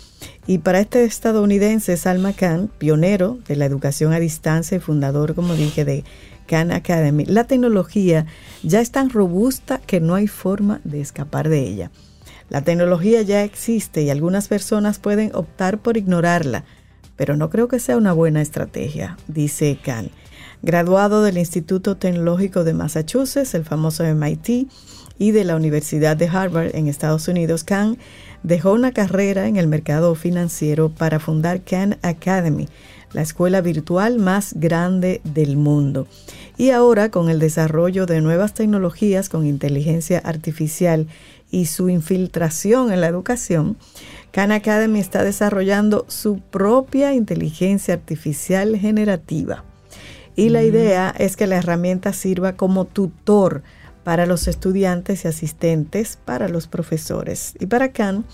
[0.46, 5.56] Y para este estadounidense, Salma Khan, pionero de la educación a distancia y fundador, como
[5.56, 6.04] dije, de
[6.48, 8.26] Khan Academy, la tecnología
[8.64, 11.92] ya es tan robusta que no hay forma de escapar de ella.
[12.50, 16.66] La tecnología ya existe y algunas personas pueden optar por ignorarla,
[17.16, 20.10] pero no creo que sea una buena estrategia, dice Khan.
[20.62, 24.70] Graduado del Instituto Tecnológico de Massachusetts, el famoso MIT,
[25.18, 27.98] y de la Universidad de Harvard en Estados Unidos, Khan
[28.42, 32.68] dejó una carrera en el mercado financiero para fundar Khan Academy,
[33.14, 36.08] la escuela virtual más grande del mundo.
[36.58, 41.08] Y ahora con el desarrollo de nuevas tecnologías con inteligencia artificial
[41.50, 43.78] y su infiltración en la educación,
[44.32, 49.66] Khan Academy está desarrollando su propia inteligencia artificial generativa.
[50.36, 50.66] Y la mm.
[50.66, 53.64] idea es que la herramienta sirva como tutor
[54.04, 57.54] para los estudiantes y asistentes, para los profesores.
[57.60, 58.26] Y para Khan,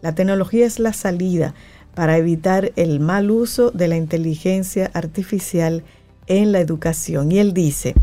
[0.00, 1.54] la tecnología es la salida
[1.94, 5.84] para evitar el mal uso de la inteligencia artificial
[6.26, 7.32] en la educación.
[7.32, 7.94] Y él dice,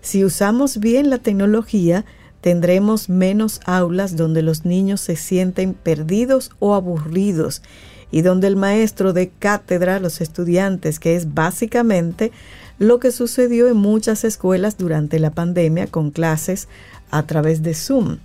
[0.00, 2.04] si usamos bien la tecnología,
[2.40, 7.62] tendremos menos aulas donde los niños se sienten perdidos o aburridos
[8.10, 12.30] y donde el maestro de cátedra los estudiantes, que es básicamente
[12.78, 16.68] lo que sucedió en muchas escuelas durante la pandemia con clases
[17.10, 18.18] a través de Zoom.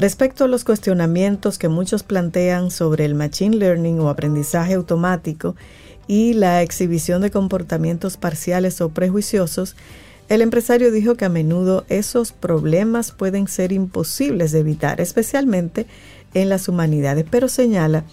[0.00, 5.56] Respecto a los cuestionamientos que muchos plantean sobre el machine learning o aprendizaje automático
[6.06, 9.76] y la exhibición de comportamientos parciales o prejuiciosos,
[10.30, 15.84] el empresario dijo que a menudo esos problemas pueden ser imposibles de evitar, especialmente
[16.32, 18.04] en las humanidades, pero señala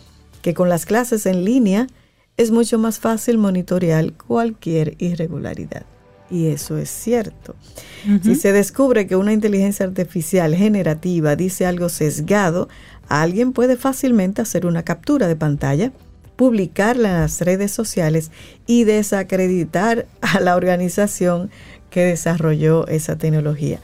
[0.42, 1.88] que con las clases en línea
[2.36, 5.86] es mucho más fácil monitorear cualquier irregularidad.
[6.30, 7.56] Y eso es cierto.
[8.24, 12.70] Si se descubre que una inteligencia artificial generativa dice algo sesgado,
[13.08, 15.92] alguien puede fácilmente hacer una captura de pantalla,
[16.36, 18.32] publicarla en las redes sociales
[18.66, 21.50] y desacreditar a la organización
[21.90, 23.80] que desarrolló esa tecnología.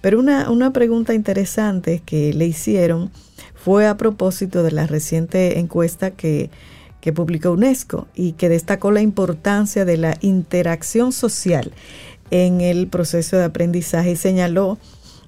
[0.00, 3.10] Pero una, una pregunta interesante que le hicieron
[3.54, 6.50] fue a propósito de la reciente encuesta que
[7.02, 11.72] que publicó UNESCO y que destacó la importancia de la interacción social
[12.30, 14.78] en el proceso de aprendizaje y señaló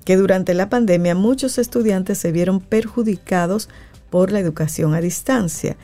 [0.04, 3.68] que durante la pandemia muchos estudiantes se vieron perjudicados
[4.08, 5.76] por la educación a distancia.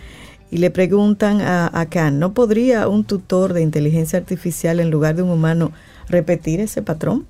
[0.53, 5.17] Y le preguntan a, a Khan, ¿no podría un tutor de inteligencia artificial en lugar
[5.17, 5.73] de un humano
[6.09, 7.27] repetir ese patrón?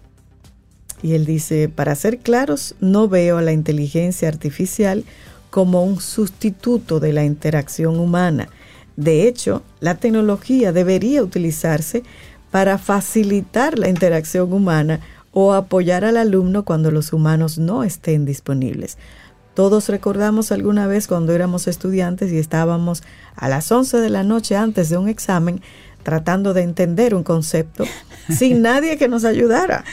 [1.03, 5.05] Y él dice, para ser claros, no veo a la inteligencia artificial
[5.51, 8.49] como un sustituto de la interacción humana.
[8.97, 12.03] De hecho, la tecnología debería utilizarse
[12.51, 15.01] para facilitar la interacción humana
[15.33, 18.99] o apoyar al alumno cuando los humanos no estén disponibles.
[19.55, 23.03] Todos recordamos alguna vez cuando éramos estudiantes y estábamos
[23.35, 25.61] a las 11 de la noche antes de un examen
[26.03, 27.85] tratando de entender un concepto
[28.29, 29.85] sin nadie que nos ayudara.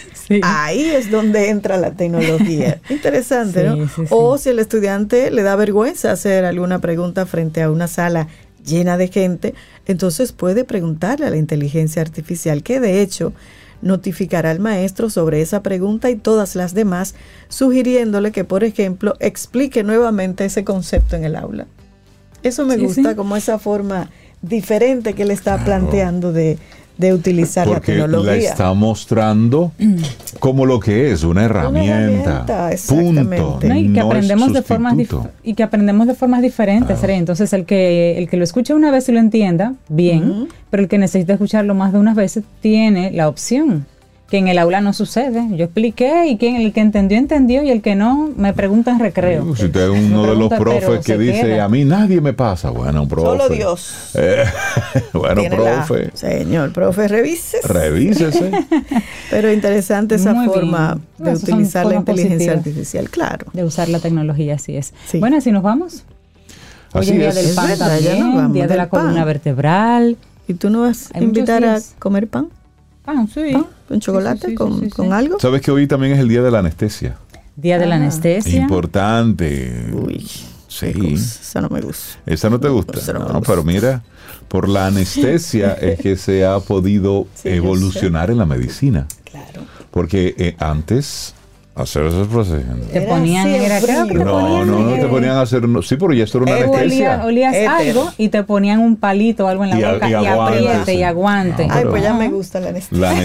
[0.41, 2.81] Ahí es donde entra la tecnología.
[2.89, 3.89] Interesante, ¿no?
[4.09, 8.27] o si el estudiante le da vergüenza hacer alguna pregunta frente a una sala
[8.65, 9.53] llena de gente,
[9.85, 13.33] entonces puede preguntarle a la inteligencia artificial que de hecho
[13.81, 17.15] notificará al maestro sobre esa pregunta y todas las demás,
[17.47, 21.67] sugiriéndole que, por ejemplo, explique nuevamente ese concepto en el aula.
[22.43, 24.09] Eso me gusta como esa forma
[24.41, 26.57] diferente que le está planteando de,
[26.97, 28.31] de utilizar la tecnología.
[28.31, 29.71] La está mostrando
[30.39, 32.45] como lo que es, una herramienta.
[32.87, 33.59] punto.
[33.75, 34.95] y que aprendemos de formas
[35.43, 37.03] y que aprendemos de formas diferentes.
[37.03, 40.89] Entonces el que el que lo escuche una vez y lo entienda, bien, pero el
[40.89, 43.85] que necesita escucharlo más de unas veces tiene la opción
[44.29, 45.47] que en el aula no sucede.
[45.51, 48.99] Yo expliqué y quien el que entendió, entendió y el que no, me pregunta en
[48.99, 49.55] recreo.
[49.55, 53.07] Si usted es uno de los profes que dice, a mí nadie me pasa, bueno,
[53.07, 53.27] profe.
[53.27, 54.11] Solo Dios.
[54.15, 54.43] Eh,
[55.13, 56.11] bueno, profe.
[56.13, 57.67] señor, profe, revísese.
[57.67, 58.51] Revísese.
[59.29, 63.47] Pero interesante esa forma de utilizar la inteligencia artificial, claro.
[63.53, 64.93] De usar la tecnología, así es.
[65.19, 66.03] Bueno, así nos vamos.
[66.93, 70.17] Hoy es día del pan también, día de la columna vertebral.
[70.49, 72.47] ¿Y tú no vas a invitar a comer pan?
[73.07, 73.53] Pan, sí.
[73.87, 74.53] ¿Con chocolate?
[74.53, 75.39] con, algo?
[75.39, 77.15] ¿Sabes que hoy también es el día de la anestesia?
[77.55, 77.99] Día de la ah.
[77.99, 78.59] anestesia.
[78.59, 79.93] Importante.
[79.93, 80.29] Uy.
[80.67, 81.13] Sí.
[81.13, 82.19] Esa no me gusta.
[82.25, 83.13] ¿Esa no te gusta?
[83.13, 84.03] No, pero mira,
[84.49, 89.07] por la anestesia es que se ha podido evolucionar en la medicina.
[89.23, 89.61] Claro.
[89.89, 91.33] Porque eh, antes
[91.77, 92.89] hacer esos procedimientos.
[92.89, 96.39] Te ponían, que te no, no, no, te ponían a hacer, sí, pero ya esto
[96.39, 97.23] era una anestesia.
[97.23, 101.03] olías algo y te ponían un palito o algo en la boca y, apriete y
[101.03, 101.67] aguante.
[101.69, 102.97] Ay, pues ya me gusta la anestesia.
[102.97, 103.11] La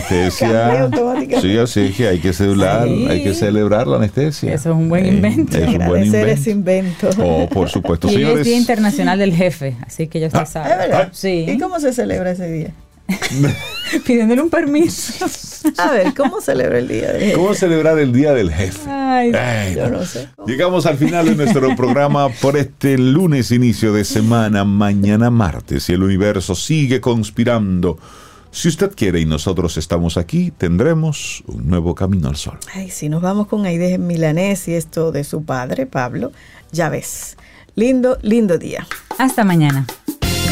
[0.72, 1.40] anestesia.
[1.40, 4.52] sí, así que hay que celebrar, hay que celebrar la anestesia.
[4.52, 5.56] Eso es un buen invento.
[5.56, 6.28] Es un buen invento.
[6.28, 7.10] ese invento.
[7.22, 8.38] Oh, por supuesto, y señores.
[8.40, 11.08] es Día Internacional del Jefe, así que ya usted ah, sabe.
[11.12, 11.46] Sí.
[11.48, 12.72] ¿Y cómo se celebra ese día?
[14.06, 15.26] Pidiéndole un permiso.
[15.78, 17.32] A ver, ¿cómo celebra el día del jefe?
[17.34, 18.90] ¿Cómo celebrar el día del jefe?
[18.90, 20.28] Ay, yo no sé.
[20.46, 25.92] Llegamos al final de nuestro programa por este lunes inicio de semana, mañana martes, y
[25.92, 27.98] el universo sigue conspirando.
[28.50, 32.58] Si usted quiere y nosotros estamos aquí, tendremos un nuevo camino al sol.
[32.74, 36.32] Ay, si nos vamos con Aide Milanés y esto de su padre, Pablo,
[36.70, 37.36] ya ves.
[37.74, 38.86] Lindo, lindo día.
[39.18, 39.86] Hasta mañana.